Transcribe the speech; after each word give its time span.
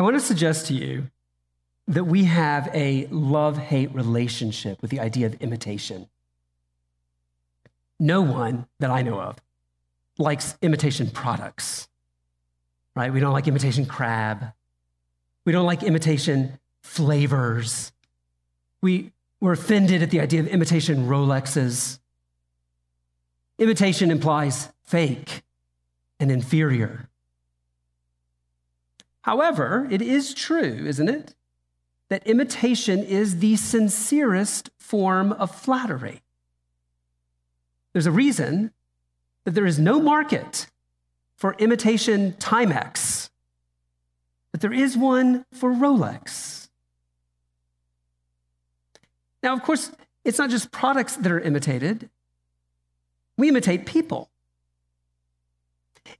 I 0.00 0.02
want 0.02 0.16
to 0.16 0.20
suggest 0.20 0.68
to 0.68 0.72
you 0.72 1.10
that 1.86 2.04
we 2.04 2.24
have 2.24 2.70
a 2.72 3.06
love 3.08 3.58
hate 3.58 3.94
relationship 3.94 4.80
with 4.80 4.90
the 4.90 4.98
idea 4.98 5.26
of 5.26 5.34
imitation. 5.42 6.08
No 7.98 8.22
one 8.22 8.66
that 8.78 8.88
I 8.90 9.02
know 9.02 9.20
of 9.20 9.36
likes 10.16 10.56
imitation 10.62 11.10
products, 11.10 11.86
right? 12.96 13.12
We 13.12 13.20
don't 13.20 13.34
like 13.34 13.46
imitation 13.46 13.84
crab. 13.84 14.54
We 15.44 15.52
don't 15.52 15.66
like 15.66 15.82
imitation 15.82 16.58
flavors. 16.80 17.92
We, 18.80 19.12
we're 19.38 19.52
offended 19.52 20.02
at 20.02 20.10
the 20.10 20.20
idea 20.20 20.40
of 20.40 20.46
imitation 20.46 21.08
Rolexes. 21.08 21.98
Imitation 23.58 24.10
implies 24.10 24.70
fake 24.82 25.42
and 26.18 26.30
inferior. 26.32 27.09
However, 29.22 29.86
it 29.90 30.00
is 30.00 30.34
true, 30.34 30.84
isn't 30.86 31.08
it, 31.08 31.34
that 32.08 32.26
imitation 32.26 33.02
is 33.02 33.38
the 33.38 33.56
sincerest 33.56 34.70
form 34.78 35.32
of 35.32 35.54
flattery. 35.54 36.22
There's 37.92 38.06
a 38.06 38.12
reason 38.12 38.72
that 39.44 39.52
there 39.52 39.66
is 39.66 39.78
no 39.78 40.00
market 40.00 40.66
for 41.36 41.54
imitation 41.58 42.32
Timex, 42.38 43.30
but 44.52 44.60
there 44.60 44.72
is 44.72 44.96
one 44.96 45.44
for 45.52 45.70
Rolex. 45.72 46.68
Now, 49.42 49.54
of 49.54 49.62
course, 49.62 49.92
it's 50.24 50.38
not 50.38 50.50
just 50.50 50.70
products 50.70 51.16
that 51.16 51.32
are 51.32 51.40
imitated, 51.40 52.10
we 53.36 53.48
imitate 53.48 53.86
people. 53.86 54.28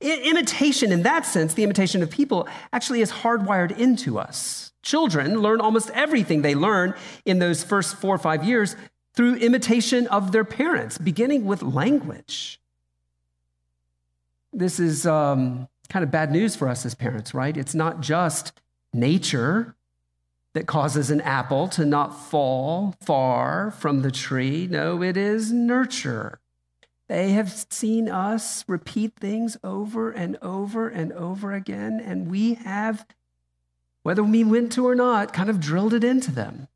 Imitation, 0.01 0.93
in 0.93 1.03
that 1.03 1.27
sense, 1.27 1.55
the 1.55 1.65
imitation 1.65 2.03
of 2.03 2.11
people, 2.11 2.49
actually 2.73 3.01
is 3.01 3.11
hardwired 3.11 3.77
into 3.77 4.19
us. 4.19 4.73
Children 4.83 5.41
learn 5.41 5.61
almost 5.61 5.91
everything 5.91 6.43
they 6.43 6.55
learn 6.55 6.95
in 7.25 7.39
those 7.39 7.63
first 7.63 7.97
four 7.97 8.15
or 8.15 8.19
five 8.19 8.45
years 8.45 8.77
through 9.15 9.35
imitation 9.37 10.07
of 10.07 10.33
their 10.33 10.45
parents, 10.45 10.97
beginning 10.99 11.45
with 11.45 11.63
language. 11.63 12.61
This 14.53 14.81
is 14.81 15.07
um, 15.07 15.69
kind 15.89 16.03
of 16.03 16.11
bad 16.11 16.31
news 16.33 16.57
for 16.57 16.69
us 16.69 16.87
as 16.87 16.95
parents, 16.95 17.35
right? 17.35 17.57
It's 17.57 17.75
not 17.75 18.01
just 18.01 18.53
nature 18.93 19.77
that 20.53 20.67
causes 20.67 21.11
an 21.11 21.21
apple 21.21 21.69
to 21.69 21.85
not 21.85 22.19
fall 22.19 22.97
far 23.01 23.71
from 23.71 24.03
the 24.03 24.11
tree. 24.11 24.67
No, 24.69 25.03
it 25.03 25.17
is 25.17 25.53
nurture. 25.53 26.40
They 27.11 27.33
have 27.33 27.67
seen 27.71 28.09
us 28.09 28.65
repeat 28.69 29.15
things 29.19 29.57
over 29.65 30.13
and 30.13 30.39
over 30.41 30.89
and 30.89 31.13
over 31.13 31.53
again, 31.53 31.99
and 31.99 32.31
we 32.31 32.55
have, 32.55 33.05
whether 34.05 34.23
we 34.23 34.45
meant 34.45 34.71
to 34.75 34.87
or 34.87 34.95
not, 34.95 35.33
kind 35.33 35.51
of 35.51 35.59
drilled 35.59 35.93
it 35.93 36.05
into 36.05 36.31
them. 36.31 36.69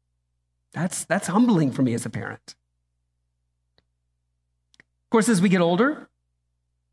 That's, 0.72 1.04
that's 1.04 1.28
humbling 1.28 1.70
for 1.70 1.82
me 1.82 1.94
as 1.94 2.04
a 2.04 2.10
parent. 2.10 2.56
Of 4.80 5.10
course, 5.10 5.28
as 5.28 5.40
we 5.40 5.48
get 5.48 5.60
older, 5.60 6.08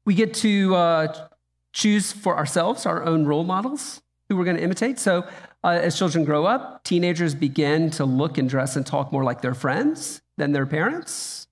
we 0.05 0.13
get 0.13 0.35
to 0.35 0.75
uh, 0.75 1.27
choose 1.73 2.11
for 2.11 2.37
ourselves 2.37 2.85
our 2.85 3.03
own 3.03 3.25
role 3.25 3.43
models 3.43 4.03
who 4.29 4.37
we're 4.37 4.45
going 4.45 4.57
to 4.57 4.63
imitate. 4.63 4.99
So, 4.99 5.27
uh, 5.63 5.79
as 5.81 5.97
children 5.97 6.25
grow 6.25 6.45
up, 6.45 6.83
teenagers 6.83 7.33
begin 7.33 7.89
to 7.91 8.05
look 8.05 8.37
and 8.37 8.47
dress 8.47 8.75
and 8.75 8.85
talk 8.85 9.11
more 9.11 9.23
like 9.23 9.41
their 9.41 9.55
friends 9.55 10.21
than 10.37 10.51
their 10.51 10.67
parents. 10.67 11.47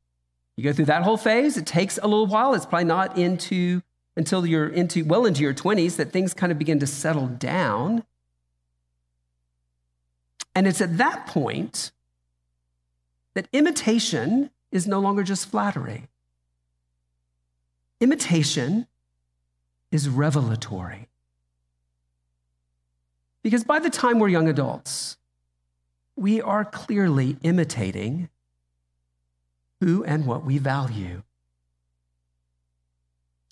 You 0.59 0.63
go 0.65 0.73
through 0.73 0.85
that 0.85 1.03
whole 1.03 1.15
phase. 1.15 1.55
It 1.55 1.65
takes 1.65 1.97
a 1.99 2.05
little 2.05 2.25
while. 2.25 2.53
It's 2.53 2.65
probably 2.65 2.83
not 2.83 3.17
into 3.17 3.81
until 4.17 4.45
you're 4.45 4.67
into 4.67 5.05
well 5.05 5.25
into 5.25 5.41
your 5.41 5.53
20s 5.53 5.95
that 5.95 6.11
things 6.11 6.33
kind 6.33 6.51
of 6.51 6.59
begin 6.59 6.79
to 6.79 6.85
settle 6.85 7.27
down. 7.27 8.03
And 10.53 10.67
it's 10.67 10.81
at 10.81 10.97
that 10.97 11.27
point 11.27 11.93
that 13.35 13.47
imitation 13.53 14.49
is 14.69 14.85
no 14.85 14.99
longer 14.99 15.23
just 15.23 15.49
flattery. 15.49 16.09
Imitation 18.01 18.85
is 19.93 20.09
revelatory. 20.09 21.07
Because 23.43 23.63
by 23.63 23.79
the 23.79 23.89
time 23.89 24.19
we're 24.19 24.27
young 24.27 24.49
adults, 24.49 25.15
we 26.17 26.41
are 26.41 26.65
clearly 26.65 27.37
imitating 27.43 28.27
who 29.79 30.03
and 30.03 30.25
what 30.25 30.45
we 30.45 30.57
value. 30.57 31.23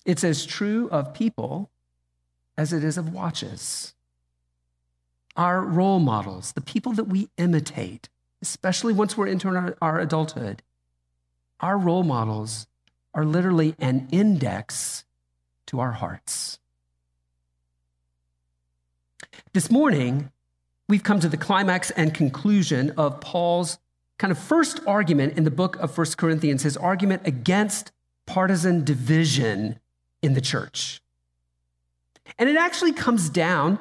It's 0.04 0.24
as 0.24 0.46
true 0.46 0.88
of 0.90 1.14
people 1.14 1.70
as 2.56 2.72
it 2.72 2.82
is 2.82 2.98
of 2.98 3.12
watches. 3.12 3.94
Our 5.36 5.60
role 5.60 6.00
models, 6.00 6.52
the 6.52 6.60
people 6.60 6.92
that 6.94 7.04
we 7.04 7.28
imitate, 7.36 8.08
especially 8.42 8.92
once 8.92 9.16
we're 9.16 9.26
into 9.28 9.48
our, 9.48 9.76
our 9.80 10.00
adulthood, 10.00 10.62
our 11.60 11.78
role 11.78 12.02
models 12.02 12.66
are 13.14 13.24
literally 13.24 13.74
an 13.78 14.08
index 14.10 15.04
to 15.66 15.80
our 15.80 15.92
hearts. 15.92 16.58
This 19.52 19.70
morning, 19.70 20.30
we've 20.88 21.02
come 21.02 21.20
to 21.20 21.28
the 21.28 21.36
climax 21.36 21.90
and 21.92 22.14
conclusion 22.14 22.92
of 22.96 23.20
Paul's 23.20 23.78
kind 24.18 24.30
of 24.32 24.38
first 24.38 24.80
argument 24.86 25.38
in 25.38 25.44
the 25.44 25.50
book 25.50 25.76
of 25.76 25.92
First 25.92 26.18
Corinthians, 26.18 26.62
his 26.62 26.76
argument 26.76 27.22
against 27.24 27.92
partisan 28.26 28.84
division 28.84 29.78
in 30.22 30.34
the 30.34 30.40
church. 30.40 31.00
And 32.38 32.48
it 32.48 32.56
actually 32.56 32.92
comes 32.92 33.30
down 33.30 33.78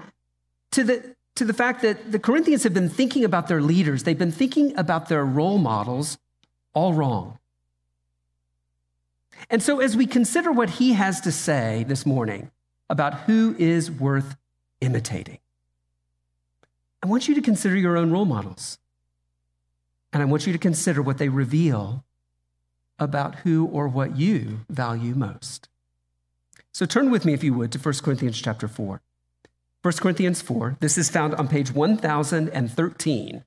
to 0.71 0.83
the, 0.83 1.15
to 1.35 1.43
the 1.43 1.53
fact 1.53 1.81
that 1.81 2.11
the 2.11 2.19
Corinthians 2.19 2.63
have 2.63 2.73
been 2.73 2.89
thinking 2.89 3.25
about 3.25 3.47
their 3.47 3.61
leaders, 3.61 4.03
they've 4.03 4.17
been 4.17 4.31
thinking 4.31 4.77
about 4.77 5.09
their 5.09 5.25
role 5.25 5.57
models 5.57 6.17
all 6.73 6.93
wrong. 6.93 7.39
And 9.49 9.61
so, 9.61 9.79
as 9.79 9.95
we 9.95 10.07
consider 10.07 10.51
what 10.51 10.71
he 10.71 10.93
has 10.93 11.21
to 11.21 11.31
say 11.31 11.85
this 11.87 12.05
morning 12.05 12.51
about 12.89 13.13
who 13.21 13.55
is 13.59 13.91
worth 13.91 14.35
imitating, 14.81 15.39
I 17.03 17.07
want 17.07 17.27
you 17.27 17.35
to 17.35 17.41
consider 17.41 17.75
your 17.75 17.97
own 17.97 18.11
role 18.11 18.25
models. 18.25 18.79
And 20.13 20.21
I 20.21 20.25
want 20.25 20.47
you 20.47 20.53
to 20.53 20.59
consider 20.59 21.01
what 21.01 21.17
they 21.17 21.29
reveal 21.29 22.03
about 22.99 23.35
who 23.35 23.65
or 23.65 23.87
what 23.87 24.17
you 24.17 24.61
value 24.69 25.13
most. 25.15 25.69
So 26.71 26.85
turn 26.85 27.11
with 27.11 27.25
me, 27.25 27.33
if 27.33 27.43
you 27.43 27.53
would, 27.53 27.71
to 27.71 27.79
1 27.79 27.93
Corinthians 28.03 28.39
chapter 28.41 28.67
4. 28.67 29.01
1 29.81 29.93
Corinthians 29.95 30.41
4, 30.41 30.77
this 30.79 30.97
is 30.97 31.09
found 31.09 31.33
on 31.35 31.47
page 31.47 31.71
1013. 31.71 33.43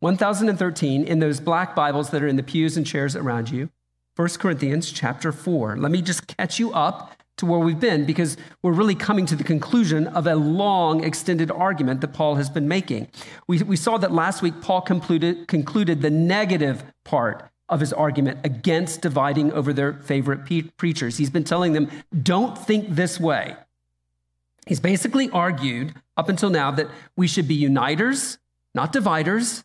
1013 0.00 1.04
in 1.04 1.18
those 1.18 1.40
black 1.40 1.74
Bibles 1.74 2.10
that 2.10 2.22
are 2.22 2.28
in 2.28 2.36
the 2.36 2.42
pews 2.42 2.76
and 2.76 2.86
chairs 2.86 3.14
around 3.14 3.50
you. 3.50 3.70
1 4.16 4.28
Corinthians 4.38 4.90
chapter 4.90 5.32
4. 5.32 5.76
Let 5.76 5.90
me 5.90 6.00
just 6.02 6.26
catch 6.26 6.58
you 6.58 6.72
up 6.72 7.19
to 7.36 7.46
where 7.46 7.58
we've 7.58 7.80
been 7.80 8.04
because 8.04 8.36
we're 8.62 8.72
really 8.72 8.94
coming 8.94 9.26
to 9.26 9.34
the 9.34 9.44
conclusion 9.44 10.06
of 10.08 10.26
a 10.26 10.36
long, 10.36 11.02
extended 11.02 11.50
argument 11.50 12.00
that 12.02 12.12
Paul 12.12 12.34
has 12.34 12.50
been 12.50 12.68
making. 12.68 13.08
We, 13.46 13.62
we 13.62 13.76
saw 13.76 13.96
that 13.98 14.12
last 14.12 14.42
week, 14.42 14.60
Paul 14.60 14.82
concluded, 14.82 15.48
concluded 15.48 16.02
the 16.02 16.10
negative 16.10 16.84
part 17.04 17.50
of 17.68 17.80
his 17.80 17.92
argument 17.92 18.40
against 18.44 19.00
dividing 19.00 19.52
over 19.52 19.72
their 19.72 19.94
favorite 19.94 20.44
pe- 20.44 20.62
preachers. 20.62 21.16
He's 21.16 21.30
been 21.30 21.44
telling 21.44 21.72
them, 21.72 21.88
don't 22.22 22.58
think 22.58 22.90
this 22.90 23.18
way. 23.18 23.56
He's 24.66 24.80
basically 24.80 25.30
argued 25.30 25.94
up 26.16 26.28
until 26.28 26.50
now 26.50 26.70
that 26.72 26.88
we 27.16 27.26
should 27.26 27.48
be 27.48 27.54
uniters, 27.54 28.38
not 28.74 28.92
dividers, 28.92 29.64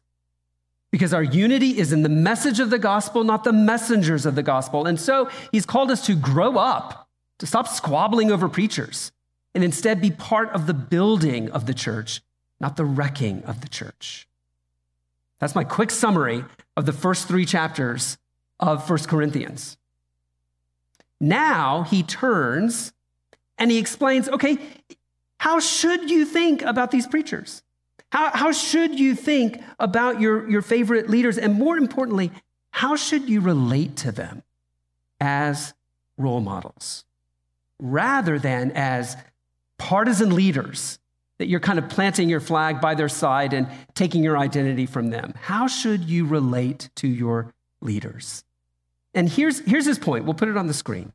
because 0.92 1.14
our 1.14 1.24
unity 1.24 1.78
is 1.78 1.92
in 1.92 2.04
the 2.04 2.10
message 2.10 2.60
of 2.60 2.70
the 2.70 2.80
gospel, 2.80 3.24
not 3.24 3.44
the 3.44 3.52
messengers 3.52 4.26
of 4.26 4.36
the 4.36 4.44
gospel. 4.44 4.86
And 4.86 5.00
so 5.00 5.30
he's 5.52 5.66
called 5.66 5.92
us 5.92 6.06
to 6.06 6.16
grow 6.16 6.58
up 6.58 7.05
to 7.40 7.46
stop 7.46 7.68
squabbling 7.68 8.32
over 8.32 8.48
preachers 8.50 9.12
and 9.54 9.64
instead 9.64 10.02
be 10.02 10.12
part 10.12 10.50
of 10.52 10.68
the 10.68 10.74
building 10.74 11.50
of 11.52 11.66
the 11.66 11.74
church, 11.74 12.22
not 12.60 12.76
the 12.76 12.86
wrecking 12.86 13.44
of 13.44 13.62
the 13.62 13.70
church. 13.70 14.28
That's 15.40 15.56
my 15.56 15.64
quick 15.64 15.92
summary 15.92 16.44
of 16.78 16.86
the 16.86 16.94
first 16.94 17.28
three 17.28 17.46
chapters 17.46 18.18
of 18.60 18.86
First 18.86 19.08
Corinthians. 19.08 19.78
Now 21.20 21.84
he 21.84 22.04
turns 22.04 22.94
and 23.58 23.72
he 23.72 23.78
explains 23.78 24.28
okay, 24.30 24.58
how 25.38 25.60
should 25.60 26.10
you 26.10 26.26
think 26.26 26.62
about 26.62 26.92
these 26.92 27.08
preachers? 27.08 27.64
How, 28.12 28.32
how 28.32 28.52
should 28.52 29.00
you 29.00 29.16
think 29.16 29.62
about 29.80 30.22
your, 30.22 30.50
your 30.50 30.62
favorite 30.62 31.10
leaders? 31.10 31.38
And 31.38 31.54
more 31.56 31.78
importantly, 31.78 32.32
how 32.72 32.96
should 32.96 33.30
you 33.30 33.42
relate 33.42 33.96
to 33.98 34.12
them 34.12 34.44
as 35.20 35.74
role 36.18 36.42
models? 36.42 37.05
Rather 37.80 38.40
than 38.40 38.72
as 38.72 39.18
partisan 39.78 40.34
leaders 40.36 41.00
that 41.38 41.48
you're 41.48 41.60
kind 41.60 41.78
of 41.78 41.90
planting 41.90 42.30
your 42.30 42.40
flag 42.40 42.80
by 42.80 42.96
their 42.96 43.10
side 43.10 43.54
and 43.54 43.68
taking 43.94 44.24
your 44.24 44.38
identity 44.38 44.86
from 44.86 45.10
them. 45.10 45.34
How 45.42 45.68
should 45.68 46.06
you 46.10 46.26
relate 46.26 46.90
to 46.96 47.08
your 47.08 47.54
leaders? 47.82 48.44
And 49.14 49.30
here's, 49.30 49.60
here's 49.60 49.86
his 49.86 50.00
point. 50.00 50.26
We'll 50.26 50.34
put 50.34 50.48
it 50.48 50.56
on 50.56 50.68
the 50.68 50.74
screen. 50.74 51.12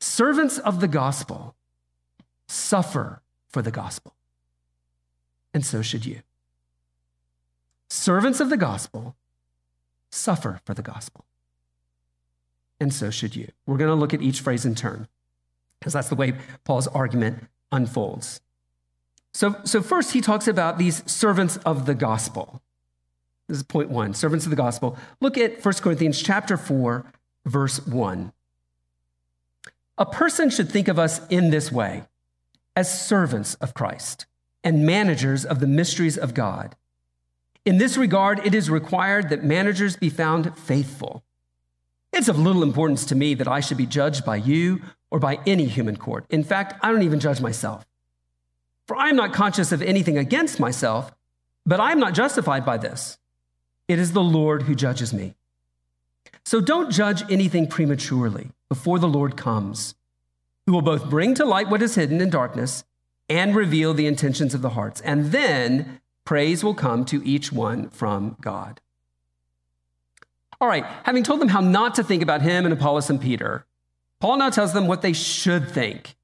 Servants 0.00 0.58
of 0.58 0.80
the 0.80 0.88
gospel 0.88 1.54
suffer 2.46 3.20
for 3.48 3.62
the 3.62 3.70
gospel. 3.70 4.14
and 5.52 5.64
so 5.64 5.82
should 5.82 6.06
you. 6.06 6.20
Servants 7.88 8.40
of 8.40 8.50
the 8.50 8.56
gospel 8.56 9.16
suffer 10.10 10.60
for 10.64 10.74
the 10.74 10.82
gospel, 10.82 11.24
and 12.78 12.92
so 12.92 13.10
should 13.10 13.34
you. 13.34 13.48
We're 13.66 13.78
going 13.78 13.88
to 13.88 13.94
look 13.94 14.14
at 14.14 14.22
each 14.22 14.40
phrase 14.40 14.64
in 14.64 14.74
turn, 14.74 15.08
because 15.78 15.92
that's 15.92 16.08
the 16.08 16.14
way 16.14 16.34
Paul's 16.64 16.86
argument 16.88 17.44
unfolds. 17.72 18.40
So, 19.32 19.56
so 19.64 19.82
first, 19.82 20.12
he 20.12 20.20
talks 20.20 20.48
about 20.48 20.78
these 20.78 21.08
servants 21.10 21.58
of 21.58 21.86
the 21.86 21.94
gospel. 21.94 22.60
This 23.46 23.58
is 23.58 23.62
point 23.62 23.88
one 23.88 24.14
servants 24.14 24.44
of 24.46 24.50
the 24.50 24.56
gospel. 24.56 24.98
Look 25.20 25.38
at 25.38 25.64
1 25.64 25.74
Corinthians 25.74 26.20
chapter 26.20 26.56
4, 26.56 27.04
verse 27.46 27.86
1. 27.86 28.32
A 29.96 30.06
person 30.06 30.50
should 30.50 30.70
think 30.70 30.88
of 30.88 30.98
us 30.98 31.26
in 31.28 31.50
this 31.50 31.72
way 31.72 32.04
as 32.76 33.06
servants 33.06 33.54
of 33.54 33.74
Christ 33.74 34.26
and 34.62 34.86
managers 34.86 35.44
of 35.44 35.60
the 35.60 35.66
mysteries 35.66 36.16
of 36.18 36.34
God. 36.34 36.76
In 37.64 37.78
this 37.78 37.96
regard, 37.96 38.44
it 38.46 38.54
is 38.54 38.70
required 38.70 39.28
that 39.30 39.44
managers 39.44 39.96
be 39.96 40.10
found 40.10 40.56
faithful. 40.56 41.24
It's 42.12 42.28
of 42.28 42.38
little 42.38 42.62
importance 42.62 43.04
to 43.06 43.14
me 43.14 43.34
that 43.34 43.48
I 43.48 43.60
should 43.60 43.76
be 43.76 43.86
judged 43.86 44.24
by 44.24 44.36
you 44.36 44.80
or 45.10 45.18
by 45.18 45.38
any 45.46 45.66
human 45.66 45.96
court. 45.96 46.26
In 46.30 46.44
fact, 46.44 46.74
I 46.82 46.90
don't 46.90 47.02
even 47.02 47.20
judge 47.20 47.40
myself. 47.40 47.86
For 48.86 48.96
I 48.96 49.08
am 49.08 49.16
not 49.16 49.32
conscious 49.32 49.72
of 49.72 49.82
anything 49.82 50.16
against 50.16 50.60
myself, 50.60 51.12
but 51.66 51.80
I 51.80 51.92
am 51.92 52.00
not 52.00 52.14
justified 52.14 52.64
by 52.64 52.78
this. 52.78 53.18
It 53.86 53.98
is 53.98 54.12
the 54.12 54.22
Lord 54.22 54.62
who 54.62 54.74
judges 54.74 55.12
me. 55.12 55.34
So 56.44 56.60
don't 56.60 56.90
judge 56.90 57.30
anything 57.30 57.66
prematurely 57.66 58.50
before 58.68 58.98
the 58.98 59.08
Lord 59.08 59.36
comes, 59.36 59.94
who 60.66 60.72
will 60.72 60.82
both 60.82 61.10
bring 61.10 61.34
to 61.34 61.44
light 61.44 61.68
what 61.68 61.82
is 61.82 61.94
hidden 61.94 62.20
in 62.20 62.30
darkness 62.30 62.84
and 63.28 63.54
reveal 63.54 63.92
the 63.92 64.06
intentions 64.06 64.54
of 64.54 64.62
the 64.62 64.70
hearts. 64.70 65.00
And 65.02 65.26
then 65.26 66.00
praise 66.24 66.64
will 66.64 66.74
come 66.74 67.04
to 67.06 67.26
each 67.26 67.52
one 67.52 67.90
from 67.90 68.36
God. 68.40 68.80
All 70.60 70.68
right, 70.68 70.84
having 71.04 71.22
told 71.22 71.40
them 71.40 71.48
how 71.48 71.60
not 71.60 71.94
to 71.96 72.02
think 72.02 72.22
about 72.22 72.42
him 72.42 72.64
and 72.64 72.72
Apollos 72.72 73.10
and 73.10 73.20
Peter, 73.20 73.64
Paul 74.20 74.38
now 74.38 74.50
tells 74.50 74.72
them 74.72 74.86
what 74.86 75.02
they 75.02 75.12
should 75.12 75.70
think. 75.70 76.16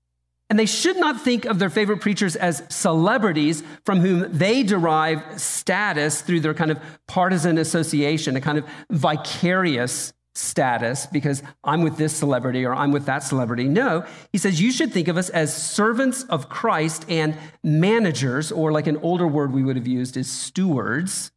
And 0.51 0.59
they 0.59 0.67
should 0.67 0.97
not 0.99 1.21
think 1.23 1.47
of 1.47 1.59
their 1.59 1.71
favorite 1.71 2.01
preachers 2.01 2.37
as 2.37 2.63
celebrities 2.69 3.63
from 3.85 4.01
whom 4.01 4.31
they 4.31 4.63
derive 4.63 5.41
status 5.41 6.21
through 6.21 6.41
their 6.41 6.55
kind 6.55 6.71
of 6.71 6.79
partisan 7.07 7.57
association, 7.57 8.37
a 8.37 8.41
kind 8.41 8.59
of 8.59 8.67
vicarious 8.91 10.13
status 10.35 11.07
because 11.07 11.43
I'm 11.63 11.83
with 11.83 11.97
this 11.97 12.15
celebrity 12.15 12.65
or 12.65 12.75
I'm 12.75 12.93
with 12.93 13.07
that 13.07 13.23
celebrity. 13.23 13.69
No, 13.69 14.05
he 14.33 14.39
says 14.39 14.61
you 14.61 14.73
should 14.73 14.93
think 14.93 15.09
of 15.09 15.17
us 15.17 15.31
as 15.31 15.55
servants 15.55 16.25
of 16.25 16.49
Christ 16.49 17.07
and 17.09 17.37
managers, 17.63 18.53
or 18.53 18.73
like 18.73 18.87
an 18.87 18.97
older 18.99 19.27
word 19.27 19.53
we 19.53 19.63
would 19.63 19.77
have 19.77 19.87
used 19.87 20.17
is 20.17 20.31
stewards 20.31 21.31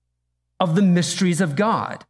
of 0.59 0.75
the 0.75 0.81
mysteries 0.81 1.42
of 1.42 1.56
God. 1.56 2.06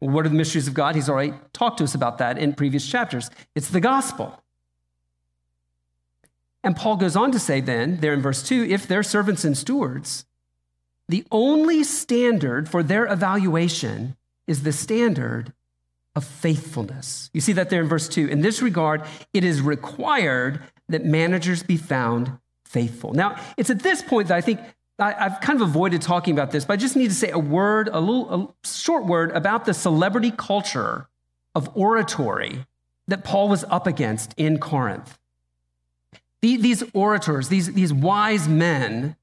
What 0.00 0.26
are 0.26 0.30
the 0.30 0.34
mysteries 0.34 0.66
of 0.66 0.74
God? 0.74 0.94
He's 0.94 1.08
already 1.08 1.34
talked 1.52 1.78
to 1.78 1.84
us 1.84 1.94
about 1.94 2.18
that 2.18 2.38
in 2.38 2.54
previous 2.54 2.86
chapters. 2.86 3.30
It's 3.54 3.68
the 3.68 3.80
gospel. 3.80 4.42
And 6.64 6.76
Paul 6.76 6.96
goes 6.96 7.16
on 7.16 7.32
to 7.32 7.38
say, 7.38 7.60
then, 7.60 7.98
there 8.00 8.12
in 8.12 8.20
verse 8.20 8.42
2 8.42 8.64
if 8.64 8.86
they're 8.86 9.02
servants 9.02 9.44
and 9.44 9.56
stewards, 9.56 10.24
the 11.08 11.24
only 11.30 11.84
standard 11.84 12.68
for 12.68 12.82
their 12.82 13.06
evaluation 13.06 14.16
is 14.46 14.62
the 14.62 14.72
standard 14.72 15.52
of 16.14 16.24
faithfulness. 16.24 17.30
You 17.32 17.40
see 17.40 17.52
that 17.52 17.70
there 17.70 17.82
in 17.82 17.88
verse 17.88 18.08
2. 18.08 18.28
In 18.28 18.40
this 18.40 18.62
regard, 18.62 19.02
it 19.32 19.44
is 19.44 19.60
required 19.60 20.60
that 20.88 21.04
managers 21.04 21.62
be 21.62 21.76
found 21.76 22.38
faithful. 22.64 23.12
Now, 23.12 23.40
it's 23.56 23.70
at 23.70 23.80
this 23.80 24.02
point 24.02 24.28
that 24.28 24.36
I 24.36 24.40
think 24.40 24.60
I, 25.00 25.12
have 25.12 25.40
kind 25.40 25.60
of 25.60 25.68
avoided 25.68 26.02
talking 26.02 26.32
about 26.34 26.50
this, 26.50 26.64
but 26.64 26.74
I 26.74 26.76
just 26.76 26.96
need 26.96 27.08
to 27.08 27.14
say 27.14 27.30
a 27.30 27.38
word, 27.38 27.88
a 27.92 28.00
little 28.00 28.54
a 28.64 28.66
short 28.66 29.06
word 29.06 29.30
about 29.32 29.64
the 29.64 29.74
celebrity 29.74 30.30
culture 30.30 31.08
of 31.54 31.70
oratory 31.76 32.66
that 33.08 33.24
Paul 33.24 33.48
was 33.48 33.64
up 33.64 33.86
against 33.86 34.34
in 34.36 34.58
Corinth. 34.58 35.18
These 36.42 36.82
orators, 36.94 37.48
these, 37.48 37.72
these 37.72 37.92
wise 37.92 38.48
men, 38.48 39.16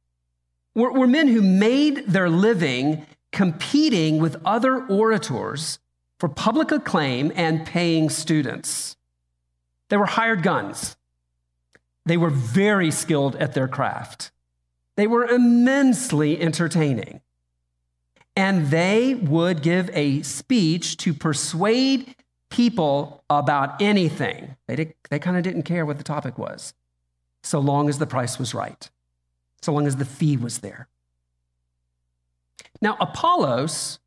were, 0.76 0.92
were 0.92 1.08
men 1.08 1.28
who 1.28 1.42
made 1.42 2.06
their 2.08 2.30
living 2.30 3.06
competing 3.32 4.20
with 4.20 4.40
other 4.46 4.86
orators 4.86 5.80
for 6.20 6.30
public 6.30 6.72
acclaim 6.72 7.32
and 7.36 7.66
paying 7.66 8.10
students. 8.10 8.96
They 9.90 9.98
were 9.98 10.06
hired 10.06 10.44
guns. 10.44 10.96
They 12.06 12.18
were 12.18 12.30
very 12.30 12.92
skilled 12.92 13.36
at 13.38 13.54
their 13.54 13.68
craft. 13.68 14.32
They 14.98 15.08
were 15.08 15.26
immensely 15.26 16.40
entertaining. 16.42 17.22
And 18.36 18.68
they 18.68 19.16
would 19.16 19.62
give 19.62 19.90
a 19.94 20.22
speech 20.24 20.98
to 20.98 21.14
persuade 21.14 22.16
people 22.50 23.24
about 23.30 23.82
anything. 23.82 24.58
They, 24.68 24.94
they 25.10 25.20
kind 25.20 25.38
of 25.38 25.44
didn't 25.44 25.64
care 25.64 25.86
what 25.86 25.98
the 25.98 26.04
topic 26.04 26.38
was 26.38 26.74
so 27.44 27.60
long 27.60 27.88
as 27.90 27.98
the 27.98 28.06
price 28.06 28.38
was 28.38 28.54
right, 28.54 28.90
so 29.62 29.72
long 29.72 29.88
as 29.88 29.96
the 29.96 30.06
fee 30.06 30.36
was 30.36 30.60
there. 30.60 30.88
Now, 32.82 32.98
Apollos 33.00 34.00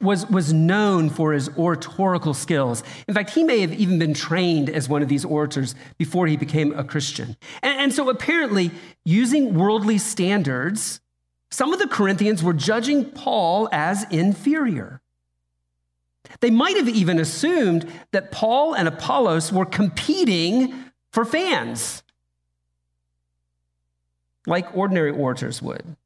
was, 0.00 0.26
was 0.26 0.52
known 0.52 1.10
for 1.10 1.32
his 1.32 1.48
oratorical 1.56 2.32
skills. 2.34 2.84
In 3.08 3.14
fact, 3.14 3.30
he 3.30 3.42
may 3.42 3.60
have 3.60 3.74
even 3.74 3.98
been 3.98 4.14
trained 4.14 4.70
as 4.70 4.88
one 4.88 5.02
of 5.02 5.08
these 5.08 5.24
orators 5.24 5.74
before 5.96 6.26
he 6.26 6.36
became 6.36 6.72
a 6.78 6.84
Christian. 6.84 7.36
And, 7.62 7.80
and 7.80 7.92
so, 7.92 8.08
apparently, 8.08 8.70
using 9.04 9.54
worldly 9.54 9.98
standards, 9.98 11.00
some 11.50 11.72
of 11.72 11.80
the 11.80 11.88
Corinthians 11.88 12.42
were 12.42 12.52
judging 12.52 13.06
Paul 13.06 13.68
as 13.72 14.04
inferior. 14.12 15.00
They 16.40 16.50
might 16.50 16.76
have 16.76 16.88
even 16.88 17.18
assumed 17.18 17.90
that 18.12 18.30
Paul 18.30 18.74
and 18.74 18.86
Apollos 18.86 19.52
were 19.52 19.64
competing 19.64 20.84
for 21.10 21.24
fans 21.24 22.02
like 24.46 24.76
ordinary 24.76 25.10
orators 25.10 25.60
would. 25.60 25.96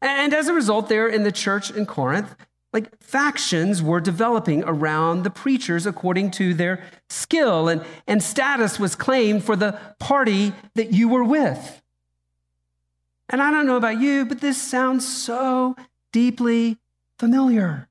And 0.00 0.32
as 0.32 0.48
a 0.48 0.54
result, 0.54 0.88
there 0.88 1.08
in 1.08 1.24
the 1.24 1.32
church 1.32 1.70
in 1.70 1.84
Corinth, 1.84 2.36
like 2.72 3.00
factions 3.02 3.82
were 3.82 4.00
developing 4.00 4.62
around 4.64 5.22
the 5.22 5.30
preachers 5.30 5.86
according 5.86 6.30
to 6.32 6.52
their 6.52 6.82
skill, 7.08 7.68
and, 7.68 7.84
and 8.06 8.22
status 8.22 8.78
was 8.78 8.94
claimed 8.94 9.42
for 9.44 9.56
the 9.56 9.78
party 9.98 10.52
that 10.74 10.92
you 10.92 11.08
were 11.08 11.24
with. 11.24 11.82
And 13.30 13.42
I 13.42 13.50
don't 13.50 13.66
know 13.66 13.76
about 13.76 14.00
you, 14.00 14.24
but 14.24 14.40
this 14.40 14.60
sounds 14.60 15.06
so 15.06 15.76
deeply 16.12 16.78
familiar. 17.18 17.88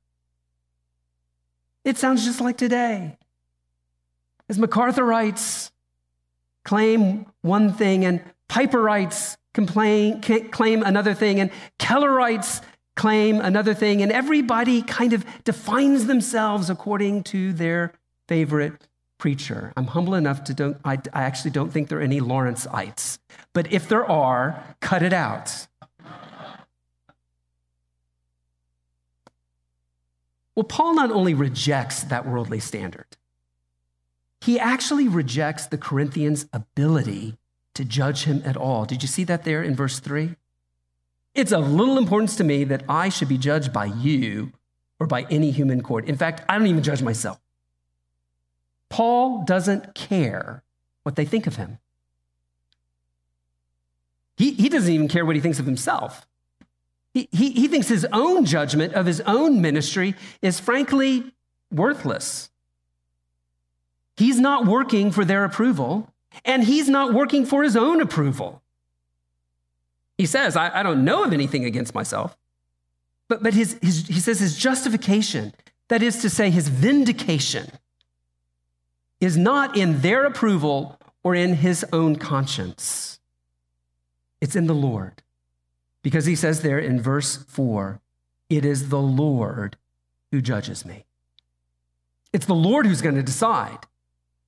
It 1.83 1.97
sounds 1.97 2.25
just 2.25 2.41
like 2.41 2.57
today. 2.57 3.17
As 4.49 4.57
MacArthurites 4.57 5.71
claim 6.63 7.25
one 7.41 7.73
thing 7.73 8.05
and 8.05 8.21
Piperites 8.49 9.37
complain, 9.53 10.21
claim 10.21 10.83
another 10.83 11.13
thing, 11.13 11.39
and 11.39 11.51
Kellerites 11.79 12.61
claim 12.97 13.39
another 13.39 13.73
thing, 13.73 14.01
and 14.01 14.11
everybody 14.11 14.81
kind 14.81 15.13
of 15.13 15.25
defines 15.45 16.07
themselves 16.07 16.69
according 16.69 17.23
to 17.23 17.53
their 17.53 17.93
favorite 18.27 18.73
preacher. 19.17 19.71
I'm 19.77 19.87
humble 19.87 20.15
enough 20.15 20.43
to 20.45 20.53
don't, 20.53 20.77
I, 20.83 20.99
I 21.13 21.23
actually 21.23 21.51
don't 21.51 21.71
think 21.71 21.87
there 21.87 21.99
are 21.99 22.01
any 22.01 22.19
Lawrenceites, 22.19 23.19
but 23.53 23.71
if 23.71 23.87
there 23.87 24.05
are, 24.05 24.63
cut 24.81 25.03
it 25.03 25.13
out. 25.13 25.67
Well, 30.55 30.63
Paul 30.63 30.95
not 30.95 31.11
only 31.11 31.35
rejects 31.35 32.03
that 32.05 32.27
worldly 32.27 32.59
standard, 32.59 33.05
he 34.41 34.59
actually 34.59 35.07
rejects 35.07 35.67
the 35.67 35.77
Corinthians' 35.77 36.47
ability 36.51 37.37
to 37.75 37.85
judge 37.85 38.23
him 38.23 38.41
at 38.43 38.57
all. 38.57 38.85
Did 38.85 39.03
you 39.03 39.07
see 39.07 39.23
that 39.25 39.43
there 39.43 39.61
in 39.61 39.75
verse 39.75 39.99
3? 39.99 40.35
It's 41.37 41.51
of 41.51 41.71
little 41.71 41.99
importance 41.99 42.35
to 42.37 42.43
me 42.43 42.63
that 42.63 42.83
I 42.89 43.09
should 43.09 43.29
be 43.29 43.37
judged 43.37 43.71
by 43.71 43.85
you 43.85 44.51
or 44.99 45.05
by 45.05 45.27
any 45.29 45.51
human 45.51 45.83
court. 45.83 46.05
In 46.05 46.17
fact, 46.17 46.43
I 46.49 46.57
don't 46.57 46.65
even 46.65 46.81
judge 46.81 47.03
myself. 47.03 47.39
Paul 48.89 49.43
doesn't 49.43 49.93
care 49.93 50.63
what 51.03 51.15
they 51.15 51.25
think 51.25 51.45
of 51.45 51.57
him. 51.57 51.77
He, 54.35 54.53
he 54.53 54.67
doesn't 54.67 54.91
even 54.91 55.07
care 55.07 55.27
what 55.27 55.35
he 55.35 55.41
thinks 55.41 55.59
of 55.59 55.67
himself. 55.67 56.25
He, 57.13 57.29
he, 57.31 57.51
he 57.51 57.67
thinks 57.67 57.87
his 57.87 58.07
own 58.11 58.43
judgment 58.43 58.93
of 58.93 59.05
his 59.05 59.21
own 59.21 59.61
ministry 59.61 60.15
is 60.41 60.59
frankly 60.59 61.35
worthless. 61.71 62.49
He's 64.15 64.39
not 64.39 64.65
working 64.65 65.11
for 65.11 65.23
their 65.23 65.43
approval 65.43 66.11
and 66.43 66.63
he's 66.63 66.89
not 66.89 67.13
working 67.13 67.45
for 67.45 67.61
his 67.61 67.75
own 67.75 68.01
approval. 68.01 68.63
He 70.17 70.25
says, 70.25 70.55
I, 70.55 70.79
I 70.79 70.83
don't 70.83 71.05
know 71.05 71.23
of 71.23 71.33
anything 71.33 71.65
against 71.65 71.93
myself. 71.93 72.37
But, 73.27 73.43
but 73.43 73.53
his, 73.53 73.77
his, 73.81 74.07
he 74.07 74.19
says 74.19 74.39
his 74.39 74.57
justification, 74.57 75.53
that 75.89 76.01
is 76.01 76.21
to 76.21 76.29
say, 76.29 76.49
his 76.49 76.69
vindication, 76.69 77.69
is 79.19 79.37
not 79.37 79.77
in 79.77 80.01
their 80.01 80.25
approval 80.25 80.99
or 81.23 81.35
in 81.35 81.55
his 81.55 81.85
own 81.91 82.15
conscience. 82.15 83.19
It's 84.39 84.55
in 84.55 84.67
the 84.67 84.75
Lord. 84.75 85.23
Because 86.03 86.25
he 86.25 86.35
says 86.35 86.61
there 86.61 86.79
in 86.79 87.01
verse 87.01 87.37
4, 87.37 87.99
it 88.49 88.63
is 88.63 88.89
the 88.89 89.01
Lord 89.01 89.75
who 90.31 90.41
judges 90.41 90.85
me. 90.85 91.05
It's 92.31 92.45
the 92.45 92.55
Lord 92.55 92.85
who's 92.85 93.01
going 93.01 93.15
to 93.15 93.23
decide 93.23 93.79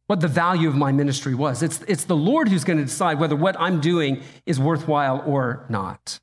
what 0.09 0.21
the 0.21 0.27
value 0.27 0.67
of 0.67 0.75
my 0.75 0.91
ministry 0.91 1.35
was. 1.35 1.61
It's, 1.61 1.81
it's 1.87 2.05
the 2.05 2.15
Lord 2.15 2.47
who's 2.47 2.63
going 2.63 2.79
to 2.79 2.83
decide 2.83 3.19
whether 3.19 3.35
what 3.35 3.55
I'm 3.59 3.79
doing 3.79 4.23
is 4.47 4.59
worthwhile 4.59 5.21
or 5.23 5.67
not. 5.69 6.19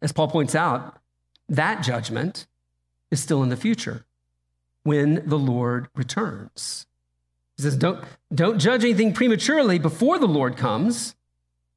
As 0.00 0.12
Paul 0.12 0.28
points 0.28 0.54
out, 0.54 0.96
that 1.46 1.82
judgment 1.82 2.46
is 3.10 3.20
still 3.20 3.42
in 3.42 3.50
the 3.50 3.56
future 3.56 4.06
when 4.82 5.28
the 5.28 5.38
Lord 5.38 5.88
returns. 5.94 6.86
He 7.58 7.64
says, 7.64 7.76
don't, 7.76 8.02
don't 8.34 8.58
judge 8.58 8.82
anything 8.82 9.12
prematurely 9.12 9.78
before 9.78 10.18
the 10.18 10.26
Lord 10.26 10.56
comes, 10.56 11.16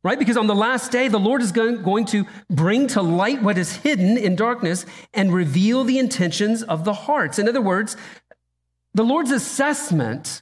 right? 0.04 0.18
Because 0.18 0.38
on 0.38 0.48
the 0.48 0.56
last 0.56 0.90
day, 0.90 1.10
the 1.10 1.20
Lord 1.20 1.42
is 1.42 1.52
going, 1.52 1.84
going 1.84 2.06
to 2.06 2.26
bring 2.50 2.88
to 2.88 3.02
light 3.02 3.42
what 3.42 3.58
is 3.58 3.76
hidden 3.76 4.18
in 4.18 4.38
darkness 4.38 4.86
and 5.14 5.34
reveal 5.34 5.84
the 5.84 6.00
intentions 6.00 6.64
of 6.64 6.86
the 6.86 6.94
hearts. 6.94 7.38
In 7.38 7.50
other 7.50 7.62
words, 7.62 7.98
the 8.94 9.04
Lord's 9.04 9.32
assessment 9.32 10.42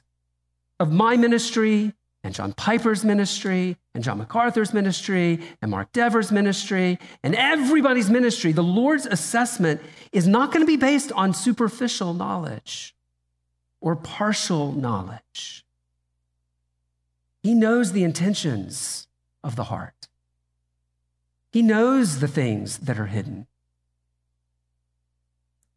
of 0.80 0.92
my 0.92 1.16
ministry 1.16 1.92
and 2.24 2.34
John 2.34 2.52
Piper's 2.52 3.04
ministry 3.04 3.76
and 3.94 4.02
John 4.02 4.18
MacArthur's 4.18 4.74
ministry 4.74 5.40
and 5.62 5.70
Mark 5.70 5.92
Dever's 5.92 6.32
ministry 6.32 6.98
and 7.22 7.34
everybody's 7.34 8.10
ministry, 8.10 8.52
the 8.52 8.62
Lord's 8.62 9.06
assessment 9.06 9.80
is 10.12 10.26
not 10.26 10.52
going 10.52 10.62
to 10.62 10.66
be 10.66 10.76
based 10.76 11.12
on 11.12 11.32
superficial 11.32 12.14
knowledge 12.14 12.94
or 13.80 13.94
partial 13.96 14.72
knowledge. 14.72 15.64
He 17.42 17.54
knows 17.54 17.92
the 17.92 18.04
intentions 18.04 19.06
of 19.44 19.56
the 19.56 19.64
heart. 19.64 20.08
He 21.50 21.62
knows 21.62 22.20
the 22.20 22.28
things 22.28 22.78
that 22.78 22.98
are 22.98 23.06
hidden. 23.06 23.46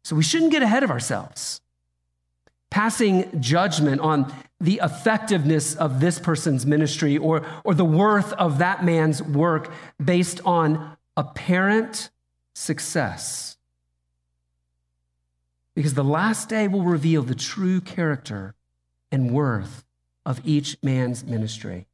So 0.02 0.16
we 0.16 0.22
shouldn't 0.22 0.50
get 0.50 0.62
ahead 0.62 0.82
of 0.82 0.90
ourselves 0.90 1.60
passing 2.72 3.38
judgment 3.38 4.00
on 4.00 4.32
the 4.58 4.80
effectiveness 4.82 5.74
of 5.74 6.00
this 6.00 6.18
person's 6.18 6.64
ministry 6.64 7.18
or, 7.18 7.44
or 7.64 7.74
the 7.74 7.84
worth 7.84 8.32
of 8.32 8.56
that 8.58 8.82
man's 8.82 9.22
work 9.22 9.70
based 10.02 10.40
on 10.46 10.96
apparent 11.14 12.08
success. 12.54 13.58
Because 15.74 15.92
the 15.92 16.02
last 16.02 16.48
day 16.48 16.66
will 16.66 16.82
reveal 16.82 17.22
the 17.22 17.34
true 17.34 17.78
character 17.82 18.54
and 19.10 19.30
worth 19.30 19.84
of 20.24 20.40
each 20.42 20.78
man's 20.82 21.24
ministry. 21.24 21.86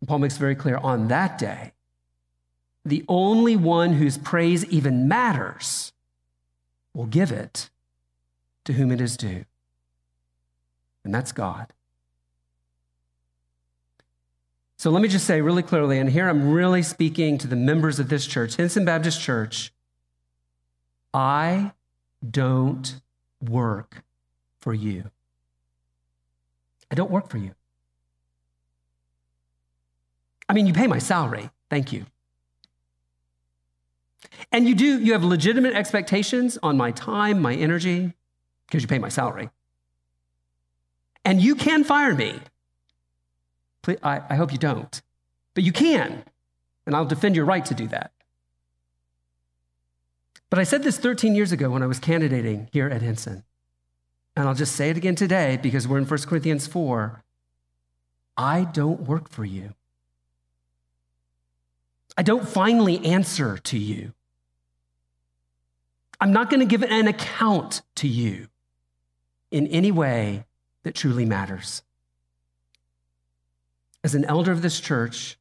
And 0.00 0.08
Paul 0.08 0.20
makes 0.20 0.38
very 0.38 0.54
clear 0.54 0.78
on 0.78 1.08
that 1.08 1.36
day, 1.36 1.72
the 2.82 3.04
only 3.08 3.56
one 3.56 3.92
whose 3.92 4.16
praise 4.16 4.64
even 4.66 5.06
matters 5.06 5.92
will 6.94 7.04
give 7.04 7.30
it 7.30 7.68
to 8.64 8.74
whom 8.74 8.90
it 8.90 9.00
is 9.00 9.16
due, 9.16 9.44
and 11.04 11.14
that's 11.14 11.32
God. 11.32 11.72
So 14.76 14.90
let 14.90 15.00
me 15.00 15.08
just 15.08 15.26
say 15.26 15.40
really 15.40 15.62
clearly, 15.62 15.98
and 15.98 16.10
here 16.10 16.28
I'm 16.28 16.50
really 16.50 16.82
speaking 16.82 17.38
to 17.38 17.46
the 17.46 17.54
members 17.54 18.00
of 18.00 18.08
this 18.08 18.26
church, 18.26 18.56
Hinson 18.56 18.84
Baptist 18.84 19.20
Church. 19.20 19.72
I 21.14 21.72
don't 22.28 23.00
work 23.40 24.02
for 24.58 24.74
you. 24.74 25.10
I 26.90 26.94
don't 26.94 27.10
work 27.10 27.28
for 27.28 27.38
you. 27.38 27.52
I 30.48 30.52
mean, 30.52 30.66
you 30.66 30.72
pay 30.72 30.86
my 30.86 30.98
salary. 30.98 31.50
Thank 31.70 31.92
you. 31.92 32.06
And 34.50 34.68
you 34.68 34.74
do, 34.74 35.00
you 35.00 35.12
have 35.12 35.24
legitimate 35.24 35.74
expectations 35.74 36.58
on 36.62 36.76
my 36.76 36.90
time, 36.90 37.40
my 37.40 37.54
energy 37.54 38.14
because 38.72 38.82
you 38.82 38.88
pay 38.88 38.98
my 38.98 39.10
salary. 39.10 39.50
And 41.26 41.42
you 41.42 41.54
can 41.54 41.84
fire 41.84 42.14
me. 42.14 42.40
I, 44.02 44.22
I 44.30 44.34
hope 44.36 44.50
you 44.50 44.56
don't, 44.56 45.02
but 45.52 45.62
you 45.62 45.72
can, 45.72 46.24
and 46.86 46.96
I'll 46.96 47.04
defend 47.04 47.36
your 47.36 47.44
right 47.44 47.64
to 47.66 47.74
do 47.74 47.86
that. 47.88 48.12
But 50.48 50.58
I 50.58 50.62
said 50.62 50.84
this 50.84 50.96
13 50.96 51.34
years 51.34 51.52
ago 51.52 51.68
when 51.68 51.82
I 51.82 51.86
was 51.86 51.98
candidating 51.98 52.68
here 52.72 52.88
at 52.88 53.02
Hinson. 53.02 53.44
And 54.36 54.48
I'll 54.48 54.54
just 54.54 54.74
say 54.74 54.88
it 54.88 54.96
again 54.96 55.16
today 55.16 55.58
because 55.60 55.86
we're 55.86 55.98
in 55.98 56.06
1 56.06 56.20
Corinthians 56.20 56.66
4. 56.66 57.22
I 58.38 58.64
don't 58.64 59.02
work 59.02 59.28
for 59.28 59.44
you. 59.44 59.74
I 62.16 62.22
don't 62.22 62.48
finally 62.48 63.04
answer 63.04 63.58
to 63.58 63.76
you. 63.76 64.14
I'm 66.20 66.32
not 66.32 66.48
going 66.48 66.60
to 66.60 66.66
give 66.66 66.82
an 66.82 67.08
account 67.08 67.82
to 67.96 68.08
you 68.08 68.48
in 69.52 69.66
any 69.68 69.92
way 69.92 70.44
that 70.82 70.94
truly 70.94 71.24
matters. 71.24 71.82
As 74.02 74.14
an 74.16 74.24
elder 74.24 74.50
of 74.50 74.62
this 74.62 74.80
church, 74.80 75.38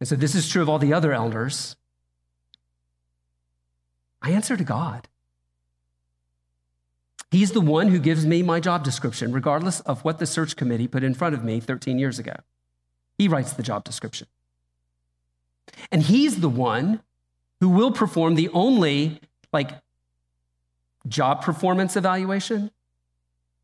and 0.00 0.08
so 0.08 0.16
this 0.16 0.34
is 0.34 0.48
true 0.48 0.60
of 0.60 0.68
all 0.68 0.78
the 0.78 0.92
other 0.92 1.12
elders, 1.12 1.76
I 4.20 4.32
answer 4.32 4.56
to 4.56 4.64
God. 4.64 5.08
He's 7.30 7.52
the 7.52 7.60
one 7.60 7.88
who 7.88 7.98
gives 7.98 8.26
me 8.26 8.42
my 8.42 8.58
job 8.58 8.84
description, 8.84 9.32
regardless 9.32 9.80
of 9.80 10.04
what 10.04 10.18
the 10.18 10.26
search 10.26 10.56
committee 10.56 10.88
put 10.88 11.04
in 11.04 11.14
front 11.14 11.34
of 11.34 11.44
me 11.44 11.60
13 11.60 11.98
years 11.98 12.18
ago. 12.18 12.34
He 13.16 13.28
writes 13.28 13.52
the 13.52 13.62
job 13.62 13.84
description. 13.84 14.26
And 15.92 16.02
he's 16.02 16.40
the 16.40 16.48
one 16.48 17.00
who 17.60 17.68
will 17.68 17.92
perform 17.92 18.34
the 18.34 18.48
only 18.50 19.20
like 19.52 19.72
job 21.06 21.42
performance 21.42 21.96
evaluation 21.96 22.70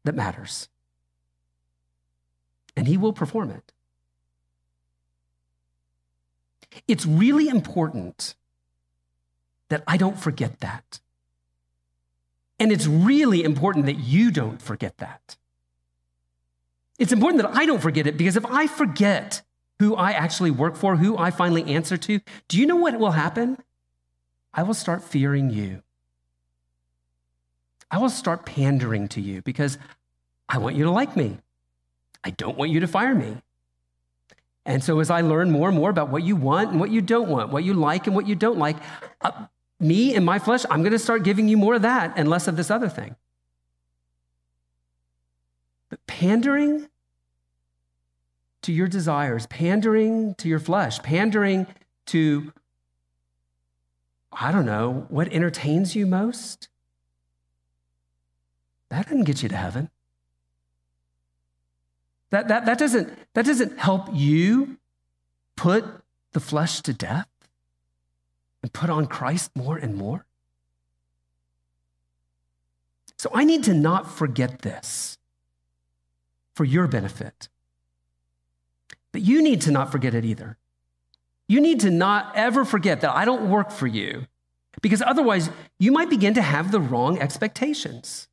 that 0.05 0.15
matters. 0.15 0.69
And 2.77 2.87
He 2.87 2.97
will 2.97 3.13
perform 3.13 3.51
it. 3.51 3.73
It's 6.89 7.07
really 7.07 7.49
important 7.49 8.35
that 9.69 9.83
I 9.87 9.97
don't 9.97 10.19
forget 10.19 10.61
that. 10.61 11.01
And 12.59 12.71
it's 12.71 12.87
really 12.87 13.43
important 13.43 13.87
that 13.87 13.99
you 13.99 14.31
don't 14.31 14.61
forget 14.61 14.99
that. 14.99 15.37
It's 16.99 17.13
important 17.13 17.43
that 17.43 17.55
I 17.55 17.67
don't 17.67 17.83
forget 17.83 18.07
it 18.07 18.17
because 18.17 18.37
if 18.37 18.47
I 18.47 18.67
forget 18.67 19.43
who 19.81 19.97
I 19.97 20.13
actually 20.13 20.53
work 20.53 20.77
for, 20.77 20.97
who 20.97 21.19
I 21.19 21.31
finally 21.31 21.65
answer 21.75 21.97
to, 21.97 22.21
do 22.49 22.59
you 22.59 22.67
know 22.67 22.77
what 22.77 22.99
will 22.99 23.13
happen? 23.13 23.59
I 24.53 24.63
will 24.63 24.75
start 24.75 25.03
fearing 25.03 25.51
you. 25.51 25.83
I 27.95 27.99
will 27.99 28.11
start 28.11 28.45
pandering 28.45 29.07
to 29.11 29.21
you 29.21 29.41
because 29.43 29.79
I 30.49 30.59
want 30.59 30.75
you 30.75 30.83
to 30.83 30.91
like 30.91 31.17
me. 31.17 31.39
I 32.25 32.31
don't 32.31 32.59
want 32.59 32.73
you 32.73 32.81
to 32.81 32.89
fire 32.89 33.15
me. 33.15 33.37
And 34.67 34.83
so, 34.83 34.99
as 34.99 35.11
I 35.11 35.21
learn 35.21 35.53
more 35.53 35.69
and 35.69 35.79
more 35.79 35.91
about 35.91 36.09
what 36.09 36.25
you 36.25 36.35
want 36.35 36.73
and 36.73 36.81
what 36.81 36.91
you 36.91 37.01
don't 37.01 37.29
want, 37.29 37.53
what 37.53 37.63
you 37.63 37.73
like 37.73 38.09
and 38.09 38.17
what 38.17 38.27
you 38.27 38.35
don't 38.35 38.59
like, 38.59 38.79
uh, 39.21 39.47
me 39.79 40.17
and 40.17 40.27
my 40.27 40.41
flesh, 40.41 40.65
I'm 40.69 40.81
going 40.81 40.91
to 40.91 40.99
start 40.99 41.23
giving 41.23 41.47
you 41.47 41.57
more 41.57 41.77
of 41.77 41.83
that 41.83 42.15
and 42.17 42.29
less 42.29 42.49
of 42.49 42.57
this 42.57 42.69
other 42.69 42.89
thing. 42.89 43.15
But 45.89 46.05
pandering 46.09 46.89
to 48.63 48.73
your 48.73 48.89
desires, 48.89 49.47
pandering 49.47 50.35
to 50.39 50.49
your 50.49 50.59
flesh, 50.59 51.01
pandering 51.05 51.69
to, 52.07 52.53
I 54.33 54.51
don't 54.51 54.67
know, 54.67 55.07
what 55.11 55.33
entertains 55.33 55.95
you 55.95 56.07
most, 56.07 56.67
that 58.95 59.05
doesn't 59.07 59.25
get 59.25 59.43
you 59.43 59.49
to 59.49 59.57
heaven. 59.57 59.91
That, 62.31 62.49
that, 62.49 62.67
that, 62.67 62.79
doesn't, 62.79 63.13
that 63.35 63.45
doesn't 63.45 63.79
help 63.79 64.09
you 64.13 64.79
put 65.57 65.85
the 66.33 66.41
flesh 66.41 66.81
to 66.83 66.93
death 66.93 67.29
and 68.63 68.73
put 68.73 68.91
on 68.91 69.07
Christ 69.07 69.51
more 69.55 69.77
and 69.77 69.95
more. 69.97 70.27
So 73.19 73.31
I 73.35 73.45
need 73.45 73.65
to 73.65 73.75
not 73.75 74.11
forget 74.11 74.63
this 74.63 75.19
for 76.55 76.65
your 76.65 76.87
benefit. 76.87 77.49
But 79.13 79.23
you 79.23 79.43
need 79.43 79.61
to 79.63 79.71
not 79.71 79.91
forget 79.91 80.15
it 80.15 80.25
either. 80.25 80.57
You 81.49 81.61
need 81.61 81.81
to 81.81 81.91
not 81.91 82.33
ever 82.35 82.65
forget 82.65 83.01
that 83.01 83.15
I 83.15 83.25
don't 83.25 83.51
work 83.51 83.71
for 83.71 83.87
you 83.87 84.27
because 84.83 85.03
otherwise 85.03 85.51
you 85.79 85.93
might 85.93 86.11
begin 86.11 86.35
to 86.35 86.43
have 86.43 86.71
the 86.71 86.81
wrong 86.81 87.19
expectations 87.19 88.29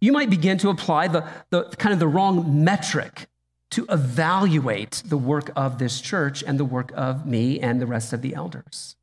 you 0.00 0.12
might 0.12 0.30
begin 0.30 0.58
to 0.58 0.68
apply 0.68 1.08
the, 1.08 1.26
the 1.50 1.64
kind 1.78 1.92
of 1.92 1.98
the 1.98 2.08
wrong 2.08 2.64
metric 2.64 3.26
to 3.70 3.86
evaluate 3.88 5.02
the 5.04 5.16
work 5.16 5.50
of 5.56 5.78
this 5.78 6.00
church 6.00 6.42
and 6.46 6.58
the 6.58 6.64
work 6.64 6.92
of 6.94 7.26
me 7.26 7.58
and 7.58 7.80
the 7.80 7.86
rest 7.86 8.12
of 8.12 8.22
the 8.22 8.34
elders. 8.34 8.96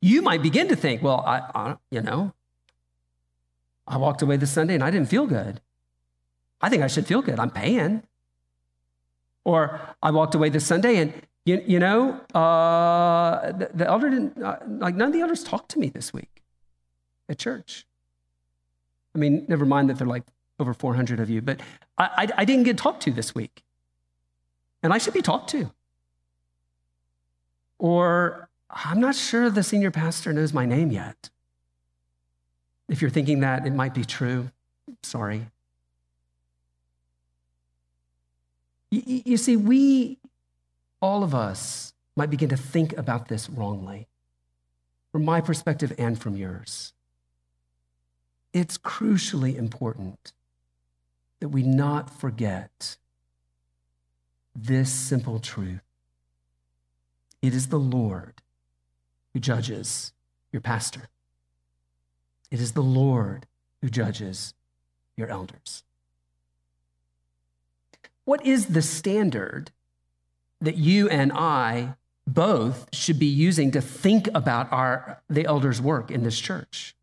You 0.00 0.20
might 0.22 0.42
begin 0.42 0.68
to 0.68 0.76
think, 0.76 1.02
well, 1.02 1.22
I, 1.26 1.42
I 1.54 1.76
you 1.90 2.00
know, 2.00 2.32
I 3.86 3.96
walked 3.96 4.22
away 4.22 4.36
this 4.36 4.50
Sunday 4.50 4.74
and 4.74 4.82
I 4.82 4.90
didn't 4.90 5.08
feel 5.08 5.26
good. 5.26 5.60
I 6.60 6.68
think 6.68 6.82
I 6.82 6.86
should 6.86 7.06
feel 7.06 7.22
good. 7.22 7.38
I'm 7.38 7.50
paying. 7.50 8.02
Or 9.44 9.80
I 10.02 10.10
walked 10.10 10.34
away 10.34 10.48
this 10.48 10.66
Sunday 10.66 10.96
and 10.96 11.12
You, 11.46 11.62
you 11.66 11.78
know, 11.78 12.20
uh, 12.34 13.52
the, 13.52 13.68
the, 13.74 13.86
elder 13.86 14.08
didn't, 14.08 14.42
uh, 14.42 14.60
like, 14.66 14.94
none 14.94 15.08
of 15.08 15.12
the 15.12 15.20
elders 15.20 15.44
talked 15.44 15.68
to 15.72 15.78
me 15.78 15.90
this 15.90 16.10
week 16.10 16.42
at 17.28 17.36
church. 17.38 17.86
I 19.14 19.18
mean, 19.18 19.44
never 19.48 19.64
mind 19.64 19.90
that 19.90 19.98
they're 19.98 20.06
like 20.06 20.24
over 20.58 20.74
400 20.74 21.20
of 21.20 21.30
you, 21.30 21.42
but 21.42 21.60
I, 21.98 22.04
I, 22.04 22.28
I 22.38 22.44
didn't 22.44 22.64
get 22.64 22.78
talked 22.78 23.02
to 23.04 23.10
this 23.12 23.34
week. 23.34 23.62
And 24.82 24.92
I 24.92 24.98
should 24.98 25.14
be 25.14 25.22
talked 25.22 25.50
to. 25.50 25.72
Or 27.78 28.48
I'm 28.70 29.00
not 29.00 29.14
sure 29.14 29.50
the 29.50 29.62
senior 29.62 29.90
pastor 29.90 30.32
knows 30.32 30.52
my 30.52 30.66
name 30.66 30.90
yet. 30.90 31.30
If 32.88 33.00
you're 33.00 33.10
thinking 33.10 33.40
that, 33.40 33.66
it 33.66 33.72
might 33.72 33.94
be 33.94 34.04
true. 34.04 34.50
Sorry. 35.02 35.46
You, 38.90 39.22
you 39.24 39.36
see, 39.36 39.56
we, 39.56 40.18
all 41.00 41.24
of 41.24 41.34
us, 41.34 41.94
might 42.16 42.30
begin 42.30 42.48
to 42.48 42.56
think 42.56 42.96
about 42.96 43.28
this 43.28 43.50
wrongly, 43.50 44.06
from 45.12 45.24
my 45.24 45.40
perspective 45.40 45.92
and 45.98 46.20
from 46.20 46.36
yours. 46.36 46.93
It's 48.54 48.78
crucially 48.78 49.56
important 49.56 50.32
that 51.40 51.48
we 51.48 51.64
not 51.64 52.08
forget 52.08 52.96
this 54.54 54.90
simple 54.90 55.40
truth. 55.40 55.82
It 57.42 57.52
is 57.52 57.66
the 57.66 57.80
Lord 57.80 58.34
who 59.32 59.40
judges 59.40 60.12
your 60.52 60.62
pastor. 60.62 61.08
It 62.52 62.60
is 62.60 62.72
the 62.72 62.82
Lord 62.82 63.46
who 63.82 63.88
judges 63.90 64.54
your 65.16 65.26
elders. 65.26 65.82
What 68.24 68.46
is 68.46 68.66
the 68.66 68.82
standard 68.82 69.72
that 70.60 70.76
you 70.76 71.08
and 71.08 71.32
I 71.32 71.96
both 72.24 72.86
should 72.94 73.18
be 73.18 73.26
using 73.26 73.72
to 73.72 73.80
think 73.80 74.28
about 74.32 74.72
our, 74.72 75.20
the 75.28 75.44
elders' 75.44 75.82
work 75.82 76.12
in 76.12 76.22
this 76.22 76.38
church? 76.38 76.94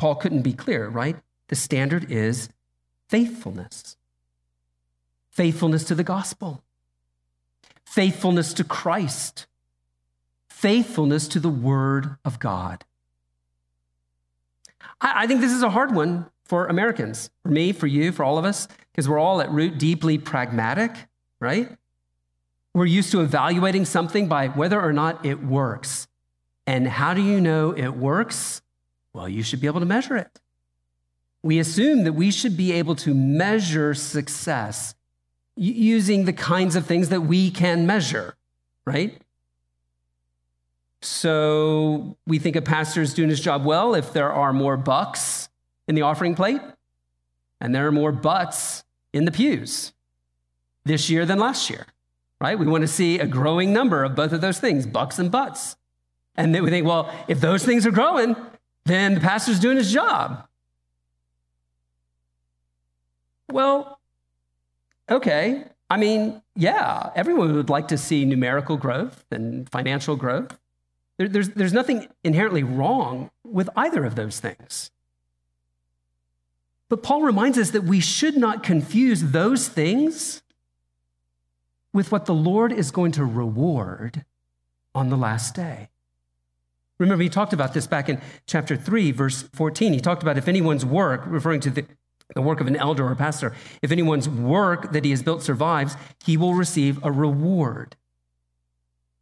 Paul 0.00 0.14
couldn't 0.14 0.40
be 0.40 0.54
clearer, 0.54 0.88
right? 0.88 1.16
The 1.48 1.56
standard 1.56 2.10
is 2.10 2.48
faithfulness 3.10 3.96
faithfulness 5.30 5.84
to 5.84 5.94
the 5.94 6.02
gospel, 6.02 6.62
faithfulness 7.84 8.54
to 8.54 8.64
Christ, 8.64 9.46
faithfulness 10.48 11.28
to 11.28 11.38
the 11.38 11.50
word 11.50 12.16
of 12.24 12.38
God. 12.38 12.84
I, 15.00 15.24
I 15.24 15.26
think 15.26 15.40
this 15.40 15.52
is 15.52 15.62
a 15.62 15.70
hard 15.70 15.94
one 15.94 16.26
for 16.44 16.66
Americans, 16.66 17.30
for 17.42 17.50
me, 17.50 17.72
for 17.72 17.86
you, 17.86 18.10
for 18.10 18.24
all 18.24 18.38
of 18.38 18.44
us, 18.44 18.68
because 18.90 19.08
we're 19.08 19.18
all 19.18 19.40
at 19.40 19.50
root 19.50 19.78
deeply 19.78 20.16
pragmatic, 20.18 20.92
right? 21.40 21.70
We're 22.74 22.86
used 22.86 23.12
to 23.12 23.20
evaluating 23.20 23.84
something 23.84 24.28
by 24.28 24.48
whether 24.48 24.80
or 24.80 24.94
not 24.94 25.24
it 25.26 25.44
works. 25.44 26.08
And 26.66 26.88
how 26.88 27.14
do 27.14 27.22
you 27.22 27.40
know 27.40 27.72
it 27.72 27.90
works? 27.90 28.62
Well, 29.12 29.28
you 29.28 29.42
should 29.42 29.60
be 29.60 29.66
able 29.66 29.80
to 29.80 29.86
measure 29.86 30.16
it. 30.16 30.40
We 31.42 31.58
assume 31.58 32.04
that 32.04 32.12
we 32.12 32.30
should 32.30 32.56
be 32.56 32.72
able 32.72 32.94
to 32.96 33.14
measure 33.14 33.94
success 33.94 34.94
using 35.56 36.24
the 36.24 36.32
kinds 36.32 36.76
of 36.76 36.86
things 36.86 37.08
that 37.08 37.22
we 37.22 37.50
can 37.50 37.86
measure, 37.86 38.36
right? 38.84 39.20
So 41.02 42.16
we 42.26 42.38
think 42.38 42.56
a 42.56 42.62
pastor 42.62 43.00
is 43.00 43.14
doing 43.14 43.30
his 43.30 43.40
job 43.40 43.64
well 43.64 43.94
if 43.94 44.12
there 44.12 44.32
are 44.32 44.52
more 44.52 44.76
bucks 44.76 45.48
in 45.88 45.94
the 45.94 46.02
offering 46.02 46.34
plate 46.34 46.60
and 47.60 47.74
there 47.74 47.86
are 47.86 47.92
more 47.92 48.12
butts 48.12 48.84
in 49.12 49.24
the 49.24 49.30
pews 49.30 49.92
this 50.84 51.10
year 51.10 51.24
than 51.24 51.38
last 51.38 51.70
year, 51.70 51.86
right? 52.40 52.58
We 52.58 52.66
want 52.66 52.82
to 52.82 52.88
see 52.88 53.18
a 53.18 53.26
growing 53.26 53.72
number 53.72 54.04
of 54.04 54.14
both 54.14 54.32
of 54.32 54.40
those 54.40 54.60
things, 54.60 54.86
bucks 54.86 55.18
and 55.18 55.30
butts. 55.30 55.76
And 56.36 56.54
then 56.54 56.62
we 56.62 56.70
think, 56.70 56.86
well, 56.86 57.12
if 57.28 57.40
those 57.40 57.64
things 57.64 57.86
are 57.86 57.90
growing, 57.90 58.36
then 58.84 59.14
the 59.14 59.20
pastor's 59.20 59.60
doing 59.60 59.76
his 59.76 59.92
job. 59.92 60.46
Well, 63.50 63.98
okay. 65.10 65.64
I 65.88 65.96
mean, 65.96 66.42
yeah, 66.54 67.10
everyone 67.14 67.54
would 67.54 67.68
like 67.68 67.88
to 67.88 67.98
see 67.98 68.24
numerical 68.24 68.76
growth 68.76 69.24
and 69.30 69.68
financial 69.68 70.16
growth. 70.16 70.56
There, 71.18 71.28
there's, 71.28 71.50
there's 71.50 71.72
nothing 71.72 72.08
inherently 72.24 72.62
wrong 72.62 73.30
with 73.44 73.68
either 73.76 74.04
of 74.04 74.14
those 74.14 74.40
things. 74.40 74.90
But 76.88 77.02
Paul 77.02 77.22
reminds 77.22 77.58
us 77.58 77.70
that 77.70 77.84
we 77.84 78.00
should 78.00 78.36
not 78.36 78.62
confuse 78.62 79.22
those 79.22 79.68
things 79.68 80.42
with 81.92 82.10
what 82.10 82.26
the 82.26 82.34
Lord 82.34 82.72
is 82.72 82.90
going 82.90 83.12
to 83.12 83.24
reward 83.24 84.24
on 84.94 85.10
the 85.10 85.16
last 85.16 85.54
day. 85.54 85.89
Remember, 87.00 87.22
he 87.22 87.30
talked 87.30 87.54
about 87.54 87.72
this 87.72 87.86
back 87.86 88.10
in 88.10 88.20
chapter 88.46 88.76
3, 88.76 89.10
verse 89.12 89.42
14. 89.54 89.94
He 89.94 90.00
talked 90.00 90.22
about 90.22 90.36
if 90.36 90.46
anyone's 90.46 90.84
work, 90.84 91.22
referring 91.24 91.60
to 91.60 91.70
the, 91.70 91.86
the 92.34 92.42
work 92.42 92.60
of 92.60 92.66
an 92.66 92.76
elder 92.76 93.08
or 93.08 93.14
pastor, 93.14 93.54
if 93.80 93.90
anyone's 93.90 94.28
work 94.28 94.92
that 94.92 95.04
he 95.04 95.10
has 95.10 95.22
built 95.22 95.42
survives, 95.42 95.96
he 96.22 96.36
will 96.36 96.54
receive 96.54 97.02
a 97.02 97.10
reward. 97.10 97.96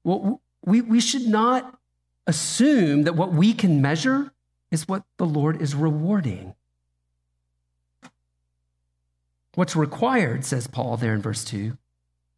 Well, 0.02 0.40
we, 0.64 0.80
we 0.80 1.00
should 1.00 1.28
not 1.28 1.78
assume 2.26 3.04
that 3.04 3.14
what 3.14 3.32
we 3.32 3.52
can 3.52 3.80
measure 3.80 4.32
is 4.72 4.88
what 4.88 5.04
the 5.16 5.24
Lord 5.24 5.62
is 5.62 5.76
rewarding. 5.76 6.54
What's 9.54 9.76
required, 9.76 10.44
says 10.44 10.66
Paul 10.66 10.96
there 10.96 11.14
in 11.14 11.22
verse 11.22 11.44
2, 11.44 11.78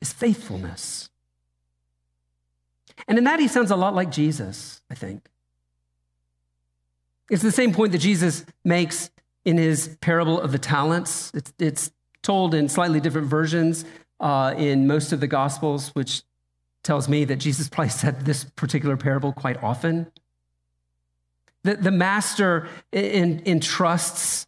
is 0.02 0.12
faithfulness. 0.12 1.08
And 3.08 3.16
in 3.16 3.24
that, 3.24 3.40
he 3.40 3.48
sounds 3.48 3.70
a 3.70 3.76
lot 3.76 3.94
like 3.94 4.10
Jesus, 4.10 4.82
I 4.90 4.94
think. 4.94 5.29
It's 7.30 7.42
the 7.42 7.52
same 7.52 7.72
point 7.72 7.92
that 7.92 7.98
Jesus 7.98 8.44
makes 8.64 9.10
in 9.44 9.56
his 9.56 9.96
parable 10.00 10.40
of 10.40 10.52
the 10.52 10.58
talents. 10.58 11.30
It's, 11.32 11.52
it's 11.58 11.92
told 12.22 12.54
in 12.54 12.68
slightly 12.68 13.00
different 13.00 13.28
versions 13.28 13.84
uh, 14.18 14.54
in 14.58 14.86
most 14.86 15.12
of 15.12 15.20
the 15.20 15.26
Gospels, 15.26 15.90
which 15.90 16.22
tells 16.82 17.08
me 17.08 17.24
that 17.24 17.36
Jesus 17.36 17.68
probably 17.68 17.90
said 17.90 18.26
this 18.26 18.44
particular 18.44 18.96
parable 18.96 19.32
quite 19.32 19.62
often. 19.62 20.10
The, 21.62 21.76
the 21.76 21.90
master 21.90 22.68
entrusts 22.92 24.46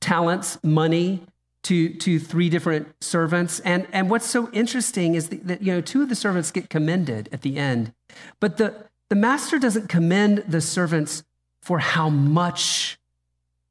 talents, 0.00 0.58
money 0.62 1.22
to, 1.64 1.94
to 1.94 2.18
three 2.18 2.48
different 2.48 2.88
servants. 3.02 3.60
And, 3.60 3.86
and 3.92 4.10
what's 4.10 4.26
so 4.26 4.50
interesting 4.52 5.14
is 5.14 5.28
that, 5.28 5.62
you 5.62 5.72
know, 5.72 5.80
two 5.80 6.02
of 6.02 6.08
the 6.08 6.14
servants 6.14 6.50
get 6.50 6.70
commended 6.70 7.28
at 7.32 7.42
the 7.42 7.56
end, 7.56 7.92
but 8.38 8.58
the, 8.58 8.86
the 9.08 9.16
master 9.16 9.58
doesn't 9.58 9.88
commend 9.88 10.44
the 10.46 10.60
servants 10.60 11.24
for 11.64 11.78
how 11.78 12.10
much 12.10 12.98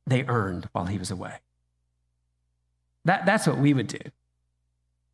they 0.08 0.26
earned 0.28 0.68
while 0.72 0.86
he 0.86 0.98
was 0.98 1.12
away. 1.12 1.36
That, 3.06 3.26
that's 3.28 3.46
what 3.46 3.60
we 3.60 3.74
would 3.74 3.88
do. 3.88 4.00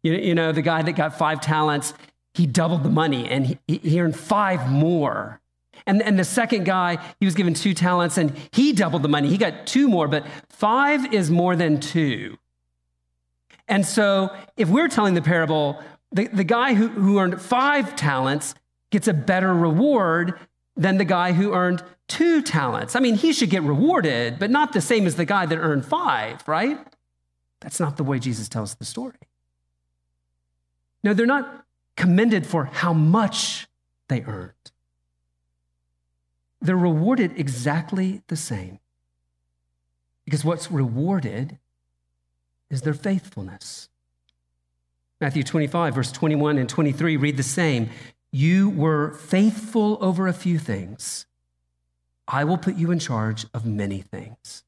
You, 0.01 0.13
you 0.13 0.33
know, 0.33 0.53
the 0.53 0.61
guy 0.61 0.81
that 0.81 0.93
got 0.93 1.17
five 1.17 1.41
talents, 1.41 1.93
he 2.33 2.47
doubled 2.47 2.83
the 2.83 2.89
money 2.89 3.27
and 3.27 3.45
he, 3.45 3.59
he 3.67 3.99
earned 3.99 4.15
five 4.15 4.71
more. 4.71 5.41
And, 5.85 6.01
and 6.01 6.17
the 6.17 6.23
second 6.23 6.63
guy, 6.63 7.03
he 7.19 7.25
was 7.25 7.35
given 7.35 7.53
two 7.53 7.73
talents 7.73 8.17
and 8.17 8.33
he 8.51 8.71
doubled 8.71 9.03
the 9.03 9.09
money. 9.09 9.27
He 9.27 9.37
got 9.37 9.67
two 9.67 9.89
more, 9.89 10.07
but 10.07 10.25
five 10.47 11.13
is 11.13 11.29
more 11.29 11.57
than 11.57 11.81
two. 11.81 12.37
And 13.67 13.85
so 13.85 14.33
if 14.55 14.69
we're 14.69 14.87
telling 14.87 15.15
the 15.15 15.21
parable, 15.21 15.83
the, 16.13 16.27
the 16.27 16.45
guy 16.45 16.75
who, 16.75 16.87
who 16.87 17.19
earned 17.19 17.41
five 17.41 17.97
talents 17.97 18.55
gets 18.89 19.09
a 19.09 19.13
better 19.13 19.53
reward 19.53 20.39
than 20.77 20.97
the 20.97 21.05
guy 21.05 21.33
who 21.33 21.53
earned 21.53 21.83
two 22.09 22.41
talents. 22.41 22.95
I 22.95 22.99
mean, 22.99 23.15
he 23.15 23.31
should 23.31 23.49
get 23.49 23.63
rewarded, 23.63 24.39
but 24.39 24.49
not 24.49 24.73
the 24.73 24.81
same 24.81 25.07
as 25.07 25.15
the 25.15 25.25
guy 25.25 25.45
that 25.45 25.57
earned 25.57 25.85
five, 25.85 26.45
right? 26.47 26.77
That's 27.61 27.79
not 27.79 27.97
the 27.97 28.03
way 28.03 28.19
Jesus 28.19 28.49
tells 28.49 28.75
the 28.75 28.85
story. 28.85 29.15
No, 31.03 31.13
they're 31.13 31.25
not 31.25 31.65
commended 31.95 32.45
for 32.45 32.65
how 32.65 32.93
much 32.93 33.67
they 34.07 34.23
earned. 34.23 34.53
They're 36.61 36.75
rewarded 36.75 37.39
exactly 37.39 38.21
the 38.27 38.35
same. 38.35 38.79
Because 40.25 40.43
what's 40.43 40.69
rewarded 40.69 41.57
is 42.69 42.81
their 42.81 42.93
faithfulness. 42.93 43.89
Matthew 45.21 45.43
25, 45.43 45.95
verse 45.95 46.11
21 46.11 46.57
and 46.57 46.69
23 46.69 47.17
read 47.17 47.37
the 47.37 47.43
same. 47.43 47.89
You 48.31 48.69
were 48.69 49.13
faithful 49.13 49.97
over 50.01 50.27
a 50.27 50.33
few 50.33 50.59
things. 50.59 51.25
I 52.29 52.43
will 52.43 52.57
put 52.57 52.75
you 52.75 52.91
in 52.91 52.99
charge 52.99 53.47
of 53.55 53.65
many 53.65 54.01
things. 54.01 54.63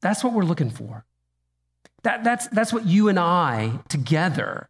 That's 0.00 0.24
what 0.24 0.32
we're 0.32 0.42
looking 0.44 0.70
for. 0.70 1.04
That, 2.02 2.24
that's, 2.24 2.48
that's 2.48 2.72
what 2.72 2.86
you 2.86 3.08
and 3.08 3.18
I 3.18 3.80
together 3.88 4.68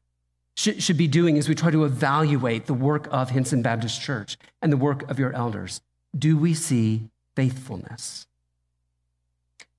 should, 0.54 0.82
should 0.82 0.98
be 0.98 1.06
doing 1.08 1.38
as 1.38 1.48
we 1.48 1.54
try 1.54 1.70
to 1.70 1.84
evaluate 1.84 2.66
the 2.66 2.74
work 2.74 3.08
of 3.10 3.30
Hinson 3.30 3.62
Baptist 3.62 4.02
Church 4.02 4.36
and 4.60 4.70
the 4.72 4.76
work 4.76 5.08
of 5.08 5.18
your 5.18 5.32
elders. 5.32 5.80
Do 6.18 6.36
we 6.36 6.52
see 6.52 7.08
faithfulness? 7.36 8.26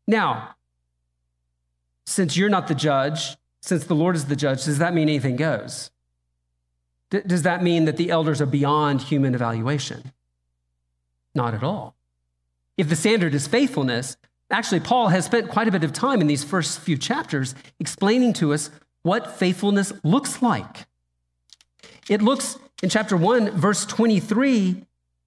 Now, 0.08 0.56
since 2.06 2.36
you're 2.36 2.50
not 2.50 2.68
the 2.68 2.76
judge, 2.76 3.38
since 3.62 3.86
the 3.86 3.94
Lord 3.94 4.16
is 4.16 4.26
the 4.26 4.36
judge, 4.36 4.64
does 4.64 4.80
that 4.80 4.94
mean 4.94 5.10
anything 5.10 5.36
goes? 5.36 5.92
D- 7.14 7.22
does 7.28 7.44
that 7.44 7.62
mean 7.62 7.86
that 7.86 7.98
the 7.98 8.10
elders 8.10 8.42
are 8.42 8.48
beyond 8.48 9.04
human 9.04 9.36
evaluation? 9.36 10.12
Not 11.36 11.54
at 11.54 11.62
all. 11.62 11.96
If 12.76 12.90
the 12.90 12.96
standard 12.96 13.36
is 13.36 13.46
faithfulness, 13.46 14.18
actually, 14.50 14.80
Paul 14.80 15.10
has 15.10 15.26
spent 15.26 15.48
quite 15.48 15.68
a 15.68 15.72
bit 15.72 15.84
of 15.84 15.94
time 15.94 16.22
in 16.22 16.28
these 16.28 16.44
first 16.44 16.80
few 16.80 16.98
chapters 16.98 17.54
explaining 17.80 18.34
to 18.34 18.52
us 18.52 18.72
what 19.04 19.36
faithfulness 19.36 19.94
looks 20.04 20.42
like. 20.42 20.88
It 22.10 22.24
looks 22.24 22.58
in 22.82 22.90
chapter 22.90 23.16
1, 23.16 23.52
verse 23.52 23.86
23, 23.86 24.84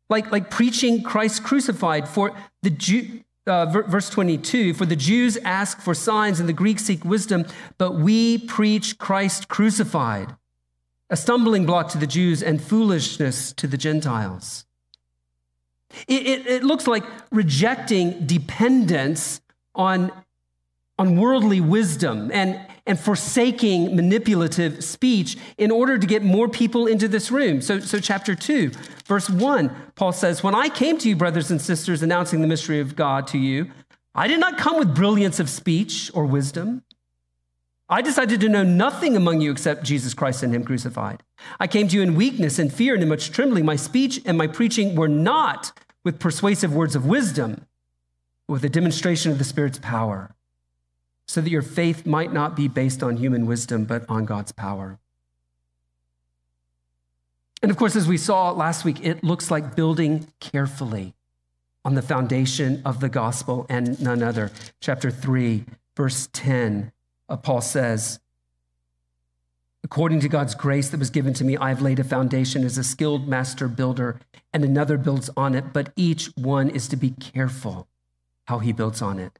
like, 0.08 0.32
like 0.32 0.50
preaching 0.50 1.04
Christ 1.04 1.44
crucified. 1.44 2.08
For 2.08 2.34
the 2.62 2.70
Jew, 2.70 3.20
uh, 3.46 3.66
verse 3.66 4.10
22 4.10 4.74
For 4.74 4.86
the 4.86 4.96
Jews 4.96 5.36
ask 5.44 5.80
for 5.80 5.94
signs 5.94 6.40
and 6.40 6.48
the 6.48 6.52
Greeks 6.52 6.82
seek 6.82 7.04
wisdom, 7.04 7.46
but 7.78 7.94
we 7.94 8.38
preach 8.38 8.98
Christ 8.98 9.46
crucified, 9.46 10.34
a 11.10 11.16
stumbling 11.16 11.66
block 11.66 11.88
to 11.90 11.98
the 11.98 12.06
Jews 12.06 12.42
and 12.42 12.60
foolishness 12.60 13.52
to 13.52 13.66
the 13.66 13.76
Gentiles. 13.76 14.64
It, 16.08 16.26
it, 16.26 16.46
it 16.46 16.64
looks 16.64 16.86
like 16.86 17.04
rejecting 17.30 18.26
dependence 18.26 19.40
on, 19.74 20.10
on 20.98 21.16
worldly 21.16 21.60
wisdom 21.60 22.30
and, 22.32 22.60
and 22.86 22.98
forsaking 22.98 23.94
manipulative 23.94 24.84
speech 24.84 25.36
in 25.58 25.70
order 25.70 25.96
to 25.96 26.06
get 26.06 26.22
more 26.22 26.48
people 26.48 26.86
into 26.86 27.08
this 27.08 27.30
room. 27.30 27.60
So, 27.60 27.78
so, 27.78 28.00
chapter 28.00 28.34
2, 28.34 28.72
verse 29.06 29.30
1, 29.30 29.74
Paul 29.94 30.12
says, 30.12 30.42
When 30.42 30.54
I 30.54 30.68
came 30.68 30.98
to 30.98 31.08
you, 31.08 31.16
brothers 31.16 31.50
and 31.50 31.60
sisters, 31.60 32.02
announcing 32.02 32.40
the 32.40 32.48
mystery 32.48 32.80
of 32.80 32.96
God 32.96 33.26
to 33.28 33.38
you, 33.38 33.70
I 34.14 34.28
did 34.28 34.40
not 34.40 34.58
come 34.58 34.78
with 34.78 34.94
brilliance 34.94 35.38
of 35.38 35.48
speech 35.48 36.10
or 36.14 36.26
wisdom. 36.26 36.82
I 37.88 38.02
decided 38.02 38.40
to 38.40 38.48
know 38.48 38.64
nothing 38.64 39.16
among 39.16 39.40
you 39.40 39.52
except 39.52 39.84
Jesus 39.84 40.12
Christ 40.12 40.42
and 40.42 40.52
Him 40.52 40.64
crucified. 40.64 41.22
I 41.60 41.68
came 41.68 41.86
to 41.88 41.96
you 41.96 42.02
in 42.02 42.16
weakness 42.16 42.58
and 42.58 42.72
fear 42.72 42.94
and 42.94 43.02
in 43.02 43.08
much 43.08 43.30
trembling. 43.30 43.64
My 43.64 43.76
speech 43.76 44.20
and 44.24 44.36
my 44.36 44.48
preaching 44.48 44.96
were 44.96 45.08
not 45.08 45.72
with 46.02 46.18
persuasive 46.18 46.74
words 46.74 46.96
of 46.96 47.06
wisdom, 47.06 47.66
but 48.46 48.54
with 48.54 48.64
a 48.64 48.68
demonstration 48.68 49.30
of 49.30 49.38
the 49.38 49.44
Spirit's 49.44 49.78
power, 49.78 50.34
so 51.28 51.40
that 51.40 51.50
your 51.50 51.62
faith 51.62 52.06
might 52.06 52.32
not 52.32 52.56
be 52.56 52.66
based 52.66 53.02
on 53.04 53.18
human 53.18 53.46
wisdom, 53.46 53.84
but 53.84 54.04
on 54.08 54.24
God's 54.24 54.52
power. 54.52 54.98
And 57.62 57.70
of 57.70 57.76
course, 57.76 57.94
as 57.94 58.08
we 58.08 58.18
saw 58.18 58.50
last 58.50 58.84
week, 58.84 59.04
it 59.04 59.22
looks 59.22 59.50
like 59.50 59.76
building 59.76 60.26
carefully 60.40 61.14
on 61.84 61.94
the 61.94 62.02
foundation 62.02 62.82
of 62.84 62.98
the 62.98 63.08
gospel 63.08 63.64
and 63.68 64.00
none 64.00 64.22
other. 64.22 64.50
Chapter 64.80 65.10
3, 65.10 65.64
verse 65.96 66.28
10 66.32 66.92
uh, 66.92 66.95
Uh, 67.28 67.36
Paul 67.36 67.60
says, 67.60 68.20
According 69.84 70.18
to 70.20 70.28
God's 70.28 70.56
grace 70.56 70.88
that 70.88 70.98
was 70.98 71.10
given 71.10 71.32
to 71.34 71.44
me, 71.44 71.56
I've 71.56 71.80
laid 71.80 72.00
a 72.00 72.04
foundation 72.04 72.64
as 72.64 72.76
a 72.76 72.82
skilled 72.82 73.28
master 73.28 73.68
builder, 73.68 74.18
and 74.52 74.64
another 74.64 74.98
builds 74.98 75.30
on 75.36 75.54
it, 75.54 75.72
but 75.72 75.92
each 75.94 76.26
one 76.36 76.68
is 76.70 76.88
to 76.88 76.96
be 76.96 77.10
careful 77.10 77.86
how 78.46 78.58
he 78.58 78.72
builds 78.72 79.00
on 79.00 79.20
it. 79.20 79.38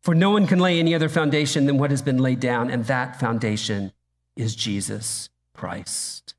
For 0.00 0.14
no 0.14 0.30
one 0.30 0.46
can 0.46 0.60
lay 0.60 0.78
any 0.78 0.94
other 0.94 1.10
foundation 1.10 1.66
than 1.66 1.76
what 1.76 1.90
has 1.90 2.00
been 2.00 2.18
laid 2.18 2.40
down, 2.40 2.70
and 2.70 2.86
that 2.86 3.20
foundation 3.20 3.92
is 4.34 4.56
Jesus 4.56 5.28
Christ. 5.52 6.34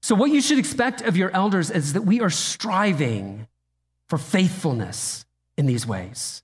So, 0.00 0.14
what 0.14 0.30
you 0.30 0.40
should 0.40 0.58
expect 0.60 1.00
of 1.00 1.16
your 1.16 1.30
elders 1.32 1.70
is 1.70 1.92
that 1.94 2.02
we 2.02 2.20
are 2.20 2.30
striving 2.30 3.48
for 4.06 4.16
faithfulness 4.16 5.26
in 5.56 5.66
these 5.66 5.86
ways. 5.86 6.42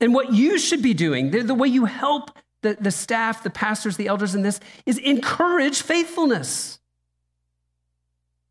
And 0.00 0.14
what 0.14 0.32
you 0.32 0.58
should 0.58 0.82
be 0.82 0.94
doing, 0.94 1.30
the, 1.30 1.42
the 1.42 1.54
way 1.54 1.68
you 1.68 1.84
help 1.84 2.36
the, 2.62 2.76
the 2.80 2.90
staff, 2.90 3.42
the 3.42 3.50
pastors, 3.50 3.96
the 3.96 4.08
elders 4.08 4.34
in 4.34 4.42
this, 4.42 4.58
is 4.86 4.98
encourage 4.98 5.82
faithfulness. 5.82 6.80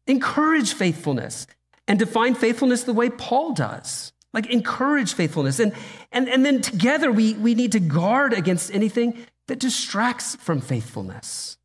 Encourage 0.08 0.74
faithfulness 0.74 1.48
and 1.88 2.00
define 2.00 2.36
faithfulness 2.36 2.84
the 2.84 2.93
way 2.93 3.10
Paul 3.10 3.54
does. 3.54 4.13
Like 4.34 4.50
encourage 4.50 5.13
faithfulness. 5.13 5.60
And, 5.60 5.74
and, 6.12 6.30
and 6.30 6.46
then 6.46 6.62
together 6.62 7.12
we, 7.12 7.34
we 7.34 7.56
need 7.56 7.72
to 7.74 7.80
guard 7.80 8.34
against 8.34 8.74
anything 8.74 9.17
that 9.48 9.60
distracts 9.60 10.36
from 10.36 10.62
faithfulness. 10.62 11.58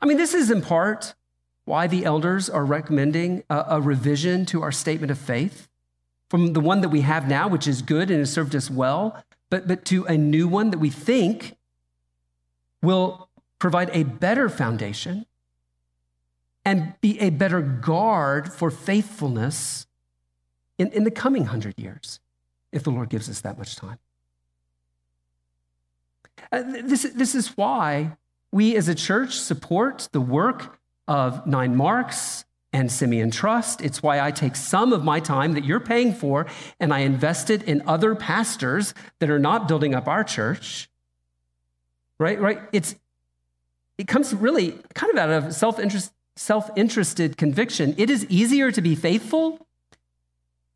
I 0.00 0.06
mean, 0.06 0.16
this 0.16 0.34
is 0.34 0.50
in 0.50 0.62
part 0.62 1.14
why 1.64 1.86
the 1.86 2.04
elders 2.04 2.48
are 2.48 2.64
recommending 2.64 3.42
a, 3.50 3.64
a 3.70 3.80
revision 3.80 4.46
to 4.46 4.62
our 4.62 4.72
statement 4.72 5.10
of 5.10 5.18
faith 5.18 5.68
from 6.28 6.52
the 6.52 6.60
one 6.60 6.80
that 6.80 6.88
we 6.88 7.02
have 7.02 7.28
now, 7.28 7.48
which 7.48 7.68
is 7.68 7.82
good 7.82 8.10
and 8.10 8.20
has 8.20 8.32
served 8.32 8.54
us 8.54 8.70
well, 8.70 9.22
but, 9.50 9.68
but 9.68 9.84
to 9.86 10.04
a 10.06 10.16
new 10.16 10.48
one 10.48 10.70
that 10.70 10.78
we 10.78 10.90
think 10.90 11.56
will 12.82 13.28
provide 13.58 13.90
a 13.92 14.02
better 14.02 14.48
foundation 14.48 15.26
and 16.64 16.94
be 17.00 17.18
a 17.20 17.30
better 17.30 17.60
guard 17.60 18.52
for 18.52 18.70
faithfulness 18.70 19.86
in, 20.78 20.90
in 20.90 21.04
the 21.04 21.10
coming 21.10 21.46
hundred 21.46 21.78
years, 21.78 22.20
if 22.72 22.82
the 22.82 22.90
Lord 22.90 23.08
gives 23.08 23.30
us 23.30 23.40
that 23.42 23.56
much 23.56 23.76
time. 23.76 23.98
Uh, 26.50 26.62
this, 26.82 27.02
this 27.14 27.34
is 27.34 27.56
why 27.56 28.16
we 28.50 28.76
as 28.76 28.88
a 28.88 28.94
church 28.94 29.38
support 29.38 30.08
the 30.12 30.20
work 30.20 30.78
of 31.06 31.46
Nine 31.46 31.76
Marks 31.76 32.45
and 32.76 32.92
Simeon 32.92 33.30
Trust. 33.30 33.80
It's 33.80 34.02
why 34.02 34.20
I 34.20 34.30
take 34.30 34.54
some 34.54 34.92
of 34.92 35.02
my 35.02 35.18
time 35.18 35.54
that 35.54 35.64
you're 35.64 35.80
paying 35.80 36.12
for 36.12 36.46
and 36.78 36.92
I 36.92 37.00
invest 37.00 37.48
it 37.48 37.62
in 37.62 37.82
other 37.86 38.14
pastors 38.14 38.92
that 39.18 39.30
are 39.30 39.38
not 39.38 39.66
building 39.66 39.94
up 39.94 40.06
our 40.06 40.22
church. 40.22 40.90
Right? 42.18 42.38
Right? 42.38 42.60
It's 42.72 42.94
it 43.96 44.08
comes 44.08 44.34
really 44.34 44.72
kind 44.94 45.10
of 45.10 45.18
out 45.18 45.30
of 45.30 45.54
self-interest 45.54 46.12
self-interested 46.36 47.38
conviction. 47.38 47.94
It 47.96 48.10
is 48.10 48.26
easier 48.26 48.70
to 48.70 48.82
be 48.82 48.94
faithful 48.94 49.66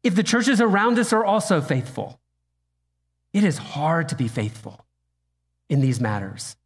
if 0.03 0.15
the 0.15 0.23
churches 0.23 0.59
around 0.59 0.99
us 0.99 1.13
are 1.13 1.23
also 1.25 1.61
faithful. 1.61 2.19
It 3.35 3.45
is 3.45 3.59
hard 3.59 4.09
to 4.09 4.17
be 4.17 4.27
faithful 4.27 4.87
in 5.69 5.83
these 5.83 6.01
matters 6.01 6.57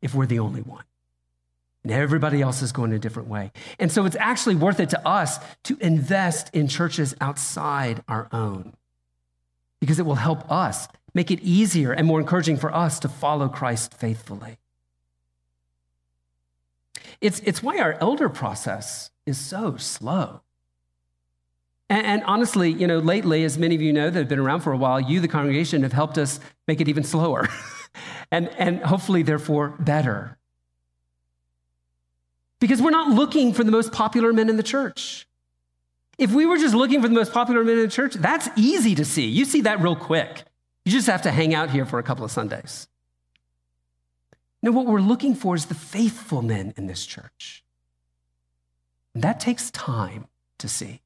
if 0.00 0.14
we're 0.14 0.24
the 0.24 0.38
only 0.38 0.62
one 0.62 0.87
and 1.82 1.92
everybody 1.92 2.42
else 2.42 2.62
is 2.62 2.72
going 2.72 2.92
a 2.92 2.98
different 2.98 3.28
way. 3.28 3.52
And 3.78 3.90
so 3.90 4.04
it's 4.04 4.16
actually 4.16 4.56
worth 4.56 4.80
it 4.80 4.90
to 4.90 5.08
us 5.08 5.38
to 5.64 5.76
invest 5.80 6.50
in 6.54 6.68
churches 6.68 7.14
outside 7.20 8.02
our 8.08 8.28
own 8.32 8.74
because 9.80 9.98
it 9.98 10.06
will 10.06 10.16
help 10.16 10.50
us 10.50 10.88
make 11.14 11.30
it 11.30 11.40
easier 11.40 11.92
and 11.92 12.06
more 12.06 12.20
encouraging 12.20 12.56
for 12.56 12.74
us 12.74 13.00
to 13.00 13.08
follow 13.08 13.48
Christ 13.48 13.94
faithfully. 13.94 14.58
It's, 17.20 17.40
it's 17.40 17.62
why 17.62 17.78
our 17.78 17.94
elder 18.00 18.28
process 18.28 19.10
is 19.26 19.38
so 19.38 19.76
slow. 19.76 20.40
And, 21.90 22.06
and, 22.06 22.24
honestly, 22.24 22.70
you 22.70 22.86
know, 22.86 22.98
lately, 22.98 23.44
as 23.44 23.56
many 23.56 23.74
of 23.74 23.80
you 23.80 23.92
know 23.92 24.10
that 24.10 24.18
have 24.18 24.28
been 24.28 24.38
around 24.38 24.60
for 24.60 24.72
a 24.72 24.76
while, 24.76 25.00
you, 25.00 25.20
the 25.20 25.28
congregation, 25.28 25.82
have 25.82 25.92
helped 25.92 26.18
us 26.18 26.38
make 26.66 26.80
it 26.80 26.88
even 26.88 27.02
slower 27.02 27.48
and, 28.30 28.48
and 28.58 28.80
hopefully, 28.80 29.22
therefore, 29.22 29.70
better. 29.80 30.37
Because 32.60 32.82
we're 32.82 32.90
not 32.90 33.10
looking 33.10 33.52
for 33.52 33.64
the 33.64 33.70
most 33.70 33.92
popular 33.92 34.32
men 34.32 34.48
in 34.48 34.56
the 34.56 34.62
church. 34.62 35.26
If 36.18 36.32
we 36.32 36.46
were 36.46 36.58
just 36.58 36.74
looking 36.74 37.00
for 37.00 37.08
the 37.08 37.14
most 37.14 37.32
popular 37.32 37.62
men 37.62 37.76
in 37.76 37.82
the 37.82 37.88
church, 37.88 38.14
that's 38.14 38.48
easy 38.56 38.94
to 38.96 39.04
see. 39.04 39.26
You 39.26 39.44
see 39.44 39.60
that 39.62 39.80
real 39.80 39.94
quick. 39.94 40.44
You 40.84 40.90
just 40.90 41.06
have 41.06 41.22
to 41.22 41.30
hang 41.30 41.54
out 41.54 41.70
here 41.70 41.86
for 41.86 41.98
a 41.98 42.02
couple 42.02 42.24
of 42.24 42.30
Sundays. 42.30 42.88
No, 44.62 44.72
what 44.72 44.86
we're 44.86 45.00
looking 45.00 45.34
for 45.34 45.54
is 45.54 45.66
the 45.66 45.74
faithful 45.74 46.42
men 46.42 46.74
in 46.76 46.88
this 46.88 47.06
church. 47.06 47.62
And 49.14 49.22
that 49.22 49.38
takes 49.38 49.70
time 49.70 50.26
to 50.58 50.68
see. 50.68 51.00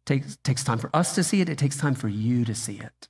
It 0.00 0.06
takes, 0.06 0.36
takes 0.42 0.64
time 0.64 0.78
for 0.78 0.90
us 0.92 1.14
to 1.14 1.22
see 1.22 1.40
it, 1.40 1.48
it 1.48 1.58
takes 1.58 1.76
time 1.76 1.94
for 1.94 2.08
you 2.08 2.44
to 2.44 2.54
see 2.54 2.78
it. 2.78 3.08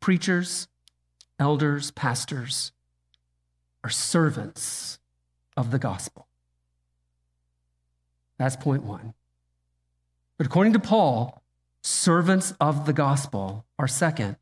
Preachers, 0.00 0.68
elders, 1.38 1.90
pastors, 1.90 2.72
are 3.84 3.90
servants 3.90 4.98
of 5.56 5.70
the 5.70 5.78
gospel. 5.78 6.26
That's 8.38 8.56
point 8.56 8.82
one. 8.82 9.14
But 10.38 10.46
according 10.46 10.72
to 10.72 10.78
Paul, 10.78 11.42
servants 11.82 12.54
of 12.60 12.86
the 12.86 12.92
gospel 12.92 13.64
are 13.78 13.88
second, 13.88 14.36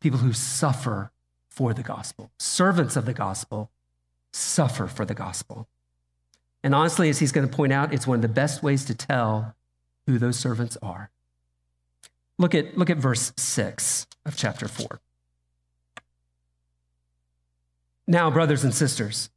people 0.00 0.20
who 0.20 0.32
suffer 0.32 1.10
for 1.48 1.74
the 1.74 1.82
gospel. 1.82 2.30
Servants 2.38 2.96
of 2.96 3.06
the 3.06 3.14
gospel 3.14 3.70
suffer 4.32 4.86
for 4.86 5.04
the 5.04 5.14
gospel. 5.14 5.66
And 6.62 6.74
honestly, 6.74 7.08
as 7.08 7.18
he's 7.18 7.32
going 7.32 7.48
to 7.48 7.56
point 7.56 7.72
out, 7.72 7.94
it's 7.94 8.06
one 8.06 8.16
of 8.16 8.22
the 8.22 8.28
best 8.28 8.62
ways 8.62 8.84
to 8.84 8.94
tell 8.94 9.54
who 10.06 10.18
those 10.18 10.38
servants 10.38 10.76
are. 10.82 11.10
Look 12.38 12.54
at, 12.54 12.76
look 12.76 12.90
at 12.90 12.98
verse 12.98 13.32
6 13.36 14.06
of 14.24 14.36
chapter 14.36 14.68
4. 14.68 15.00
Now, 18.06 18.30
brothers 18.30 18.64
and 18.64 18.74
sisters, 18.74 19.30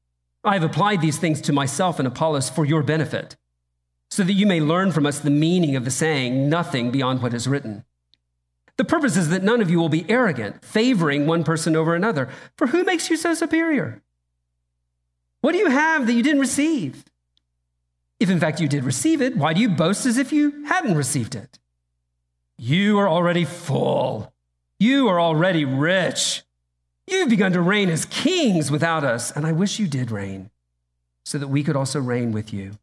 I 0.43 0.53
have 0.53 0.63
applied 0.63 1.01
these 1.01 1.17
things 1.17 1.41
to 1.41 1.53
myself 1.53 1.99
and 1.99 2.07
Apollos 2.07 2.49
for 2.49 2.65
your 2.65 2.83
benefit, 2.83 3.35
so 4.09 4.23
that 4.23 4.33
you 4.33 4.45
may 4.45 4.61
learn 4.61 4.91
from 4.91 5.05
us 5.05 5.19
the 5.19 5.29
meaning 5.29 5.75
of 5.75 5.85
the 5.85 5.91
saying, 5.91 6.49
nothing 6.49 6.91
beyond 6.91 7.21
what 7.21 7.33
is 7.33 7.47
written. 7.47 7.83
The 8.77 8.85
purpose 8.85 9.17
is 9.17 9.29
that 9.29 9.43
none 9.43 9.59
of 9.59 9.69
you 9.69 9.77
will 9.77 9.89
be 9.89 10.09
arrogant, 10.09 10.63
favoring 10.63 11.27
one 11.27 11.43
person 11.43 11.75
over 11.75 11.95
another. 11.95 12.29
For 12.55 12.67
who 12.67 12.83
makes 12.83 13.09
you 13.09 13.17
so 13.17 13.33
superior? 13.33 14.01
What 15.41 15.51
do 15.51 15.57
you 15.57 15.69
have 15.69 16.07
that 16.07 16.13
you 16.13 16.23
didn't 16.23 16.39
receive? 16.39 17.03
If 18.19 18.29
in 18.29 18.39
fact 18.39 18.59
you 18.59 18.67
did 18.67 18.83
receive 18.83 19.21
it, 19.21 19.35
why 19.35 19.53
do 19.53 19.61
you 19.61 19.69
boast 19.69 20.05
as 20.05 20.17
if 20.17 20.31
you 20.31 20.63
hadn't 20.65 20.95
received 20.95 21.35
it? 21.35 21.59
You 22.57 22.99
are 22.99 23.07
already 23.07 23.45
full. 23.45 24.33
You 24.79 25.07
are 25.07 25.19
already 25.19 25.65
rich. 25.65 26.43
You've 27.09 27.29
begun 27.29 27.53
to 27.53 27.61
reign 27.61 27.89
as 27.89 28.05
kings 28.05 28.69
without 28.69 29.03
us, 29.03 29.31
and 29.31 29.45
I 29.45 29.51
wish 29.51 29.79
you 29.79 29.87
did 29.87 30.11
reign, 30.11 30.51
so 31.25 31.37
that 31.37 31.47
we 31.47 31.63
could 31.63 31.75
also 31.75 31.99
reign 31.99 32.31
with 32.31 32.53
you. 32.53 32.77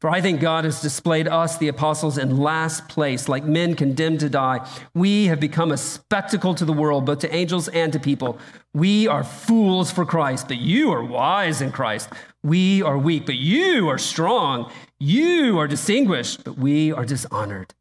For 0.00 0.10
I 0.10 0.20
think 0.20 0.40
God 0.40 0.64
has 0.64 0.82
displayed 0.82 1.28
us, 1.28 1.58
the 1.58 1.68
apostles, 1.68 2.18
in 2.18 2.36
last 2.36 2.88
place, 2.88 3.28
like 3.28 3.44
men 3.44 3.74
condemned 3.74 4.18
to 4.20 4.28
die. 4.28 4.68
We 4.94 5.26
have 5.26 5.38
become 5.38 5.70
a 5.70 5.76
spectacle 5.76 6.56
to 6.56 6.64
the 6.64 6.72
world, 6.72 7.06
both 7.06 7.20
to 7.20 7.32
angels 7.32 7.68
and 7.68 7.92
to 7.92 8.00
people. 8.00 8.36
We 8.74 9.06
are 9.06 9.22
fools 9.22 9.92
for 9.92 10.04
Christ, 10.04 10.48
but 10.48 10.56
you 10.56 10.90
are 10.92 11.04
wise 11.04 11.60
in 11.60 11.70
Christ. 11.70 12.08
We 12.42 12.82
are 12.82 12.98
weak, 12.98 13.26
but 13.26 13.36
you 13.36 13.88
are 13.88 13.98
strong. 13.98 14.72
You 14.98 15.58
are 15.60 15.68
distinguished, 15.68 16.42
but 16.42 16.58
we 16.58 16.90
are 16.92 17.04
dishonored. 17.04 17.72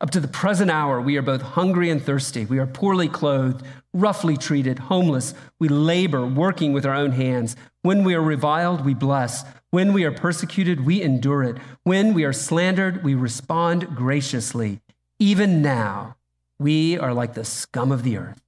Up 0.00 0.10
to 0.10 0.20
the 0.20 0.28
present 0.28 0.70
hour, 0.70 1.00
we 1.00 1.16
are 1.16 1.22
both 1.22 1.40
hungry 1.40 1.88
and 1.88 2.02
thirsty. 2.02 2.44
We 2.44 2.58
are 2.58 2.66
poorly 2.66 3.08
clothed, 3.08 3.64
roughly 3.94 4.36
treated, 4.36 4.78
homeless. 4.78 5.32
We 5.58 5.68
labor, 5.68 6.26
working 6.26 6.74
with 6.74 6.84
our 6.84 6.94
own 6.94 7.12
hands. 7.12 7.56
When 7.80 8.04
we 8.04 8.14
are 8.14 8.20
reviled, 8.20 8.84
we 8.84 8.92
bless. 8.92 9.44
When 9.70 9.94
we 9.94 10.04
are 10.04 10.12
persecuted, 10.12 10.84
we 10.84 11.02
endure 11.02 11.44
it. 11.44 11.56
When 11.82 12.12
we 12.12 12.24
are 12.24 12.32
slandered, 12.32 13.02
we 13.04 13.14
respond 13.14 13.96
graciously. 13.96 14.80
Even 15.18 15.62
now, 15.62 16.16
we 16.58 16.98
are 16.98 17.14
like 17.14 17.32
the 17.32 17.44
scum 17.44 17.90
of 17.90 18.02
the 18.02 18.18
earth, 18.18 18.42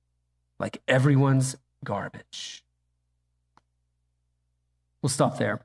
like 0.59 0.83
everyone's 0.87 1.57
garbage. 1.83 2.63
We'll 5.01 5.09
stop 5.09 5.39
there. 5.39 5.61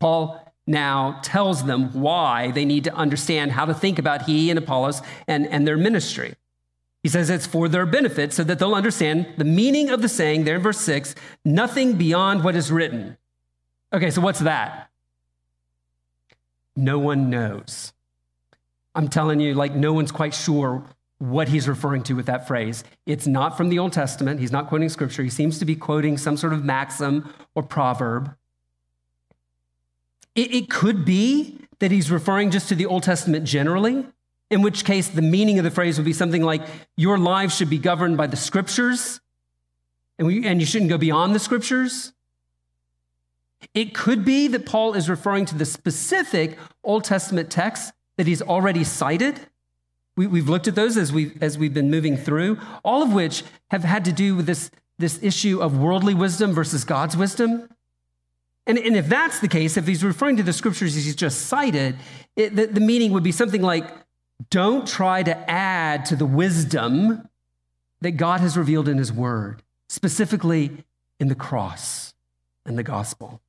Paul 0.00 0.53
now 0.66 1.20
tells 1.22 1.64
them 1.64 1.92
why 1.92 2.50
they 2.50 2.64
need 2.64 2.84
to 2.84 2.94
understand 2.94 3.52
how 3.52 3.64
to 3.64 3.74
think 3.74 3.98
about 3.98 4.22
he 4.22 4.50
and 4.50 4.58
Apollos 4.58 5.02
and, 5.28 5.46
and 5.46 5.66
their 5.66 5.76
ministry. 5.76 6.34
He 7.02 7.10
says 7.10 7.28
it's 7.28 7.46
for 7.46 7.68
their 7.68 7.84
benefit 7.84 8.32
so 8.32 8.44
that 8.44 8.58
they'll 8.58 8.74
understand 8.74 9.26
the 9.36 9.44
meaning 9.44 9.90
of 9.90 10.00
the 10.00 10.08
saying 10.08 10.44
there 10.44 10.56
in 10.56 10.62
verse 10.62 10.80
6 10.80 11.14
nothing 11.44 11.94
beyond 11.94 12.42
what 12.42 12.56
is 12.56 12.72
written. 12.72 13.18
Okay, 13.92 14.10
so 14.10 14.22
what's 14.22 14.40
that? 14.40 14.90
No 16.74 16.98
one 16.98 17.30
knows. 17.30 17.92
I'm 18.94 19.08
telling 19.08 19.40
you, 19.40 19.54
like, 19.54 19.74
no 19.74 19.92
one's 19.92 20.12
quite 20.12 20.34
sure 20.34 20.84
what 21.18 21.48
he's 21.48 21.68
referring 21.68 22.02
to 22.04 22.14
with 22.14 22.26
that 22.26 22.46
phrase. 22.46 22.84
It's 23.06 23.26
not 23.26 23.56
from 23.56 23.68
the 23.68 23.78
Old 23.78 23.92
Testament. 23.92 24.40
He's 24.40 24.52
not 24.52 24.68
quoting 24.68 24.88
scripture. 24.88 25.22
He 25.22 25.30
seems 25.30 25.58
to 25.58 25.64
be 25.64 25.76
quoting 25.76 26.18
some 26.18 26.36
sort 26.36 26.52
of 26.52 26.64
maxim 26.64 27.32
or 27.54 27.62
proverb. 27.62 28.34
It, 30.34 30.54
it 30.54 30.70
could 30.70 31.04
be 31.04 31.58
that 31.78 31.90
he's 31.90 32.10
referring 32.10 32.50
just 32.50 32.68
to 32.68 32.74
the 32.74 32.86
Old 32.86 33.02
Testament 33.02 33.44
generally, 33.44 34.06
in 34.50 34.62
which 34.62 34.84
case 34.84 35.08
the 35.08 35.22
meaning 35.22 35.58
of 35.58 35.64
the 35.64 35.70
phrase 35.70 35.98
would 35.98 36.04
be 36.04 36.12
something 36.12 36.42
like, 36.42 36.62
Your 36.96 37.18
lives 37.18 37.56
should 37.56 37.70
be 37.70 37.78
governed 37.78 38.16
by 38.16 38.26
the 38.26 38.36
scriptures, 38.36 39.20
and, 40.18 40.26
we, 40.26 40.46
and 40.46 40.60
you 40.60 40.66
shouldn't 40.66 40.90
go 40.90 40.98
beyond 40.98 41.34
the 41.34 41.38
scriptures. 41.40 42.12
It 43.72 43.94
could 43.94 44.24
be 44.24 44.48
that 44.48 44.66
Paul 44.66 44.94
is 44.94 45.08
referring 45.08 45.46
to 45.46 45.54
the 45.54 45.64
specific 45.64 46.58
Old 46.82 47.04
Testament 47.04 47.50
texts 47.50 47.92
that 48.16 48.26
he's 48.26 48.42
already 48.42 48.84
cited. 48.84 49.40
We, 50.16 50.26
have 50.26 50.48
looked 50.48 50.68
at 50.68 50.74
those 50.74 50.96
as 50.96 51.12
we've, 51.12 51.42
as 51.42 51.58
we've 51.58 51.74
been 51.74 51.90
moving 51.90 52.16
through, 52.16 52.58
all 52.84 53.02
of 53.02 53.12
which 53.12 53.42
have 53.70 53.82
had 53.82 54.04
to 54.04 54.12
do 54.12 54.36
with 54.36 54.46
this, 54.46 54.70
this 54.98 55.20
issue 55.22 55.60
of 55.60 55.78
worldly 55.78 56.14
wisdom 56.14 56.52
versus 56.52 56.84
God's 56.84 57.16
wisdom. 57.16 57.68
And, 58.66 58.78
and 58.78 58.96
if 58.96 59.08
that's 59.08 59.40
the 59.40 59.48
case, 59.48 59.76
if 59.76 59.86
he's 59.86 60.02
referring 60.02 60.36
to 60.38 60.42
the 60.42 60.52
scriptures 60.52 60.94
he's 60.94 61.14
just 61.14 61.46
cited, 61.46 61.96
it, 62.34 62.56
the, 62.56 62.66
the 62.66 62.80
meaning 62.80 63.12
would 63.12 63.22
be 63.22 63.32
something 63.32 63.62
like 63.62 63.86
don't 64.50 64.86
try 64.86 65.22
to 65.22 65.50
add 65.50 66.06
to 66.06 66.16
the 66.16 66.26
wisdom 66.26 67.28
that 68.00 68.12
God 68.12 68.40
has 68.40 68.56
revealed 68.56 68.88
in 68.88 68.98
his 68.98 69.12
word, 69.12 69.62
specifically 69.88 70.84
in 71.20 71.28
the 71.28 71.34
cross 71.34 72.14
and 72.66 72.76
the 72.78 72.82
gospel. 72.82 73.40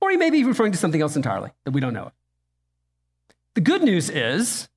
Or 0.00 0.10
he 0.10 0.16
may 0.16 0.30
be 0.30 0.44
referring 0.44 0.72
to 0.72 0.78
something 0.78 1.00
else 1.00 1.16
entirely 1.16 1.50
that 1.64 1.70
we 1.70 1.80
don't 1.80 1.94
know. 1.94 2.12
The 3.54 3.60
good 3.60 3.82
news 3.82 4.10
is 4.10 4.68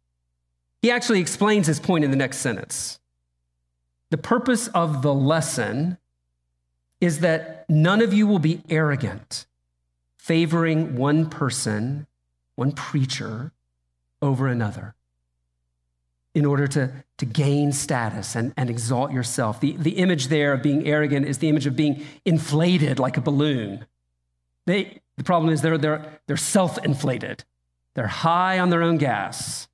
he 0.81 0.91
actually 0.91 1.19
explains 1.19 1.67
his 1.67 1.79
point 1.79 2.05
in 2.05 2.11
the 2.11 2.17
next 2.17 2.37
sentence. 2.37 2.99
The 4.09 4.17
purpose 4.17 4.67
of 4.69 5.01
the 5.01 5.13
lesson 5.13 5.97
is 7.01 7.19
that 7.19 7.56
none 7.69 8.01
of 8.01 8.13
you 8.13 8.27
will 8.27 8.39
be 8.39 8.61
arrogant, 8.69 9.45
favoring 10.17 10.95
one 10.95 11.29
person, 11.29 12.07
one 12.55 12.71
preacher 12.71 13.51
over 14.21 14.47
another 14.47 14.95
in 16.37 16.45
order 16.45 16.67
to, 16.67 16.91
to 17.17 17.25
gain 17.25 17.71
status 17.71 18.35
and, 18.35 18.53
and 18.55 18.69
exalt 18.69 19.11
yourself. 19.11 19.59
The, 19.59 19.75
the 19.75 19.97
image 19.97 20.27
there 20.27 20.53
of 20.53 20.61
being 20.61 20.87
arrogant 20.87 21.25
is 21.25 21.39
the 21.39 21.49
image 21.49 21.65
of 21.65 21.75
being 21.75 22.05
inflated 22.25 22.99
like 22.99 23.17
a 23.17 23.21
balloon. 23.21 23.87
They, 24.67 25.01
the 25.15 25.23
problem 25.23 25.51
is 25.51 25.63
they're, 25.63 25.79
they're, 25.79 26.19
they're 26.27 26.37
self 26.37 26.77
inflated, 26.85 27.43
they're 27.95 28.05
high 28.05 28.59
on 28.59 28.69
their 28.69 28.83
own 28.83 28.97
gas, 28.97 29.67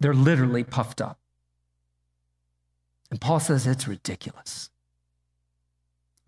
they're 0.00 0.14
literally 0.14 0.64
puffed 0.64 1.00
up. 1.00 1.18
And 3.10 3.20
Paul 3.20 3.38
says 3.38 3.68
it's 3.68 3.86
ridiculous. 3.86 4.68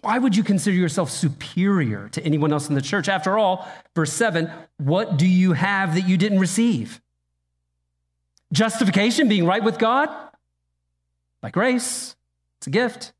Why 0.03 0.19
would 0.19 0.35
you 0.35 0.43
consider 0.43 0.77
yourself 0.77 1.11
superior 1.11 2.09
to 2.11 2.25
anyone 2.25 2.53
else 2.53 2.69
in 2.69 2.75
the 2.75 2.83
church? 2.83 3.09
After 3.09 3.39
all, 3.39 3.69
verse 3.95 4.13
7 4.13 4.51
what 4.79 5.19
do 5.19 5.27
you 5.27 5.53
have 5.53 5.95
that 5.95 6.09
you 6.09 6.17
didn't 6.17 6.39
receive? 6.39 7.01
Justification, 8.53 9.29
being 9.29 9.47
right 9.47 9.63
with 9.63 9.79
God? 9.79 10.09
By 11.41 11.51
grace, 11.51 12.17
it's 12.59 12.67
a 12.67 12.71
gift. 12.71 13.13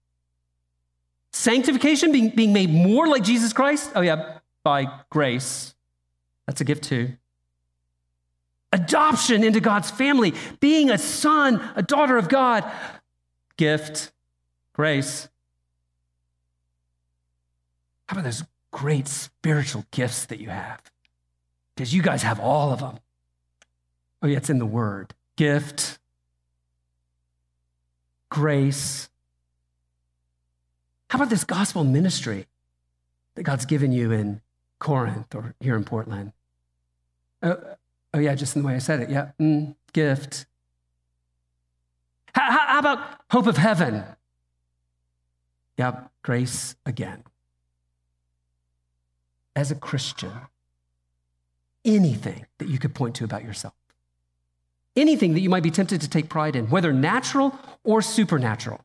Sanctification, 1.33 2.13
being, 2.13 2.31
being 2.31 2.53
made 2.53 2.71
more 2.71 3.07
like 3.07 3.23
Jesus 3.23 3.53
Christ? 3.53 3.93
Oh, 3.95 4.01
yeah, 4.01 4.39
by 4.65 4.87
grace. 5.11 5.75
That's 6.47 6.61
a 6.61 6.65
gift 6.65 6.85
too. 6.85 7.13
Adoption 8.73 9.45
into 9.45 9.61
God's 9.61 9.91
family, 9.91 10.35
being 10.61 10.91
a 10.91 10.99
son, 10.99 11.63
a 11.77 11.83
daughter 11.83 12.17
of 12.17 12.29
God, 12.29 12.65
gift, 13.57 14.13
grace. 14.73 15.30
How 18.11 18.15
about 18.15 18.25
those 18.25 18.43
great 18.73 19.07
spiritual 19.07 19.85
gifts 19.93 20.27
that 20.27 20.41
you 20.41 20.49
have? 20.49 20.83
Because 21.77 21.95
you 21.95 22.03
guys 22.03 22.25
have 22.25 22.41
all 22.41 22.73
of 22.73 22.81
them. 22.81 22.99
Oh, 24.21 24.27
yeah, 24.27 24.39
it's 24.39 24.51
in 24.51 24.59
the 24.59 24.67
word 24.67 25.15
gift, 25.37 26.01
grace, 28.29 29.09
how 31.11 31.19
about 31.19 31.31
this 31.31 31.45
gospel 31.45 31.85
ministry 31.85 32.47
that 33.37 33.45
God's 33.45 33.65
given 33.65 33.93
you 33.93 34.11
in 34.11 34.41
Corinth 34.81 35.33
or 35.33 35.55
here 35.61 35.77
in 35.77 35.85
Portland? 35.85 36.33
Oh, 37.45 37.59
oh 38.13 38.19
yeah, 38.19 38.35
just 38.35 38.57
in 38.57 38.63
the 38.63 38.67
way 38.67 38.75
I 38.75 38.79
said 38.79 38.99
it. 38.99 39.09
Yeah, 39.09 39.31
mm, 39.41 39.77
gift. 39.93 40.47
How, 42.35 42.51
how 42.51 42.79
about 42.81 43.21
hope 43.31 43.47
of 43.47 43.57
heaven? 43.57 44.03
Yeah, 45.79 46.09
grace 46.25 46.75
again. 46.85 47.23
As 49.61 49.71
a 49.71 49.75
Christian, 49.75 50.33
anything 51.85 52.47
that 52.57 52.69
you 52.69 52.79
could 52.79 52.95
point 52.95 53.15
to 53.17 53.25
about 53.25 53.45
yourself, 53.45 53.75
anything 54.97 55.35
that 55.35 55.41
you 55.41 55.51
might 55.51 55.63
be 55.63 55.71
tempted 55.71 56.01
to 56.01 56.09
take 56.09 56.31
pride 56.31 56.57
in, 56.57 56.71
whether 56.71 56.95
natural 56.95 57.59
or 57.85 58.01
supernatural, 58.01 58.81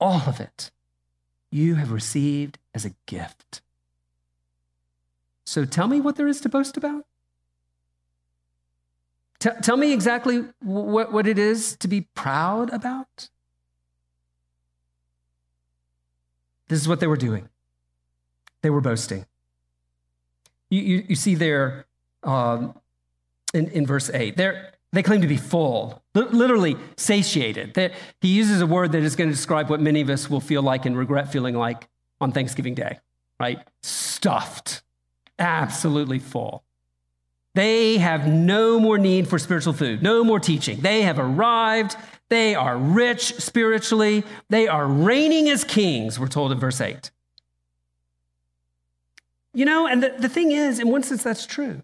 all 0.00 0.22
of 0.26 0.40
it 0.40 0.70
you 1.50 1.74
have 1.74 1.92
received 1.92 2.56
as 2.74 2.86
a 2.86 2.94
gift. 3.04 3.60
So 5.44 5.66
tell 5.66 5.86
me 5.86 6.00
what 6.00 6.16
there 6.16 6.28
is 6.28 6.40
to 6.40 6.48
boast 6.48 6.78
about. 6.78 7.04
T- 9.38 9.50
tell 9.60 9.76
me 9.76 9.92
exactly 9.92 10.46
what, 10.60 11.12
what 11.12 11.26
it 11.26 11.38
is 11.38 11.76
to 11.76 11.88
be 11.88 12.00
proud 12.14 12.72
about. 12.72 13.28
This 16.68 16.80
is 16.80 16.88
what 16.88 17.00
they 17.00 17.06
were 17.06 17.18
doing. 17.18 17.50
They 18.62 18.70
were 18.70 18.80
boasting. 18.80 19.26
You, 20.72 20.80
you, 20.80 21.04
you 21.10 21.16
see 21.16 21.34
there 21.34 21.84
um, 22.22 22.74
in, 23.52 23.68
in 23.68 23.86
verse 23.86 24.08
8, 24.08 24.38
they're, 24.38 24.72
they 24.90 25.02
claim 25.02 25.20
to 25.20 25.26
be 25.26 25.36
full, 25.36 26.02
literally 26.14 26.76
satiated. 26.96 27.92
he 28.22 28.28
uses 28.28 28.62
a 28.62 28.66
word 28.66 28.92
that 28.92 29.02
is 29.02 29.14
going 29.14 29.28
to 29.28 29.36
describe 29.36 29.68
what 29.68 29.82
many 29.82 30.00
of 30.00 30.08
us 30.08 30.30
will 30.30 30.40
feel 30.40 30.62
like 30.62 30.86
and 30.86 30.96
regret 30.96 31.30
feeling 31.30 31.54
like 31.54 31.88
on 32.22 32.32
Thanksgiving 32.32 32.72
Day, 32.74 33.00
right? 33.38 33.58
Stuffed, 33.82 34.82
absolutely 35.38 36.18
full. 36.18 36.64
They 37.54 37.98
have 37.98 38.26
no 38.26 38.80
more 38.80 38.96
need 38.96 39.28
for 39.28 39.38
spiritual 39.38 39.74
food, 39.74 40.02
no 40.02 40.24
more 40.24 40.40
teaching. 40.40 40.80
They 40.80 41.02
have 41.02 41.18
arrived. 41.18 41.96
They 42.30 42.54
are 42.54 42.78
rich 42.78 43.34
spiritually. 43.34 44.24
They 44.48 44.68
are 44.68 44.86
reigning 44.86 45.50
as 45.50 45.64
kings, 45.64 46.18
we're 46.18 46.28
told 46.28 46.50
in 46.50 46.58
verse 46.58 46.80
8. 46.80 47.10
You 49.54 49.64
know, 49.64 49.86
and 49.86 50.02
the, 50.02 50.14
the 50.18 50.28
thing 50.28 50.50
is, 50.50 50.78
in 50.78 50.88
one 50.88 51.02
sense, 51.02 51.22
that's 51.22 51.46
true, 51.46 51.82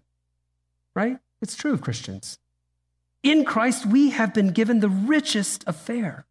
right? 0.95 1.19
It's 1.41 1.55
true 1.55 1.73
of 1.73 1.81
Christians. 1.81 2.39
In 3.21 3.45
Christ, 3.45 3.85
we 3.85 4.11
have 4.11 4.33
been 4.33 4.49
given 4.51 4.79
the 4.79 4.89
richest 4.89 5.63
affair. 5.67 6.25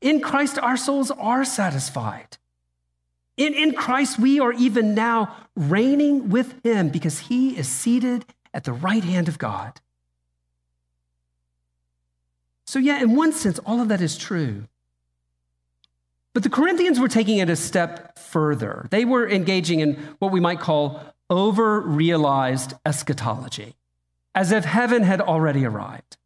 In 0.00 0.20
Christ, 0.20 0.58
our 0.58 0.76
souls 0.76 1.10
are 1.10 1.44
satisfied. 1.44 2.38
In, 3.36 3.54
in 3.54 3.72
Christ, 3.72 4.18
we 4.18 4.38
are 4.40 4.52
even 4.52 4.94
now 4.94 5.34
reigning 5.56 6.28
with 6.28 6.62
him 6.64 6.90
because 6.90 7.20
he 7.20 7.56
is 7.56 7.66
seated 7.66 8.26
at 8.52 8.64
the 8.64 8.72
right 8.72 9.02
hand 9.04 9.28
of 9.28 9.38
God. 9.38 9.80
So, 12.66 12.78
yeah, 12.78 13.02
in 13.02 13.16
one 13.16 13.32
sense, 13.32 13.58
all 13.60 13.80
of 13.80 13.88
that 13.88 14.00
is 14.00 14.16
true. 14.16 14.68
But 16.34 16.42
the 16.42 16.50
Corinthians 16.50 16.98
were 16.98 17.08
taking 17.08 17.38
it 17.38 17.50
a 17.50 17.56
step 17.56 18.18
further. 18.18 18.86
They 18.90 19.04
were 19.04 19.28
engaging 19.28 19.80
in 19.80 19.94
what 20.18 20.32
we 20.32 20.40
might 20.40 20.60
call 20.60 21.02
over 21.28 21.80
realized 21.80 22.74
eschatology, 22.86 23.76
as 24.34 24.52
if 24.52 24.64
heaven 24.64 25.02
had 25.02 25.20
already 25.20 25.64
arrived. 25.64 26.16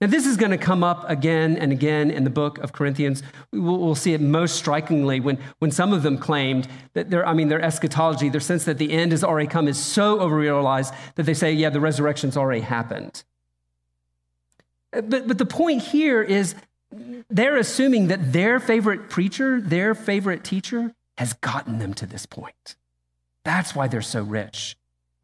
Now, 0.00 0.08
this 0.08 0.26
is 0.26 0.36
going 0.36 0.50
to 0.50 0.58
come 0.58 0.84
up 0.84 1.08
again 1.08 1.56
and 1.56 1.72
again 1.72 2.10
in 2.10 2.24
the 2.24 2.30
book 2.30 2.58
of 2.58 2.72
Corinthians. 2.72 3.22
We'll, 3.50 3.94
see 3.94 4.12
it 4.12 4.20
most 4.20 4.56
strikingly 4.56 5.20
when, 5.20 5.38
when 5.58 5.70
some 5.70 5.94
of 5.94 6.02
them 6.02 6.18
claimed 6.18 6.68
that 6.92 7.08
their, 7.08 7.26
I 7.26 7.32
mean, 7.32 7.48
their 7.48 7.62
eschatology, 7.62 8.28
their 8.28 8.42
sense 8.42 8.64
that 8.64 8.76
the 8.76 8.92
end 8.92 9.12
has 9.12 9.24
already 9.24 9.48
come 9.48 9.68
is 9.68 9.78
so 9.78 10.18
overrealized 10.18 10.92
that 11.14 11.22
they 11.22 11.32
say, 11.32 11.50
yeah, 11.50 11.70
the 11.70 11.80
resurrection's 11.80 12.36
already 12.36 12.60
happened. 12.60 13.24
Uh, 14.92 15.00
but, 15.00 15.26
but 15.26 15.38
the 15.38 15.46
point 15.46 15.80
here 15.80 16.22
is 16.22 16.54
they're 17.28 17.56
assuming 17.56 18.08
that 18.08 18.32
their 18.32 18.60
favorite 18.60 19.10
preacher, 19.10 19.60
their 19.60 19.94
favorite 19.94 20.44
teacher, 20.44 20.94
has 21.18 21.32
gotten 21.34 21.78
them 21.78 21.94
to 21.94 22.06
this 22.06 22.26
point. 22.26 22.76
That's 23.44 23.74
why 23.74 23.88
they're 23.88 24.02
so 24.02 24.22
rich. 24.22 24.76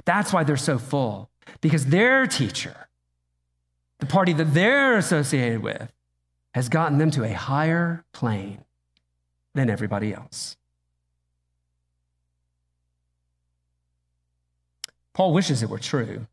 That's 0.05 0.33
why 0.33 0.44
they're 0.44 0.57
so 0.57 0.79
full, 0.79 1.31
because 1.61 1.87
their 1.87 2.27
teacher, 2.27 2.88
the 4.01 4.07
party 4.07 4.33
that 4.33 4.55
they're 4.55 4.96
associated 4.96 5.62
with, 5.62 5.92
has 6.55 6.68
gotten 6.68 6.98
them 6.98 7.11
to 7.12 7.25
a 7.25 7.33
higher 7.33 8.05
plane 8.12 8.64
than 9.55 9.70
everybody 9.70 10.12
else. 10.12 10.57
Paul 15.12 15.33
wishes 15.33 15.62
it 15.62 15.68
were 15.68 15.79
true 15.79 16.27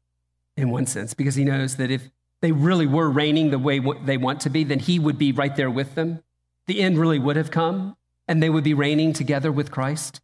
in 0.55 0.71
one 0.71 0.85
sense 0.85 1.13
because 1.13 1.35
he 1.35 1.43
knows 1.43 1.75
that 1.75 1.91
if 1.91 2.09
they 2.41 2.51
really 2.51 2.87
were 2.87 3.09
reigning 3.09 3.49
the 3.49 3.59
way 3.59 3.79
they 4.03 4.17
want 4.17 4.41
to 4.41 4.49
be, 4.49 4.63
then 4.63 4.79
he 4.79 4.99
would 4.99 5.17
be 5.17 5.31
right 5.31 5.55
there 5.55 5.69
with 5.69 5.95
them. 5.95 6.23
The 6.67 6.81
end 6.81 6.97
really 6.97 7.19
would 7.19 7.35
have 7.35 7.51
come 7.51 7.97
and 8.27 8.41
they 8.41 8.49
would 8.49 8.63
be 8.63 8.73
reigning 8.73 9.11
together 9.11 9.51
with 9.51 9.71
Christ. 9.71 10.21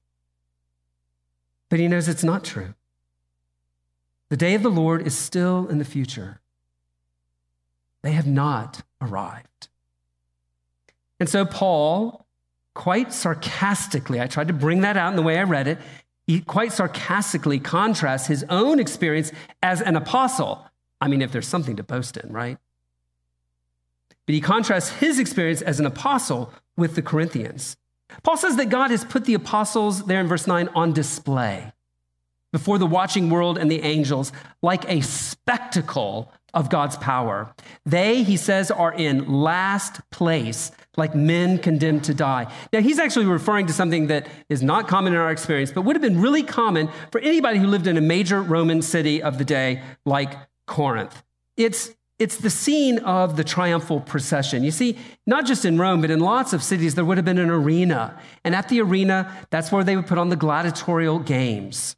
But 1.69 1.79
he 1.79 1.87
knows 1.87 2.07
it's 2.07 2.23
not 2.23 2.43
true. 2.43 2.73
The 4.29 4.37
day 4.37 4.53
of 4.53 4.63
the 4.63 4.69
Lord 4.69 5.05
is 5.05 5.17
still 5.17 5.67
in 5.67 5.77
the 5.77 5.85
future. 5.85 6.39
They 8.01 8.11
have 8.11 8.27
not 8.27 8.83
arrived. 9.01 9.69
And 11.19 11.27
so, 11.27 11.45
Paul, 11.45 12.25
quite 12.73 13.13
sarcastically, 13.13 14.21
I 14.21 14.27
tried 14.27 14.47
to 14.47 14.53
bring 14.53 14.81
that 14.81 14.97
out 14.97 15.09
in 15.09 15.15
the 15.15 15.21
way 15.21 15.39
I 15.39 15.43
read 15.43 15.67
it, 15.67 15.79
he 16.27 16.41
quite 16.41 16.73
sarcastically 16.73 17.59
contrasts 17.59 18.27
his 18.27 18.43
own 18.49 18.79
experience 18.79 19.31
as 19.61 19.81
an 19.81 19.95
apostle. 19.95 20.65
I 21.01 21.07
mean, 21.07 21.21
if 21.21 21.31
there's 21.31 21.47
something 21.47 21.75
to 21.75 21.83
boast 21.83 22.17
in, 22.17 22.31
right? 22.31 22.57
But 24.25 24.33
he 24.33 24.41
contrasts 24.41 24.89
his 24.89 25.19
experience 25.19 25.61
as 25.61 25.79
an 25.79 25.85
apostle 25.85 26.51
with 26.75 26.95
the 26.95 27.01
Corinthians. 27.01 27.77
Paul 28.23 28.37
says 28.37 28.55
that 28.57 28.69
God 28.69 28.91
has 28.91 29.03
put 29.03 29.25
the 29.25 29.33
apostles, 29.33 30.05
there 30.05 30.19
in 30.19 30.27
verse 30.27 30.47
9, 30.47 30.69
on 30.69 30.93
display 30.93 31.71
before 32.51 32.77
the 32.77 32.85
watching 32.85 33.29
world 33.29 33.57
and 33.57 33.69
the 33.69 33.81
angels 33.81 34.31
like 34.61 34.89
a 34.89 35.01
spectacle 35.01 36.31
of 36.53 36.69
God's 36.69 36.95
power. 36.95 37.53
They, 37.85 38.23
he 38.23 38.37
says, 38.37 38.71
are 38.71 38.93
in 38.93 39.29
last 39.29 40.09
place, 40.09 40.71
like 40.95 41.13
men 41.13 41.57
condemned 41.57 42.05
to 42.05 42.13
die. 42.13 42.49
Now, 42.71 42.79
he's 42.79 42.97
actually 42.97 43.25
referring 43.25 43.67
to 43.67 43.73
something 43.73 44.07
that 44.07 44.27
is 44.47 44.63
not 44.63 44.87
common 44.87 45.11
in 45.11 45.19
our 45.19 45.31
experience, 45.31 45.73
but 45.73 45.81
would 45.81 45.97
have 45.97 46.01
been 46.01 46.21
really 46.21 46.43
common 46.43 46.87
for 47.11 47.19
anybody 47.19 47.59
who 47.59 47.67
lived 47.67 47.87
in 47.87 47.97
a 47.97 48.01
major 48.01 48.41
Roman 48.41 48.81
city 48.81 49.21
of 49.21 49.37
the 49.37 49.43
day, 49.43 49.83
like 50.05 50.37
Corinth. 50.65 51.23
It's 51.57 51.91
it's 52.17 52.37
the 52.37 52.49
scene 52.49 52.99
of 52.99 53.35
the 53.35 53.43
triumphal 53.43 53.99
procession. 53.99 54.63
You 54.63 54.71
see, 54.71 54.97
not 55.25 55.45
just 55.45 55.65
in 55.65 55.77
Rome, 55.77 55.99
but 55.99 56.09
in 56.09 56.21
lots 56.21 56.53
of 56.53 56.63
cities, 56.63 56.95
there 56.95 57.03
would 57.03 57.17
have 57.17 57.25
been 57.25 57.37
an 57.37 57.49
arena. 57.49 58.17
And 58.45 58.55
at 58.55 58.69
the 58.69 58.79
arena, 58.79 59.35
that's 59.49 59.69
where 59.69 59.83
they 59.83 59.97
would 59.97 60.07
put 60.07 60.17
on 60.17 60.29
the 60.29 60.37
gladiatorial 60.37 61.19
games. 61.19 61.97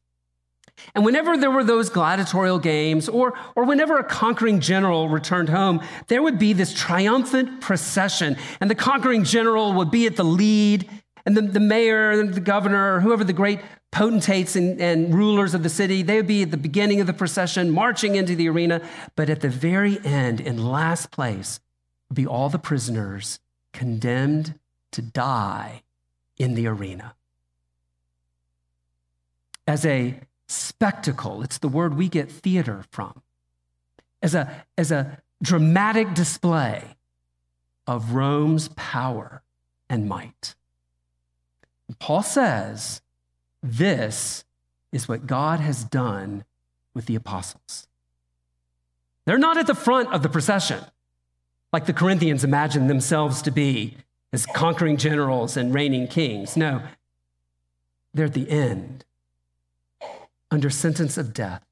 And 0.95 1.06
whenever 1.06 1.38
there 1.38 1.51
were 1.51 1.63
those 1.63 1.89
gladiatorial 1.89 2.60
games, 2.60 3.10
or, 3.10 3.34
or 3.56 3.65
whenever 3.65 3.97
a 3.97 4.03
conquering 4.03 4.60
general 4.60 5.10
returned 5.10 5.49
home, 5.49 5.82
there 6.08 6.21
would 6.21 6.39
be 6.39 6.53
this 6.53 6.73
triumphant 6.73 7.62
procession, 7.62 8.38
and 8.60 8.69
the 8.69 8.75
conquering 8.75 9.23
general 9.23 9.73
would 9.73 9.91
be 9.91 10.06
at 10.06 10.15
the 10.15 10.23
lead, 10.23 10.89
and 11.27 11.37
the, 11.37 11.41
the 11.41 11.59
mayor 11.59 12.25
the 12.25 12.39
governor, 12.39 12.95
or 12.95 13.01
whoever 13.01 13.23
the 13.23 13.33
great 13.33 13.59
potentates 13.91 14.55
and, 14.55 14.81
and 14.81 15.13
rulers 15.13 15.53
of 15.53 15.61
the 15.61 15.69
city, 15.69 16.01
they 16.01 16.15
would 16.15 16.27
be 16.27 16.41
at 16.41 16.51
the 16.51 16.57
beginning 16.57 17.01
of 17.01 17.07
the 17.07 17.13
procession, 17.13 17.69
marching 17.69 18.15
into 18.15 18.35
the 18.35 18.47
arena. 18.47 18.81
But 19.15 19.29
at 19.29 19.41
the 19.41 19.49
very 19.49 19.99
end, 20.05 20.39
in 20.39 20.57
last 20.65 21.11
place, 21.11 21.59
would 22.09 22.15
be 22.15 22.25
all 22.25 22.49
the 22.49 22.57
prisoners 22.57 23.39
condemned 23.73 24.57
to 24.91 25.01
die 25.01 25.83
in 26.37 26.55
the 26.55 26.65
arena. 26.65 27.13
As 29.67 29.85
a 29.85 30.19
spectacle. 30.47 31.43
It's 31.43 31.57
the 31.57 31.67
word 31.67 31.95
we 31.95 32.07
get 32.09 32.31
theater 32.31 32.85
from. 32.89 33.21
As 34.23 34.33
a, 34.33 34.65
as 34.77 34.91
a 34.91 35.21
dramatic 35.43 36.13
display 36.13 36.95
of 37.85 38.13
Rome's 38.13 38.69
power 38.69 39.43
and 39.89 40.07
might. 40.07 40.55
Paul 42.00 42.23
says 42.23 43.02
this 43.63 44.43
is 44.91 45.08
what 45.08 45.28
God 45.28 45.60
has 45.60 45.84
done 45.84 46.43
with 46.93 47.06
the 47.06 47.15
apostles. 47.15 47.88
They're 49.26 49.38
not 49.38 49.58
at 49.58 49.67
the 49.67 49.76
front 49.76 50.13
of 50.13 50.23
the 50.23 50.30
procession, 50.30 50.84
like 51.73 51.86
the 51.86 51.93
Corinthians 51.93 52.43
imagined 52.43 52.89
themselves 52.89 53.41
to 53.43 53.52
be 53.52 53.97
as 54.32 54.45
conquering 54.45 54.97
generals 54.97 55.58
and 55.58 55.73
reigning 55.73 56.08
kings. 56.08 56.56
No, 56.56 56.82
they're 58.13 58.26
at 58.26 58.34
the 58.34 58.50
end 58.50 59.06
under 60.50 60.69
sentence 60.69 61.17
of 61.17 61.34
death. 61.34 61.63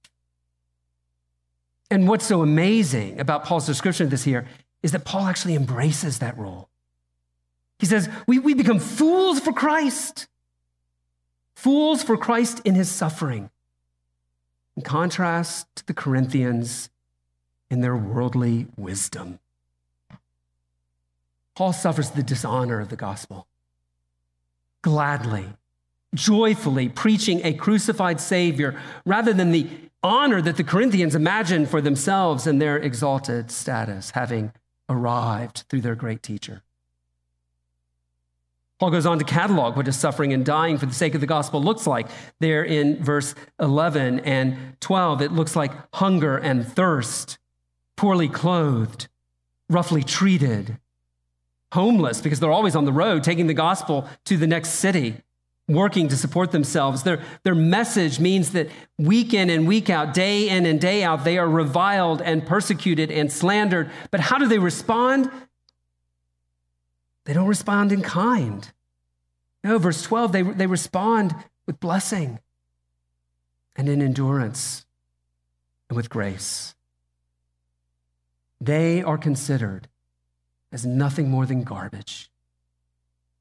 And 1.90 2.08
what's 2.08 2.26
so 2.26 2.42
amazing 2.42 3.20
about 3.20 3.46
Paul's 3.46 3.66
description 3.66 4.06
of 4.06 4.12
this 4.12 4.24
here 4.24 4.48
is 4.84 4.92
that 4.92 5.06
Paul 5.06 5.28
actually 5.28 5.56
embraces 5.56 6.20
that 6.20 6.38
role. 6.38 6.70
He 7.80 7.86
says, 7.86 8.10
We, 8.28 8.40
we 8.40 8.54
become 8.54 8.80
fools 8.80 9.40
for 9.40 9.54
Christ, 9.54 10.28
fools 11.56 12.04
for 12.04 12.18
Christ 12.18 12.62
in 12.66 12.76
his 12.76 12.90
suffering. 12.90 13.50
In 14.76 14.84
contrast 14.84 15.68
to 15.78 15.86
the 15.86 15.94
Corinthians 15.94 16.90
in 17.70 17.82
their 17.82 17.96
worldly 17.96 18.68
wisdom. 18.76 19.40
Paul 21.56 21.72
suffers 21.72 22.12
the 22.12 22.24
dishonor 22.24 22.82
of 22.82 22.90
the 22.90 22.98
gospel 22.98 23.48
gladly 24.82 25.48
joyfully 26.16 26.90
preaching 26.90 27.42
a 27.44 27.54
crucified 27.54 28.20
Savior 28.20 28.80
rather 29.06 29.34
than 29.34 29.52
the 29.52 29.68
honor 30.02 30.42
that 30.42 30.58
the 30.58 30.64
Corinthians 30.64 31.16
imagined 31.16 31.70
for 31.70 31.82
themselves 31.82 32.48
and 32.48 32.62
their 32.62 32.78
exalted 32.78 33.52
status, 33.52 34.12
having 34.12 34.52
arrived 34.88 35.64
through 35.68 35.82
their 35.82 35.96
great 35.96 36.24
teacher. 36.24 36.62
Paul 38.80 38.92
goes 38.92 39.06
on 39.06 39.20
to 39.20 39.26
catalog 39.26 39.78
what 39.78 39.86
his 39.86 39.98
suffering 39.98 40.34
and 40.34 40.46
dying 40.46 40.78
for 40.78 40.86
the 40.86 40.94
sake 40.94 41.16
of 41.16 41.22
the 41.22 41.28
gospel 41.28 41.62
looks 41.62 41.88
like. 41.88 42.08
There 42.40 42.64
in 42.64 43.02
verse 43.02 43.34
11 43.60 44.20
and 44.22 44.78
12, 44.82 45.22
it 45.22 45.32
looks 45.32 45.56
like 45.56 45.72
hunger 45.94 46.38
and 46.38 46.68
thirst, 46.68 47.38
poorly 47.96 48.28
clothed, 48.28 49.08
roughly 49.70 50.04
treated, 50.04 50.78
homeless 51.72 52.20
because 52.22 52.40
they're 52.40 52.52
always 52.52 52.76
on 52.76 52.86
the 52.86 52.92
road 52.92 53.24
taking 53.24 53.48
the 53.48 53.54
gospel 53.54 54.10
to 54.26 54.36
the 54.36 54.48
next 54.48 54.72
city 54.72 55.22
working 55.68 56.08
to 56.08 56.18
support 56.18 56.52
themselves. 56.52 57.04
Their, 57.04 57.22
their 57.44 57.56
message 57.56 58.20
means 58.20 58.52
that 58.52 58.70
week 59.00 59.34
in 59.34 59.50
and 59.50 59.68
week 59.68 59.90
out, 59.90 60.14
day 60.14 60.48
in 60.50 60.66
and 60.66 60.80
day 60.80 61.04
out, 61.04 61.24
they 61.24 61.38
are 61.38 61.50
reviled 61.50 62.22
and 62.22 62.46
persecuted 62.46 63.12
and 63.12 63.32
slandered. 63.32 63.90
But 64.12 64.20
how 64.20 64.38
do 64.38 64.48
they 64.48 64.60
respond? 64.60 65.32
They 67.26 67.34
don't 67.34 67.48
respond 67.48 67.92
in 67.92 68.02
kind. 68.02 68.72
No, 69.64 69.78
verse 69.80 70.02
12, 70.04 70.32
they, 70.32 70.42
they 70.44 70.68
respond 70.68 71.36
with 71.66 71.80
blessing 71.80 72.40
and 73.76 73.90
in 73.90 74.02
endurance. 74.02 74.86
and 75.90 75.98
with 75.98 76.10
grace. 76.10 76.76
They 78.62 79.04
are 79.04 79.18
considered 79.18 79.88
as 80.72 80.86
nothing 80.86 81.30
more 81.30 81.46
than 81.46 81.64
garbage, 81.64 82.30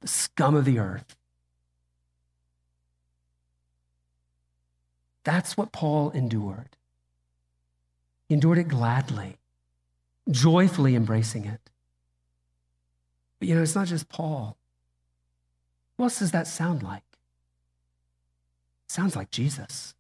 the 0.01 0.09
scum 0.09 0.55
of 0.55 0.65
the 0.65 0.79
earth. 0.79 1.17
That's 5.25 5.57
what 5.57 5.73
Paul 5.73 6.11
endured. 6.11 6.77
He 8.29 8.35
endured 8.35 8.59
it 8.59 8.69
gladly, 8.69 9.37
joyfully 10.31 10.95
embracing 10.95 11.45
it. 11.45 11.71
But 13.45 13.51
you 13.51 13.57
know, 13.57 13.63
it's 13.63 13.75
not 13.75 13.89
just 13.89 14.09
Paul. 14.09 14.57
What 15.97 16.07
else 16.07 16.21
does 16.21 16.31
that 16.31 16.47
sound 16.47 16.83
like? 16.83 17.03
It 18.87 18.91
sounds 18.91 19.15
like 19.15 19.31
Jesus, 19.31 19.95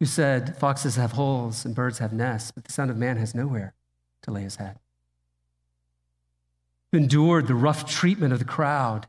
who 0.00 0.06
said, 0.06 0.56
Foxes 0.56 0.96
have 0.96 1.12
holes 1.12 1.64
and 1.64 1.72
birds 1.72 1.98
have 1.98 2.12
nests, 2.12 2.50
but 2.50 2.64
the 2.64 2.72
Son 2.72 2.90
of 2.90 2.96
Man 2.96 3.16
has 3.16 3.32
nowhere 3.32 3.74
to 4.22 4.32
lay 4.32 4.42
his 4.42 4.56
head. 4.56 4.80
Who 6.90 6.98
endured 6.98 7.46
the 7.46 7.54
rough 7.54 7.88
treatment 7.88 8.32
of 8.32 8.40
the 8.40 8.44
crowd 8.44 9.06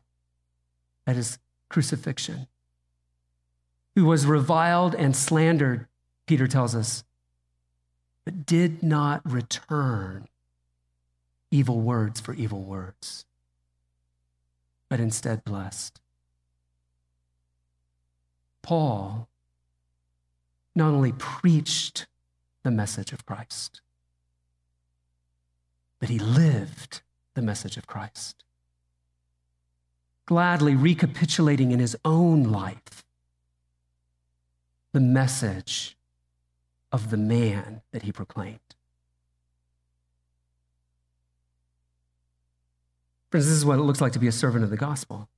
at 1.08 1.16
his 1.16 1.40
crucifixion 1.68 2.46
who 3.96 4.04
was 4.04 4.26
reviled 4.26 4.94
and 4.94 5.16
slandered, 5.16 5.88
Peter 6.28 6.46
tells 6.46 6.76
us, 6.76 7.02
but 8.24 8.46
did 8.46 8.80
not 8.80 9.28
return 9.28 10.28
evil 11.52 11.80
words 11.80 12.20
for 12.20 12.34
evil 12.34 12.64
words, 12.64 13.26
but 14.88 14.98
instead 14.98 15.44
blessed. 15.44 16.00
Paul 18.62 19.28
not 20.74 20.88
only 20.88 21.12
preached 21.12 22.06
the 22.62 22.70
message 22.70 23.12
of 23.12 23.26
Christ, 23.26 23.82
but 26.00 26.08
he 26.08 26.18
lived 26.18 27.02
the 27.34 27.42
message 27.42 27.76
of 27.76 27.86
Christ, 27.86 28.44
gladly 30.26 30.74
recapitulating 30.74 31.70
in 31.70 31.78
his 31.78 31.96
own 32.04 32.44
life 32.44 33.04
the 34.92 35.00
message 35.00 35.96
of 36.90 37.10
the 37.10 37.16
man 37.16 37.82
that 37.92 38.02
he 38.02 38.12
proclaimed. 38.12 38.74
This 43.32 43.46
is 43.46 43.64
what 43.64 43.78
it 43.78 43.82
looks 43.82 44.00
like 44.00 44.12
to 44.12 44.18
be 44.18 44.28
a 44.28 44.32
servant 44.32 44.62
of 44.62 44.70
the 44.70 44.76
gospel. 44.76 45.28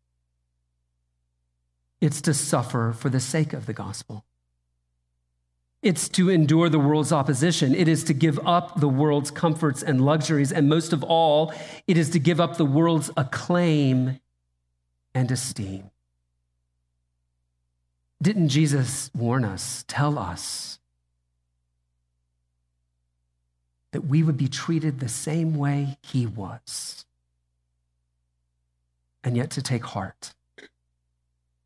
It's 2.01 2.21
to 2.23 2.35
suffer 2.35 2.93
for 2.93 3.09
the 3.09 3.21
sake 3.21 3.53
of 3.53 3.67
the 3.67 3.73
gospel. 3.73 4.25
It's 5.81 6.09
to 6.11 6.29
endure 6.29 6.69
the 6.69 6.79
world's 6.79 7.13
opposition. 7.13 7.75
It 7.75 7.89
is 7.89 8.05
to 8.05 8.15
give 8.15 8.39
up 8.47 8.81
the 8.81 8.89
world's 8.89 9.31
comforts 9.31 9.83
and 9.83 10.05
luxuries. 10.05 10.51
And 10.51 10.69
most 10.69 10.93
of 10.93 11.05
all, 11.05 11.53
it 11.87 11.97
is 11.97 12.11
to 12.11 12.19
give 12.19 12.41
up 12.41 12.57
the 12.57 12.65
world's 12.65 13.11
acclaim 13.17 14.19
and 15.15 15.31
esteem. 15.31 15.91
Didn't 18.21 18.49
Jesus 18.49 19.11
warn 19.15 19.45
us, 19.45 19.85
tell 19.87 20.19
us 20.19 20.79
that 23.93 24.07
we 24.07 24.23
would 24.23 24.39
be 24.39 24.49
treated 24.49 25.01
the 25.01 25.09
same 25.09 25.55
way 25.55 25.99
he 26.03 26.27
was? 26.27 27.05
And 29.25 29.37
yet 29.37 29.51
to 29.53 29.63
take 29.63 29.85
heart 29.87 30.35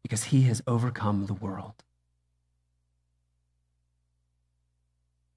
because 0.02 0.24
he 0.24 0.42
has 0.44 0.62
overcome 0.66 1.26
the 1.26 1.34
world. 1.34 1.74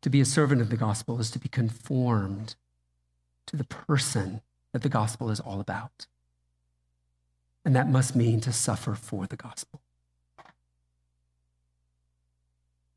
To 0.01 0.09
be 0.09 0.21
a 0.21 0.25
servant 0.25 0.61
of 0.61 0.69
the 0.69 0.77
gospel 0.77 1.19
is 1.19 1.29
to 1.31 1.39
be 1.39 1.49
conformed 1.49 2.55
to 3.47 3.57
the 3.57 3.63
person 3.63 4.41
that 4.71 4.81
the 4.81 4.89
gospel 4.89 5.29
is 5.29 5.39
all 5.39 5.59
about. 5.59 6.07
And 7.63 7.75
that 7.75 7.89
must 7.89 8.15
mean 8.15 8.39
to 8.41 8.53
suffer 8.53 8.95
for 8.95 9.27
the 9.27 9.35
gospel. 9.35 9.81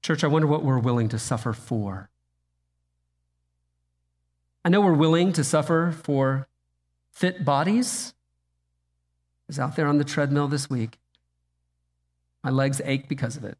Church, 0.02 0.24
I 0.24 0.28
wonder 0.28 0.46
what 0.46 0.64
we're 0.64 0.78
willing 0.78 1.08
to 1.08 1.18
suffer 1.18 1.52
for. 1.52 2.08
I 4.64 4.70
know 4.70 4.80
we're 4.80 4.92
willing 4.94 5.32
to 5.34 5.44
suffer 5.44 5.94
for 6.02 6.46
fit 7.12 7.44
bodies. 7.44 8.13
Was 9.46 9.58
out 9.58 9.76
there 9.76 9.86
on 9.86 9.98
the 9.98 10.04
treadmill 10.04 10.48
this 10.48 10.70
week. 10.70 10.98
My 12.42 12.50
legs 12.50 12.80
ache 12.84 13.08
because 13.08 13.36
of 13.36 13.44
it. 13.44 13.58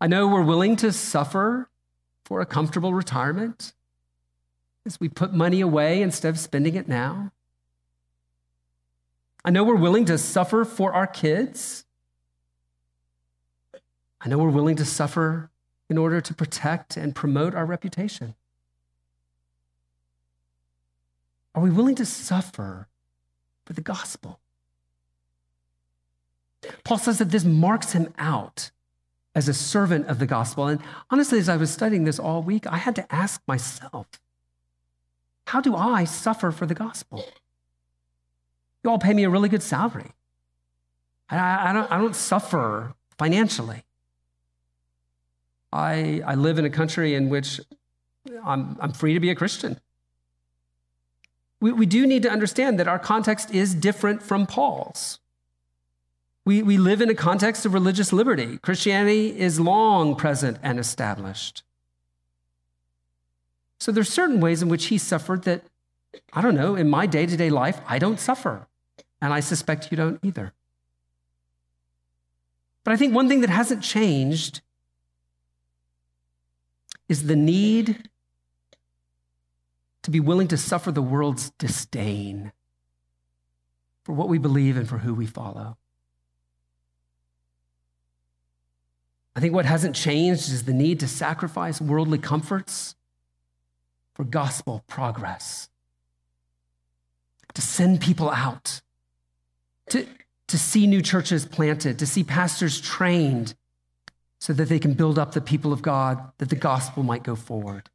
I 0.00 0.06
know 0.06 0.26
we're 0.26 0.42
willing 0.42 0.76
to 0.76 0.92
suffer 0.92 1.68
for 2.24 2.40
a 2.40 2.46
comfortable 2.46 2.94
retirement 2.94 3.72
as 4.84 4.98
we 4.98 5.08
put 5.08 5.32
money 5.32 5.60
away 5.60 6.02
instead 6.02 6.30
of 6.30 6.38
spending 6.38 6.74
it 6.74 6.88
now. 6.88 7.30
I 9.44 9.50
know 9.50 9.62
we're 9.64 9.76
willing 9.76 10.04
to 10.06 10.18
suffer 10.18 10.64
for 10.64 10.92
our 10.92 11.06
kids 11.06 11.84
I 14.24 14.28
know 14.28 14.38
we're 14.38 14.50
willing 14.50 14.76
to 14.76 14.84
suffer 14.84 15.50
in 15.90 15.98
order 15.98 16.20
to 16.20 16.32
protect 16.32 16.96
and 16.96 17.14
promote 17.14 17.56
our 17.56 17.66
reputation. 17.66 18.36
Are 21.54 21.62
we 21.62 21.70
willing 21.70 21.96
to 21.96 22.06
suffer 22.06 22.86
the 23.72 23.80
gospel? 23.80 24.40
Paul 26.84 26.98
says 26.98 27.18
that 27.18 27.30
this 27.30 27.44
marks 27.44 27.92
him 27.92 28.12
out 28.18 28.70
as 29.34 29.48
a 29.48 29.54
servant 29.54 30.06
of 30.06 30.18
the 30.18 30.26
gospel. 30.26 30.66
And 30.66 30.80
honestly, 31.10 31.38
as 31.38 31.48
I 31.48 31.56
was 31.56 31.70
studying 31.70 32.04
this 32.04 32.18
all 32.18 32.42
week, 32.42 32.66
I 32.66 32.76
had 32.76 32.94
to 32.96 33.14
ask 33.14 33.40
myself, 33.46 34.06
how 35.46 35.60
do 35.60 35.74
I 35.74 36.04
suffer 36.04 36.50
for 36.50 36.66
the 36.66 36.74
gospel? 36.74 37.24
You 38.84 38.90
all 38.90 38.98
pay 38.98 39.14
me 39.14 39.24
a 39.24 39.30
really 39.30 39.48
good 39.48 39.62
salary. 39.62 40.12
I, 41.30 41.70
I, 41.70 41.72
don't, 41.72 41.90
I 41.90 41.98
don't 41.98 42.16
suffer 42.16 42.94
financially. 43.18 43.84
I, 45.72 46.22
I 46.26 46.34
live 46.34 46.58
in 46.58 46.64
a 46.64 46.70
country 46.70 47.14
in 47.14 47.30
which 47.30 47.60
I'm, 48.44 48.76
I'm 48.80 48.92
free 48.92 49.14
to 49.14 49.20
be 49.20 49.30
a 49.30 49.34
Christian. 49.34 49.80
We, 51.62 51.70
we 51.70 51.86
do 51.86 52.08
need 52.08 52.24
to 52.24 52.28
understand 52.28 52.80
that 52.80 52.88
our 52.88 52.98
context 52.98 53.54
is 53.54 53.72
different 53.72 54.20
from 54.20 54.48
Paul's. 54.48 55.20
We, 56.44 56.60
we 56.60 56.76
live 56.76 57.00
in 57.00 57.08
a 57.08 57.14
context 57.14 57.64
of 57.64 57.72
religious 57.72 58.12
liberty. 58.12 58.58
Christianity 58.58 59.38
is 59.38 59.60
long 59.60 60.16
present 60.16 60.58
and 60.60 60.80
established. 60.80 61.62
So 63.78 63.92
there's 63.92 64.08
certain 64.08 64.40
ways 64.40 64.60
in 64.60 64.68
which 64.68 64.86
he 64.86 64.98
suffered 64.98 65.44
that, 65.44 65.62
I 66.32 66.42
don't 66.42 66.56
know, 66.56 66.74
in 66.74 66.90
my 66.90 67.06
day 67.06 67.26
to 67.26 67.36
day 67.36 67.48
life, 67.48 67.80
I 67.86 68.00
don't 68.00 68.18
suffer. 68.18 68.66
And 69.20 69.32
I 69.32 69.38
suspect 69.38 69.92
you 69.92 69.96
don't 69.96 70.18
either. 70.24 70.52
But 72.82 72.92
I 72.92 72.96
think 72.96 73.14
one 73.14 73.28
thing 73.28 73.40
that 73.42 73.50
hasn't 73.50 73.84
changed 73.84 74.62
is 77.08 77.28
the 77.28 77.36
need 77.36 78.08
to 80.02 80.10
be 80.10 80.20
willing 80.20 80.48
to 80.48 80.56
suffer 80.56 80.90
the 80.90 81.02
world's 81.02 81.50
disdain 81.58 82.52
for 84.04 84.12
what 84.12 84.28
we 84.28 84.38
believe 84.38 84.76
and 84.76 84.88
for 84.88 84.98
who 84.98 85.14
we 85.14 85.26
follow. 85.26 85.76
I 89.34 89.40
think 89.40 89.54
what 89.54 89.64
hasn't 89.64 89.96
changed 89.96 90.50
is 90.50 90.64
the 90.64 90.72
need 90.72 91.00
to 91.00 91.08
sacrifice 91.08 91.80
worldly 91.80 92.18
comforts 92.18 92.96
for 94.14 94.24
gospel 94.24 94.84
progress, 94.86 95.70
to 97.54 97.62
send 97.62 98.00
people 98.00 98.30
out, 98.30 98.82
to, 99.88 100.06
to 100.48 100.58
see 100.58 100.86
new 100.86 101.00
churches 101.00 101.46
planted, 101.46 101.98
to 101.98 102.06
see 102.06 102.22
pastors 102.22 102.78
trained, 102.80 103.54
so 104.38 104.52
that 104.52 104.68
they 104.68 104.78
can 104.78 104.92
build 104.92 105.18
up 105.18 105.32
the 105.32 105.40
people 105.40 105.72
of 105.72 105.80
God, 105.80 106.32
that 106.38 106.50
the 106.50 106.56
gospel 106.56 107.02
might 107.02 107.22
go 107.22 107.36
forward. 107.36 107.88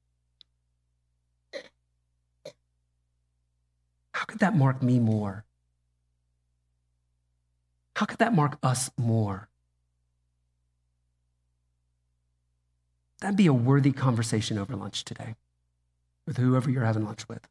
How 4.13 4.16
could 4.27 4.39
that 4.39 4.55
mark 4.55 4.83
me 4.83 4.99
more? 4.99 5.43
How 7.95 8.05
could 8.05 8.19
that 8.19 8.33
mark 8.33 8.57
us 8.61 8.91
more? 8.97 9.47
That'd 13.21 13.37
be 13.37 13.47
a 13.47 13.53
worthy 13.53 13.91
conversation 13.91 14.57
over 14.59 14.75
lunch 14.75 15.03
today 15.03 15.35
with 16.27 16.37
whoever 16.37 16.69
you're 16.69 16.85
having 16.85 17.05
lunch 17.05 17.27
with. 17.27 17.47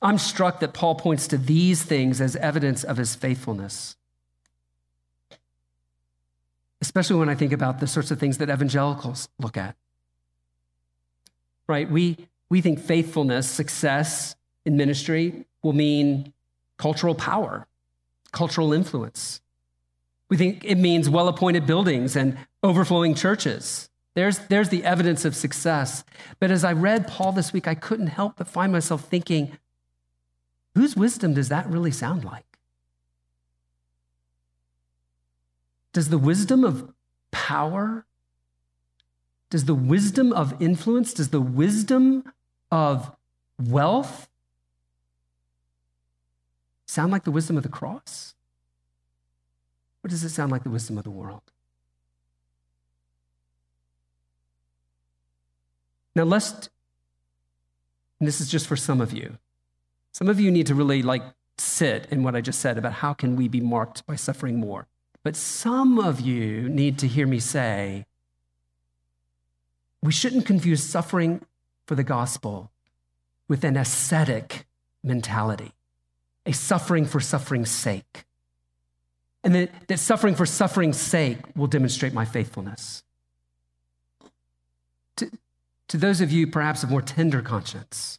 I'm 0.00 0.18
struck 0.18 0.60
that 0.60 0.74
Paul 0.74 0.94
points 0.94 1.26
to 1.28 1.38
these 1.38 1.82
things 1.82 2.20
as 2.20 2.36
evidence 2.36 2.84
of 2.84 2.98
his 2.98 3.14
faithfulness 3.14 3.96
especially 6.84 7.16
when 7.16 7.30
I 7.30 7.34
think 7.34 7.52
about 7.52 7.80
the 7.80 7.86
sorts 7.86 8.10
of 8.10 8.20
things 8.20 8.36
that 8.38 8.50
evangelicals 8.50 9.30
look 9.38 9.56
at. 9.56 9.74
Right? 11.66 11.90
We, 11.90 12.28
we 12.48 12.60
think 12.60 12.78
faithfulness, 12.78 13.48
success 13.48 14.36
in 14.64 14.76
ministry 14.76 15.44
will 15.62 15.72
mean 15.72 16.32
cultural 16.76 17.14
power, 17.14 17.66
cultural 18.32 18.72
influence. 18.72 19.40
We 20.28 20.36
think 20.36 20.64
it 20.64 20.76
means 20.76 21.08
well 21.08 21.28
appointed 21.28 21.66
buildings 21.66 22.16
and 22.16 22.36
overflowing 22.62 23.14
churches. 23.14 23.88
There's, 24.14 24.38
there's 24.48 24.68
the 24.68 24.84
evidence 24.84 25.24
of 25.24 25.34
success. 25.34 26.04
But 26.38 26.50
as 26.50 26.64
I 26.64 26.72
read 26.72 27.08
Paul 27.08 27.32
this 27.32 27.52
week, 27.52 27.66
I 27.66 27.74
couldn't 27.74 28.08
help 28.08 28.36
but 28.36 28.48
find 28.48 28.72
myself 28.72 29.04
thinking, 29.04 29.58
whose 30.74 30.96
wisdom 30.96 31.34
does 31.34 31.48
that 31.48 31.68
really 31.68 31.90
sound 31.90 32.24
like? 32.24 32.58
Does 35.92 36.08
the 36.08 36.18
wisdom 36.18 36.64
of 36.64 36.92
power, 37.30 38.04
does 39.54 39.66
the 39.66 39.74
wisdom 39.76 40.32
of 40.32 40.60
influence, 40.60 41.14
does 41.14 41.28
the 41.28 41.40
wisdom 41.40 42.24
of 42.72 43.12
wealth 43.56 44.28
sound 46.86 47.12
like 47.12 47.22
the 47.22 47.30
wisdom 47.30 47.56
of 47.56 47.62
the 47.62 47.68
cross? 47.68 48.34
Or 50.02 50.08
does 50.08 50.24
it 50.24 50.30
sound 50.30 50.50
like 50.50 50.64
the 50.64 50.70
wisdom 50.70 50.98
of 50.98 51.04
the 51.04 51.10
world? 51.12 51.42
Now, 56.16 56.24
let's, 56.24 56.68
and 58.18 58.26
this 58.26 58.40
is 58.40 58.50
just 58.50 58.66
for 58.66 58.74
some 58.74 59.00
of 59.00 59.12
you. 59.12 59.38
Some 60.10 60.28
of 60.28 60.40
you 60.40 60.50
need 60.50 60.66
to 60.66 60.74
really 60.74 61.00
like 61.00 61.22
sit 61.58 62.08
in 62.10 62.24
what 62.24 62.34
I 62.34 62.40
just 62.40 62.58
said 62.58 62.76
about 62.76 62.94
how 62.94 63.12
can 63.12 63.36
we 63.36 63.46
be 63.46 63.60
marked 63.60 64.04
by 64.04 64.16
suffering 64.16 64.58
more. 64.58 64.88
But 65.22 65.36
some 65.36 66.00
of 66.00 66.20
you 66.20 66.68
need 66.68 66.98
to 66.98 67.06
hear 67.06 67.28
me 67.28 67.38
say, 67.38 68.06
we 70.04 70.12
shouldn't 70.12 70.44
confuse 70.44 70.82
suffering 70.82 71.40
for 71.86 71.94
the 71.94 72.04
gospel 72.04 72.70
with 73.48 73.64
an 73.64 73.74
ascetic 73.74 74.66
mentality, 75.02 75.72
a 76.44 76.52
suffering 76.52 77.06
for 77.06 77.20
suffering's 77.20 77.70
sake. 77.70 78.26
And 79.42 79.54
that, 79.54 79.88
that 79.88 79.98
suffering 79.98 80.34
for 80.34 80.44
suffering's 80.44 81.00
sake 81.00 81.38
will 81.56 81.68
demonstrate 81.68 82.12
my 82.12 82.26
faithfulness. 82.26 83.02
To, 85.16 85.30
to 85.88 85.96
those 85.96 86.20
of 86.20 86.30
you 86.30 86.48
perhaps 86.48 86.82
of 86.82 86.90
more 86.90 87.02
tender 87.02 87.40
conscience, 87.40 88.18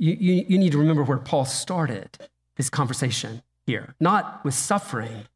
you, 0.00 0.16
you, 0.18 0.44
you 0.48 0.58
need 0.58 0.72
to 0.72 0.78
remember 0.78 1.04
where 1.04 1.18
Paul 1.18 1.44
started 1.44 2.18
his 2.56 2.70
conversation 2.70 3.42
here, 3.66 3.94
not 4.00 4.44
with 4.44 4.54
suffering, 4.54 5.26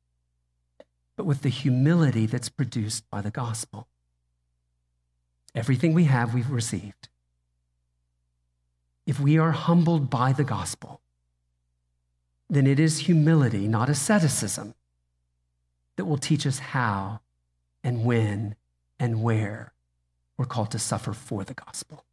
but 1.16 1.24
with 1.24 1.42
the 1.42 1.50
humility 1.50 2.26
that's 2.26 2.48
produced 2.48 3.08
by 3.10 3.20
the 3.20 3.30
gospel. 3.30 3.86
Everything 5.54 5.92
we 5.92 6.04
have, 6.04 6.34
we've 6.34 6.50
received. 6.50 7.08
If 9.06 9.20
we 9.20 9.38
are 9.38 9.52
humbled 9.52 10.08
by 10.08 10.32
the 10.32 10.44
gospel, 10.44 11.00
then 12.48 12.66
it 12.66 12.78
is 12.78 13.00
humility, 13.00 13.66
not 13.66 13.88
asceticism, 13.88 14.74
that 15.96 16.04
will 16.04 16.18
teach 16.18 16.46
us 16.46 16.58
how 16.58 17.20
and 17.82 18.04
when 18.04 18.54
and 18.98 19.22
where 19.22 19.72
we're 20.36 20.46
called 20.46 20.70
to 20.70 20.78
suffer 20.78 21.12
for 21.12 21.44
the 21.44 21.54
gospel. 21.54 22.04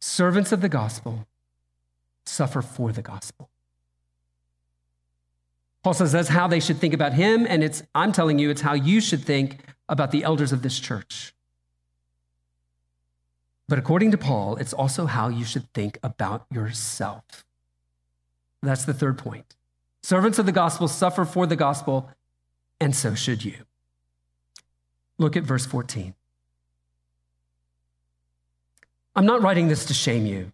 Servants 0.00 0.52
of 0.52 0.60
the 0.60 0.68
gospel 0.68 1.26
suffer 2.24 2.62
for 2.62 2.92
the 2.92 3.02
gospel. 3.02 3.48
Paul 5.82 5.94
says 5.94 6.12
that's 6.12 6.28
how 6.28 6.46
they 6.46 6.60
should 6.60 6.78
think 6.78 6.92
about 6.92 7.14
him, 7.14 7.46
and 7.48 7.64
it's, 7.64 7.82
I'm 7.94 8.12
telling 8.12 8.38
you, 8.38 8.50
it's 8.50 8.60
how 8.60 8.74
you 8.74 9.00
should 9.00 9.24
think 9.24 9.58
about 9.90 10.12
the 10.12 10.24
elders 10.24 10.52
of 10.52 10.62
this 10.62 10.78
church. 10.78 11.34
But 13.68 13.78
according 13.78 14.12
to 14.12 14.18
Paul, 14.18 14.56
it's 14.56 14.72
also 14.72 15.06
how 15.06 15.28
you 15.28 15.44
should 15.44 15.70
think 15.74 15.98
about 16.02 16.46
yourself. 16.50 17.44
That's 18.62 18.84
the 18.84 18.94
third 18.94 19.18
point. 19.18 19.54
Servants 20.02 20.38
of 20.38 20.46
the 20.46 20.52
gospel 20.52 20.88
suffer 20.88 21.24
for 21.24 21.46
the 21.46 21.56
gospel, 21.56 22.10
and 22.80 22.96
so 22.96 23.14
should 23.14 23.44
you. 23.44 23.54
Look 25.18 25.36
at 25.36 25.44
verse 25.44 25.66
14. 25.66 26.14
I'm 29.14 29.26
not 29.26 29.42
writing 29.42 29.68
this 29.68 29.84
to 29.86 29.94
shame 29.94 30.24
you, 30.24 30.52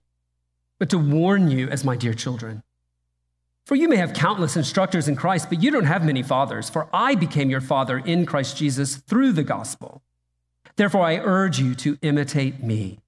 but 0.78 0.91
to 0.91 0.99
warn 0.99 1.51
you 1.51 1.68
as 1.68 1.84
my 1.84 1.95
dear 1.95 2.14
children. 2.14 2.62
For 3.67 3.75
you 3.75 3.89
may 3.89 3.97
have 3.97 4.12
countless 4.12 4.57
instructors 4.57 5.09
in 5.09 5.17
Christ, 5.17 5.49
but 5.49 5.61
you 5.61 5.73
don't 5.73 5.87
have 5.87 6.05
many 6.05 6.23
fathers, 6.23 6.71
for 6.71 6.89
I 6.93 7.17
became 7.17 7.51
your 7.51 7.61
father 7.61 7.99
in 7.99 8.25
Christ 8.25 8.57
Jesus 8.57 8.95
through 8.95 9.33
the 9.33 9.43
gospel. 9.43 10.03
Therefore, 10.77 11.05
I 11.05 11.17
urge 11.17 11.59
you 11.59 11.75
to 11.75 11.99
imitate 12.01 12.62
me. 12.62 13.01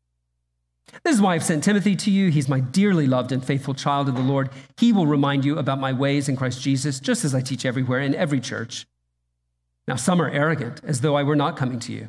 This 1.05 1.15
is 1.15 1.23
why 1.23 1.37
I've 1.37 1.45
sent 1.45 1.63
Timothy 1.63 1.95
to 1.95 2.11
you. 2.11 2.31
He's 2.31 2.49
my 2.49 2.59
dearly 2.59 3.07
loved 3.07 3.31
and 3.31 3.45
faithful 3.45 3.75
child 3.75 4.09
of 4.09 4.17
the 4.17 4.21
Lord. 4.21 4.51
He 4.77 4.93
will 4.93 5.07
remind 5.07 5.45
you 5.45 5.59
about 5.59 5.79
my 5.79 5.93
ways 5.93 6.29
in 6.29 6.37
Christ 6.37 6.61
Jesus, 6.61 6.99
just 6.99 7.25
as 7.25 7.37
I 7.37 7.41
teach 7.41 7.65
everywhere 7.65 8.01
in 8.01 8.17
every 8.17 8.41
church. 8.41 8.87
Now, 9.87 9.95
some 9.95 10.21
are 10.21 10.31
arrogant, 10.31 10.81
as 10.83 11.03
though 11.03 11.15
I 11.15 11.23
were 11.23 11.37
not 11.37 11.57
coming 11.57 11.79
to 11.81 11.93
you. 11.93 12.09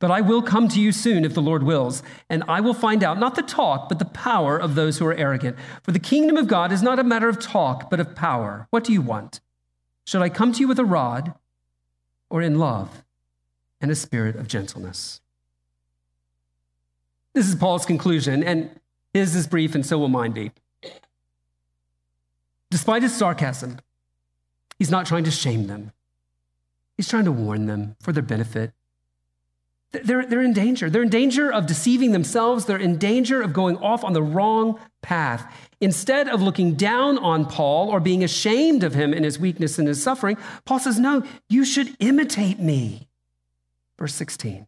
But 0.00 0.12
I 0.12 0.20
will 0.20 0.42
come 0.42 0.68
to 0.68 0.80
you 0.80 0.92
soon 0.92 1.24
if 1.24 1.34
the 1.34 1.42
Lord 1.42 1.64
wills, 1.64 2.02
and 2.30 2.44
I 2.46 2.60
will 2.60 2.74
find 2.74 3.02
out 3.02 3.18
not 3.18 3.34
the 3.34 3.42
talk, 3.42 3.88
but 3.88 3.98
the 3.98 4.04
power 4.04 4.56
of 4.56 4.74
those 4.74 4.98
who 4.98 5.06
are 5.06 5.14
arrogant. 5.14 5.56
For 5.82 5.90
the 5.90 5.98
kingdom 5.98 6.36
of 6.36 6.46
God 6.46 6.70
is 6.70 6.82
not 6.82 7.00
a 7.00 7.04
matter 7.04 7.28
of 7.28 7.40
talk, 7.40 7.90
but 7.90 7.98
of 7.98 8.14
power. 8.14 8.68
What 8.70 8.84
do 8.84 8.92
you 8.92 9.02
want? 9.02 9.40
Should 10.04 10.22
I 10.22 10.28
come 10.28 10.52
to 10.52 10.60
you 10.60 10.68
with 10.68 10.78
a 10.78 10.84
rod, 10.84 11.34
or 12.30 12.42
in 12.42 12.58
love 12.58 13.02
and 13.80 13.90
a 13.90 13.96
spirit 13.96 14.36
of 14.36 14.46
gentleness? 14.46 15.20
This 17.34 17.48
is 17.48 17.56
Paul's 17.56 17.86
conclusion, 17.86 18.44
and 18.44 18.70
his 19.12 19.34
is 19.34 19.48
brief, 19.48 19.74
and 19.74 19.84
so 19.84 19.98
will 19.98 20.08
mine 20.08 20.32
be. 20.32 20.52
Despite 22.70 23.02
his 23.02 23.16
sarcasm, 23.16 23.78
he's 24.78 24.90
not 24.90 25.06
trying 25.06 25.24
to 25.24 25.30
shame 25.30 25.66
them. 25.66 25.92
He's 26.96 27.08
trying 27.08 27.24
to 27.24 27.32
warn 27.32 27.66
them 27.66 27.96
for 28.00 28.12
their 28.12 28.22
benefit 28.22 28.72
they're, 29.90 30.26
they're 30.26 30.42
in 30.42 30.52
danger. 30.52 30.90
They're 30.90 31.02
in 31.02 31.08
danger 31.08 31.50
of 31.50 31.66
deceiving 31.66 32.12
themselves. 32.12 32.66
They're 32.66 32.76
in 32.76 32.98
danger 32.98 33.40
of 33.40 33.52
going 33.52 33.78
off 33.78 34.04
on 34.04 34.12
the 34.12 34.22
wrong 34.22 34.78
path. 35.00 35.50
Instead 35.80 36.28
of 36.28 36.42
looking 36.42 36.74
down 36.74 37.18
on 37.18 37.46
Paul 37.46 37.88
or 37.88 38.00
being 38.00 38.22
ashamed 38.22 38.84
of 38.84 38.94
him 38.94 39.14
in 39.14 39.24
his 39.24 39.38
weakness 39.38 39.78
and 39.78 39.88
his 39.88 40.02
suffering, 40.02 40.36
Paul 40.64 40.78
says, 40.78 40.98
No, 40.98 41.22
you 41.48 41.64
should 41.64 41.96
imitate 42.00 42.58
me. 42.58 43.08
Verse 43.98 44.14
16. 44.14 44.66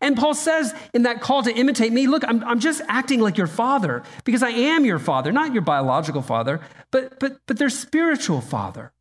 And 0.00 0.16
Paul 0.16 0.34
says 0.34 0.74
in 0.92 1.02
that 1.02 1.20
call 1.20 1.42
to 1.42 1.52
imitate 1.52 1.92
me, 1.92 2.06
look, 2.06 2.24
I'm, 2.26 2.42
I'm 2.44 2.60
just 2.60 2.82
acting 2.88 3.20
like 3.20 3.36
your 3.36 3.46
father 3.46 4.02
because 4.24 4.42
I 4.42 4.50
am 4.50 4.84
your 4.84 4.98
father, 4.98 5.32
not 5.32 5.52
your 5.52 5.62
biological 5.62 6.22
father, 6.22 6.60
but, 6.90 7.18
but, 7.18 7.38
but 7.46 7.58
their 7.58 7.70
spiritual 7.70 8.40
father. 8.40 8.92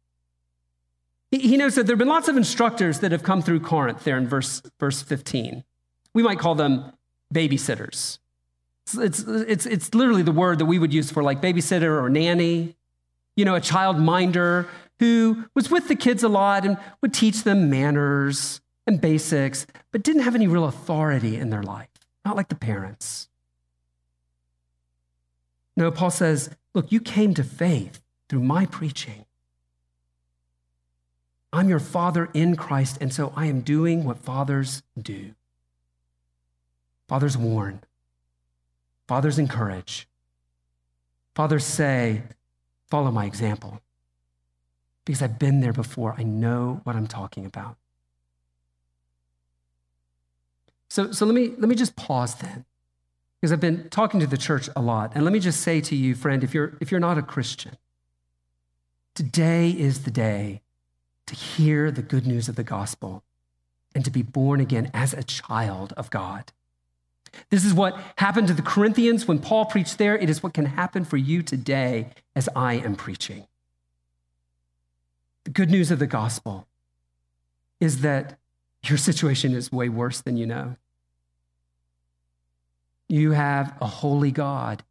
He 1.32 1.56
knows 1.56 1.76
that 1.76 1.88
there 1.88 1.94
have 1.94 2.00
been 2.00 2.10
lots 2.10 2.28
of 2.28 2.36
instructors 2.36 3.00
that 3.00 3.14
have 3.14 3.24
come 3.24 3.42
through 3.42 3.62
Corinth 3.62 4.04
there 4.04 4.18
in 4.18 4.28
verse, 4.28 4.62
verse 4.80 5.02
15. 5.02 5.64
We 6.14 6.24
might 6.24 6.40
call 6.40 6.56
them 6.56 6.92
babysitters. 7.34 8.20
It's, 8.94 9.20
it's, 9.20 9.66
it's, 9.66 9.94
literally 9.94 10.24
the 10.24 10.34
word 10.34 10.60
that 10.60 10.66
we 10.66 10.78
would 10.78 10.94
use 10.94 11.10
for 11.10 11.24
like 11.24 11.42
babysitter 11.42 12.02
or 12.02 12.10
nanny, 12.10 12.76
you 13.38 13.46
know, 13.46 13.56
a 13.56 13.62
child 13.62 13.98
minder 13.98 14.68
who 15.00 15.46
was 15.56 15.72
with 15.72 15.88
the 15.88 15.96
kids 15.96 16.24
a 16.24 16.28
lot 16.28 16.66
and 16.66 16.78
would 17.02 17.14
teach 17.14 17.44
them 17.44 17.70
manners 17.70 18.60
and 18.86 19.00
basics, 19.00 19.66
but 19.92 20.04
didn't 20.04 20.24
have 20.24 20.36
any 20.36 20.48
real 20.48 20.66
authority 20.66 21.38
in 21.38 21.50
their 21.50 21.64
life, 21.64 21.90
not 22.26 22.36
like 22.36 22.50
the 22.50 22.56
parents. 22.56 23.30
No, 25.78 25.90
Paul 25.92 26.12
says, 26.12 26.50
look, 26.74 26.92
you 26.92 27.00
came 27.00 27.34
to 27.36 27.44
faith 27.44 28.02
through 28.28 28.42
my 28.42 28.66
preaching. 28.66 29.26
I'm 31.54 31.68
your 31.68 31.80
father 31.80 32.30
in 32.34 32.56
Christ, 32.56 32.98
and 33.02 33.14
so 33.14 33.34
I 33.36 33.48
am 33.48 33.62
doing 33.62 34.04
what 34.04 34.18
fathers 34.18 34.84
do. 35.00 35.32
Fathers 37.08 37.38
warn, 37.38 37.82
fathers 39.08 39.38
encourage, 39.38 40.08
fathers 41.36 41.66
say, 41.66 42.24
Follow 42.92 43.10
my 43.10 43.26
example. 43.26 43.82
Because 45.06 45.22
I've 45.22 45.40
been 45.40 45.62
there 45.62 45.74
before, 45.74 46.14
I 46.18 46.24
know 46.24 46.82
what 46.84 46.96
I'm 46.96 47.08
talking 47.08 47.46
about. 47.46 47.78
So, 50.90 51.14
so 51.14 51.26
let, 51.26 51.34
me, 51.34 51.54
let 51.58 51.70
me 51.70 51.76
just 51.76 51.96
pause 51.96 52.36
then, 52.36 52.66
because 53.40 53.54
I've 53.54 53.62
been 53.62 53.90
talking 53.90 54.20
to 54.20 54.28
the 54.28 54.38
church 54.38 54.70
a 54.76 54.82
lot. 54.82 55.14
And 55.16 55.24
let 55.24 55.32
me 55.32 55.40
just 55.40 55.62
say 55.62 55.80
to 55.80 55.96
you, 55.96 56.14
friend, 56.14 56.44
if 56.44 56.54
you're, 56.54 56.78
if 56.82 56.92
you're 56.92 57.00
not 57.00 57.18
a 57.18 57.22
Christian, 57.22 57.78
today 59.16 59.72
is 59.72 60.04
the 60.04 60.12
day 60.12 60.62
to 61.28 61.36
hear 61.36 61.92
the 61.92 62.02
good 62.02 62.28
news 62.28 62.50
of 62.50 62.56
the 62.56 62.64
gospel 62.64 63.24
and 63.94 64.04
to 64.06 64.12
be 64.12 64.22
born 64.22 64.60
again 64.60 64.90
as 64.94 65.14
a 65.14 65.24
child 65.24 65.94
of 65.98 66.10
God. 66.10 66.52
This 67.50 67.64
is 67.64 67.74
what 67.74 67.98
happened 68.18 68.48
to 68.48 68.54
the 68.54 68.62
Corinthians 68.62 69.28
when 69.28 69.40
Paul 69.40 69.66
preached 69.66 69.98
there. 69.98 70.18
It 70.18 70.30
is 70.30 70.44
what 70.44 70.54
can 70.54 70.66
happen 70.66 71.06
for 71.06 71.18
you 71.18 71.42
today 71.42 72.10
as 72.36 72.50
I 72.56 72.76
am 72.76 72.96
preaching. 72.96 73.48
The 75.44 75.52
good 75.52 75.70
news 75.70 75.92
of 75.92 76.00
the 76.00 76.08
gospel 76.08 76.68
is 77.80 78.02
that 78.02 78.38
your 78.86 78.98
situation 78.98 79.54
is 79.54 79.72
way 79.72 79.90
worse 79.90 80.22
than 80.22 80.38
you 80.38 80.46
know. 80.46 80.76
You 83.08 83.32
have 83.32 83.76
a 83.82 83.88
holy 83.88 84.32
God 84.32 84.84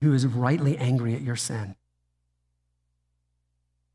who 0.00 0.12
is 0.12 0.26
rightly 0.26 0.76
angry 0.76 1.14
at 1.14 1.22
your 1.22 1.36
sin 1.36 1.76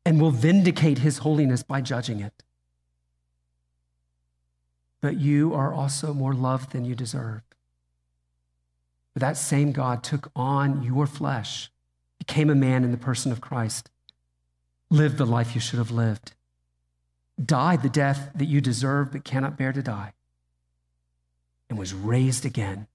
and 0.04 0.20
will 0.20 0.30
vindicate 0.30 0.98
his 0.98 1.18
holiness 1.18 1.62
by 1.62 1.80
judging 1.80 2.20
it. 2.20 2.42
But 5.00 5.18
you 5.18 5.54
are 5.54 5.72
also 5.72 6.14
more 6.14 6.34
loved 6.34 6.72
than 6.72 6.84
you 6.84 6.94
deserve. 6.94 7.42
But 9.14 9.20
that 9.20 9.36
same 9.36 9.72
God 9.72 10.02
took 10.02 10.30
on 10.34 10.82
your 10.82 11.06
flesh, 11.06 11.70
became 12.18 12.50
a 12.50 12.54
man 12.54 12.84
in 12.84 12.90
the 12.90 12.96
person 12.96 13.30
of 13.32 13.40
Christ, 13.40 13.90
lived 14.90 15.18
the 15.18 15.26
life 15.26 15.54
you 15.54 15.60
should 15.60 15.78
have 15.78 15.90
lived, 15.90 16.34
died 17.42 17.82
the 17.82 17.88
death 17.88 18.30
that 18.34 18.46
you 18.46 18.60
deserve 18.60 19.12
but 19.12 19.24
cannot 19.24 19.56
bear 19.56 19.72
to 19.72 19.82
die, 19.82 20.12
and 21.68 21.78
was 21.78 21.94
raised 21.94 22.44
again. 22.44 22.86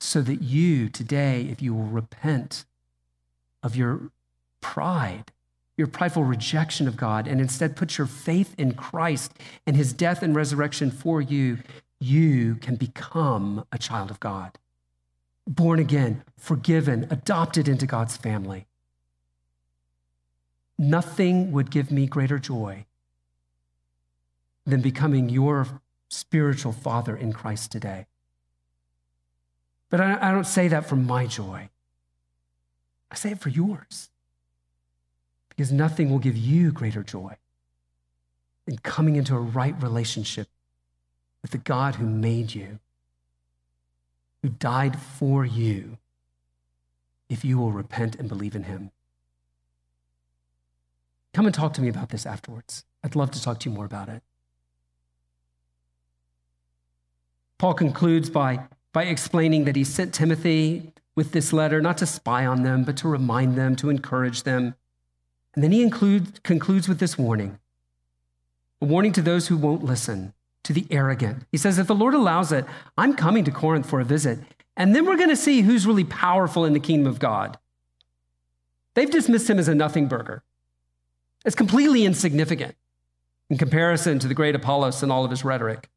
So 0.00 0.20
that 0.22 0.42
you 0.42 0.88
today, 0.88 1.48
if 1.50 1.62
you 1.62 1.74
will 1.74 1.84
repent 1.84 2.64
of 3.62 3.74
your 3.74 4.10
pride, 4.64 5.30
your 5.76 5.86
prideful 5.86 6.24
rejection 6.24 6.88
of 6.88 6.96
God, 6.96 7.28
and 7.28 7.38
instead 7.38 7.76
put 7.76 7.98
your 7.98 8.06
faith 8.06 8.54
in 8.56 8.72
Christ 8.72 9.30
and 9.66 9.76
his 9.76 9.92
death 9.92 10.22
and 10.22 10.34
resurrection 10.34 10.90
for 10.90 11.20
you, 11.20 11.58
you 12.00 12.54
can 12.56 12.76
become 12.76 13.66
a 13.70 13.76
child 13.76 14.10
of 14.10 14.20
God. 14.20 14.58
Born 15.46 15.78
again, 15.78 16.24
forgiven, 16.38 17.06
adopted 17.10 17.68
into 17.68 17.86
God's 17.86 18.16
family. 18.16 18.66
Nothing 20.78 21.52
would 21.52 21.70
give 21.70 21.90
me 21.90 22.06
greater 22.06 22.38
joy 22.38 22.86
than 24.64 24.80
becoming 24.80 25.28
your 25.28 25.82
spiritual 26.08 26.72
father 26.72 27.14
in 27.14 27.34
Christ 27.34 27.70
today. 27.70 28.06
But 29.90 30.00
I, 30.00 30.32
don't 30.32 30.46
say 30.46 30.68
that 30.68 30.88
for 30.88 30.96
my 30.96 31.26
joy, 31.26 31.68
I 33.10 33.14
say 33.14 33.32
it 33.32 33.40
for 33.40 33.50
yours. 33.50 34.08
Because 35.56 35.70
nothing 35.70 36.10
will 36.10 36.18
give 36.18 36.36
you 36.36 36.72
greater 36.72 37.02
joy 37.02 37.36
than 38.66 38.78
coming 38.78 39.16
into 39.16 39.34
a 39.34 39.40
right 39.40 39.80
relationship 39.82 40.48
with 41.42 41.50
the 41.50 41.58
God 41.58 41.96
who 41.96 42.06
made 42.06 42.54
you, 42.54 42.78
who 44.42 44.48
died 44.48 44.98
for 44.98 45.44
you, 45.44 45.98
if 47.28 47.44
you 47.44 47.58
will 47.58 47.72
repent 47.72 48.16
and 48.16 48.28
believe 48.28 48.54
in 48.54 48.64
him. 48.64 48.90
Come 51.32 51.46
and 51.46 51.54
talk 51.54 51.72
to 51.74 51.82
me 51.82 51.88
about 51.88 52.10
this 52.10 52.26
afterwards. 52.26 52.84
I'd 53.02 53.16
love 53.16 53.30
to 53.32 53.42
talk 53.42 53.60
to 53.60 53.70
you 53.70 53.74
more 53.74 53.84
about 53.84 54.08
it. 54.08 54.22
Paul 57.58 57.74
concludes 57.74 58.30
by, 58.30 58.60
by 58.92 59.04
explaining 59.04 59.64
that 59.64 59.76
he 59.76 59.84
sent 59.84 60.14
Timothy 60.14 60.92
with 61.16 61.32
this 61.32 61.52
letter 61.52 61.80
not 61.80 61.98
to 61.98 62.06
spy 62.06 62.44
on 62.46 62.62
them, 62.62 62.84
but 62.84 62.96
to 62.98 63.08
remind 63.08 63.56
them, 63.56 63.76
to 63.76 63.90
encourage 63.90 64.42
them. 64.42 64.74
And 65.54 65.62
then 65.62 65.72
he 65.72 65.88
concludes 65.88 66.88
with 66.88 66.98
this 66.98 67.16
warning 67.16 67.58
a 68.80 68.86
warning 68.86 69.12
to 69.12 69.22
those 69.22 69.48
who 69.48 69.56
won't 69.56 69.84
listen, 69.84 70.34
to 70.64 70.72
the 70.72 70.86
arrogant. 70.90 71.44
He 71.52 71.58
says, 71.58 71.78
If 71.78 71.86
the 71.86 71.94
Lord 71.94 72.14
allows 72.14 72.52
it, 72.52 72.64
I'm 72.98 73.14
coming 73.14 73.44
to 73.44 73.50
Corinth 73.50 73.88
for 73.88 74.00
a 74.00 74.04
visit. 74.04 74.40
And 74.76 74.94
then 74.94 75.06
we're 75.06 75.16
going 75.16 75.30
to 75.30 75.36
see 75.36 75.62
who's 75.62 75.86
really 75.86 76.04
powerful 76.04 76.64
in 76.64 76.72
the 76.72 76.80
kingdom 76.80 77.06
of 77.06 77.20
God. 77.20 77.58
They've 78.94 79.10
dismissed 79.10 79.48
him 79.48 79.58
as 79.58 79.68
a 79.68 79.74
nothing 79.74 80.06
burger. 80.06 80.42
It's 81.44 81.54
completely 81.54 82.04
insignificant 82.04 82.74
in 83.50 83.58
comparison 83.58 84.18
to 84.18 84.28
the 84.28 84.34
great 84.34 84.54
Apollos 84.54 85.02
and 85.02 85.12
all 85.12 85.24
of 85.24 85.30
his 85.30 85.44
rhetoric. 85.44 85.88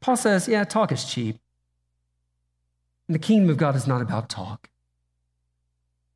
Paul 0.00 0.16
says, 0.16 0.48
Yeah, 0.48 0.64
talk 0.64 0.92
is 0.92 1.04
cheap. 1.04 1.38
And 3.08 3.14
the 3.14 3.18
kingdom 3.18 3.50
of 3.50 3.56
God 3.56 3.74
is 3.74 3.86
not 3.86 4.02
about 4.02 4.28
talk, 4.28 4.68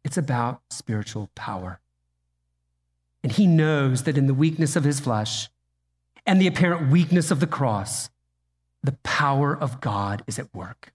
it's 0.06 0.16
about 0.16 0.62
spiritual 0.70 1.30
power. 1.34 1.80
And 3.24 3.32
he 3.32 3.48
knows 3.48 4.04
that 4.04 4.16
in 4.16 4.28
the 4.28 4.34
weakness 4.34 4.76
of 4.76 4.84
his 4.84 5.00
flesh, 5.00 5.48
and 6.24 6.40
the 6.40 6.46
apparent 6.46 6.92
weakness 6.92 7.32
of 7.32 7.40
the 7.40 7.46
cross, 7.46 8.08
the 8.84 8.96
power 9.02 9.52
of 9.52 9.80
God 9.80 10.22
is 10.28 10.38
at 10.38 10.54
work. 10.54 10.92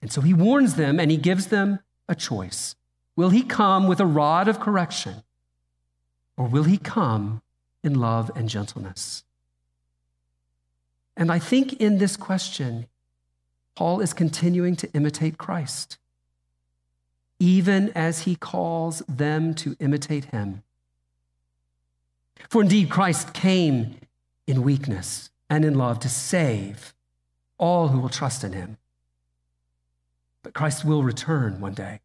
And 0.00 0.10
so 0.10 0.22
he 0.22 0.34
warns 0.34 0.74
them 0.74 0.98
and 0.98 1.08
he 1.08 1.16
gives 1.16 1.46
them 1.46 1.78
a 2.08 2.16
choice. 2.16 2.74
Will 3.14 3.30
he 3.30 3.44
come 3.44 3.86
with 3.86 4.00
a 4.00 4.06
rod 4.06 4.48
of 4.48 4.58
correction, 4.58 5.22
or 6.36 6.48
will 6.48 6.64
he 6.64 6.78
come 6.78 7.42
in 7.84 7.94
love 7.94 8.28
and 8.34 8.48
gentleness? 8.48 9.22
And 11.16 11.30
I 11.30 11.38
think 11.38 11.74
in 11.74 11.98
this 11.98 12.16
question, 12.16 12.88
Paul 13.76 14.00
is 14.00 14.12
continuing 14.12 14.74
to 14.76 14.90
imitate 14.94 15.38
Christ, 15.38 15.98
even 17.38 17.90
as 17.90 18.22
he 18.22 18.36
calls 18.36 19.00
them 19.08 19.54
to 19.54 19.76
imitate 19.80 20.26
him. 20.26 20.62
For 22.48 22.62
indeed, 22.62 22.90
Christ 22.90 23.32
came 23.32 23.96
in 24.46 24.62
weakness 24.62 25.30
and 25.48 25.64
in 25.64 25.74
love 25.74 26.00
to 26.00 26.08
save 26.08 26.94
all 27.58 27.88
who 27.88 28.00
will 28.00 28.08
trust 28.08 28.44
in 28.44 28.52
him. 28.52 28.76
But 30.42 30.54
Christ 30.54 30.84
will 30.84 31.02
return 31.02 31.60
one 31.60 31.74
day 31.74 32.00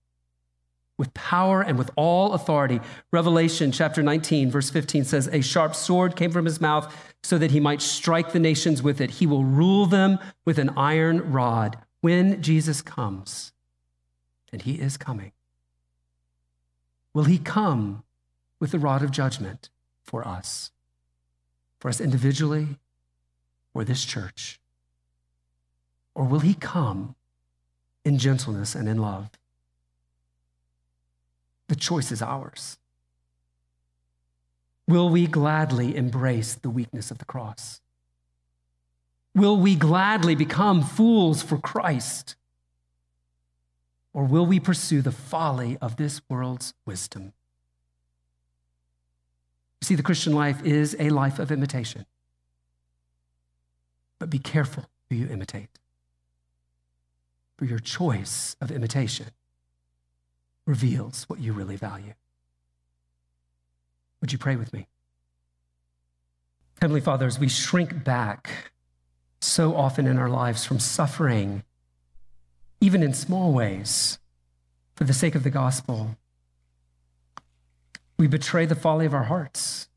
with 0.98 1.14
power 1.14 1.62
and 1.62 1.78
with 1.78 1.92
all 1.96 2.34
authority. 2.34 2.80
Revelation 3.12 3.72
chapter 3.72 4.02
19, 4.02 4.50
verse 4.50 4.70
15 4.70 5.04
says, 5.06 5.30
A 5.32 5.42
sharp 5.42 5.76
sword 5.76 6.16
came 6.16 6.32
from 6.32 6.46
his 6.46 6.60
mouth 6.60 6.94
so 7.24 7.38
that 7.38 7.52
he 7.52 7.60
might 7.60 7.82
strike 7.82 8.32
the 8.32 8.40
nations 8.40 8.82
with 8.82 9.00
it. 9.00 9.12
He 9.12 9.28
will 9.28 9.44
rule 9.44 9.86
them 9.86 10.18
with 10.46 10.58
an 10.58 10.72
iron 10.76 11.32
rod 11.32 11.78
when 12.02 12.42
Jesus 12.42 12.82
comes. 12.82 13.52
And 14.52 14.62
he 14.62 14.76
is 14.76 14.98
coming. 14.98 15.32
Will 17.14 17.26
he 17.26 17.38
come 17.38 18.04
with 18.60 18.72
the 18.72 18.80
rod 18.80 19.04
of 19.04 19.12
judgment? 19.12 19.70
for 20.08 20.26
us, 20.26 20.72
for 21.80 21.90
us 21.90 22.02
individually 22.02 22.78
or 23.74 23.84
this 23.84 24.04
church? 24.06 24.60
Or 26.16 26.24
will 26.24 26.40
he 26.40 26.56
come 26.56 27.16
in 28.04 28.18
gentleness 28.18 28.74
and 28.74 28.88
in 28.88 28.98
love? 28.98 29.30
The 31.68 31.76
choice 31.76 32.12
is 32.12 32.22
ours. 32.22 32.80
Will 34.88 35.10
we 35.10 35.28
gladly 35.28 35.96
embrace 35.96 36.56
the 36.56 36.70
weakness 36.70 37.12
of 37.12 37.18
the 37.18 37.26
cross? 37.26 37.82
Will 39.36 39.58
we 39.58 39.76
gladly 39.76 40.34
become 40.34 40.82
fools 40.82 41.44
for 41.44 41.58
Christ? 41.58 42.36
Or 44.18 44.24
will 44.24 44.48
we 44.48 44.60
pursue 44.60 45.04
the 45.04 45.12
folly 45.12 45.78
of 45.80 45.98
this 45.98 46.22
world's 46.28 46.74
wisdom? 46.88 47.34
You 49.80 49.86
See, 49.86 49.94
the 49.94 50.02
Christian 50.02 50.34
life 50.34 50.66
is 50.66 50.96
a 50.98 51.12
life 51.12 51.38
of 51.38 51.52
imitation. 51.52 52.08
But 54.18 54.32
be 54.32 54.40
careful 54.40 54.90
who 55.08 55.18
you 55.18 55.28
imitate. 55.28 55.70
For 57.58 57.66
your 57.66 57.78
choice 57.78 58.56
of 58.60 58.72
imitation 58.72 59.28
reveals 60.66 61.26
what 61.30 61.40
you 61.40 61.54
really 61.54 61.76
value. 61.76 62.16
Would 64.22 64.32
you 64.32 64.40
pray 64.40 64.56
with 64.56 64.74
me? 64.74 64.88
Heavenly 66.82 67.02
Father, 67.02 67.28
as 67.28 67.38
we 67.38 67.50
shrink 67.50 68.04
back 68.04 68.72
so 69.42 69.76
often 69.76 70.08
in 70.08 70.18
our 70.18 70.28
lives 70.28 70.66
from 70.66 70.80
suffering, 70.80 71.62
even 72.80 73.04
in 73.04 73.14
small 73.14 73.52
ways, 73.54 74.20
for 74.96 75.04
the 75.04 75.14
sake 75.14 75.36
of 75.36 75.44
the 75.44 75.50
gospel, 75.50 76.18
we 78.18 78.28
betray 78.28 78.66
the 78.66 78.76
folly 78.76 79.06
of 79.06 79.14
our 79.14 79.26
hearts. 79.26 79.88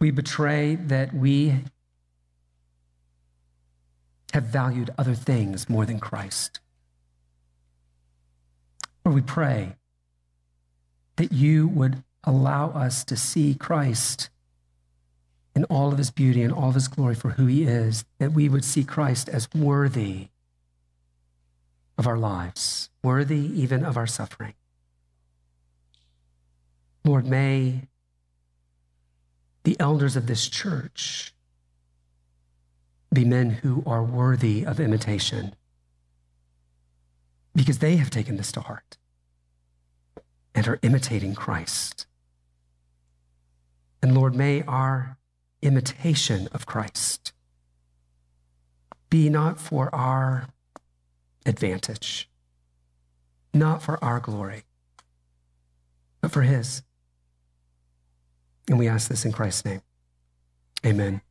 We 0.00 0.10
betray 0.10 0.74
that 0.74 1.14
we 1.14 1.64
have 4.32 4.44
valued 4.44 4.90
other 4.98 5.14
things 5.14 5.68
more 5.68 5.86
than 5.86 6.00
Christ. 6.00 6.60
Or 9.04 9.12
we 9.12 9.22
pray 9.22 9.76
that 11.14 11.32
you 11.32 11.68
would 11.68 12.02
allow 12.24 12.70
us 12.70 13.04
to 13.04 13.16
see 13.16 13.54
Christ 13.54 14.28
in 15.54 15.64
all 15.64 15.92
of 15.92 15.98
his 15.98 16.10
beauty 16.10 16.42
and 16.42 16.52
all 16.52 16.68
of 16.68 16.74
his 16.74 16.88
glory 16.88 17.14
for 17.14 17.30
who 17.30 17.46
he 17.46 17.62
is, 17.62 18.04
that 18.18 18.32
we 18.32 18.48
would 18.48 18.64
see 18.64 18.84
Christ 18.84 19.28
as 19.28 19.48
worthy 19.54 20.28
of 21.98 22.06
our 22.06 22.18
lives, 22.18 22.90
worthy 23.02 23.60
even 23.60 23.84
of 23.84 23.96
our 23.96 24.06
suffering. 24.06 24.54
Lord, 27.04 27.26
may 27.26 27.88
the 29.64 29.78
elders 29.80 30.16
of 30.16 30.26
this 30.26 30.48
church 30.48 31.34
be 33.12 33.24
men 33.24 33.50
who 33.50 33.82
are 33.86 34.02
worthy 34.02 34.64
of 34.64 34.78
imitation 34.78 35.54
because 37.54 37.78
they 37.78 37.96
have 37.96 38.10
taken 38.10 38.36
this 38.36 38.52
to 38.52 38.60
heart 38.60 38.98
and 40.54 40.68
are 40.68 40.78
imitating 40.82 41.34
Christ. 41.34 42.06
And 44.02 44.14
Lord, 44.14 44.34
may 44.34 44.62
our 44.62 45.16
imitation 45.62 46.48
of 46.52 46.66
Christ 46.66 47.32
be 49.08 49.30
not 49.30 49.58
for 49.58 49.92
our 49.94 50.48
advantage, 51.46 52.28
not 53.54 53.82
for 53.82 54.02
our 54.04 54.20
glory, 54.20 54.64
but 56.20 56.30
for 56.30 56.42
His. 56.42 56.82
And 58.68 58.78
we 58.78 58.88
ask 58.88 59.08
this 59.08 59.24
in 59.24 59.32
Christ's 59.32 59.64
name. 59.64 59.80
Amen. 60.84 61.22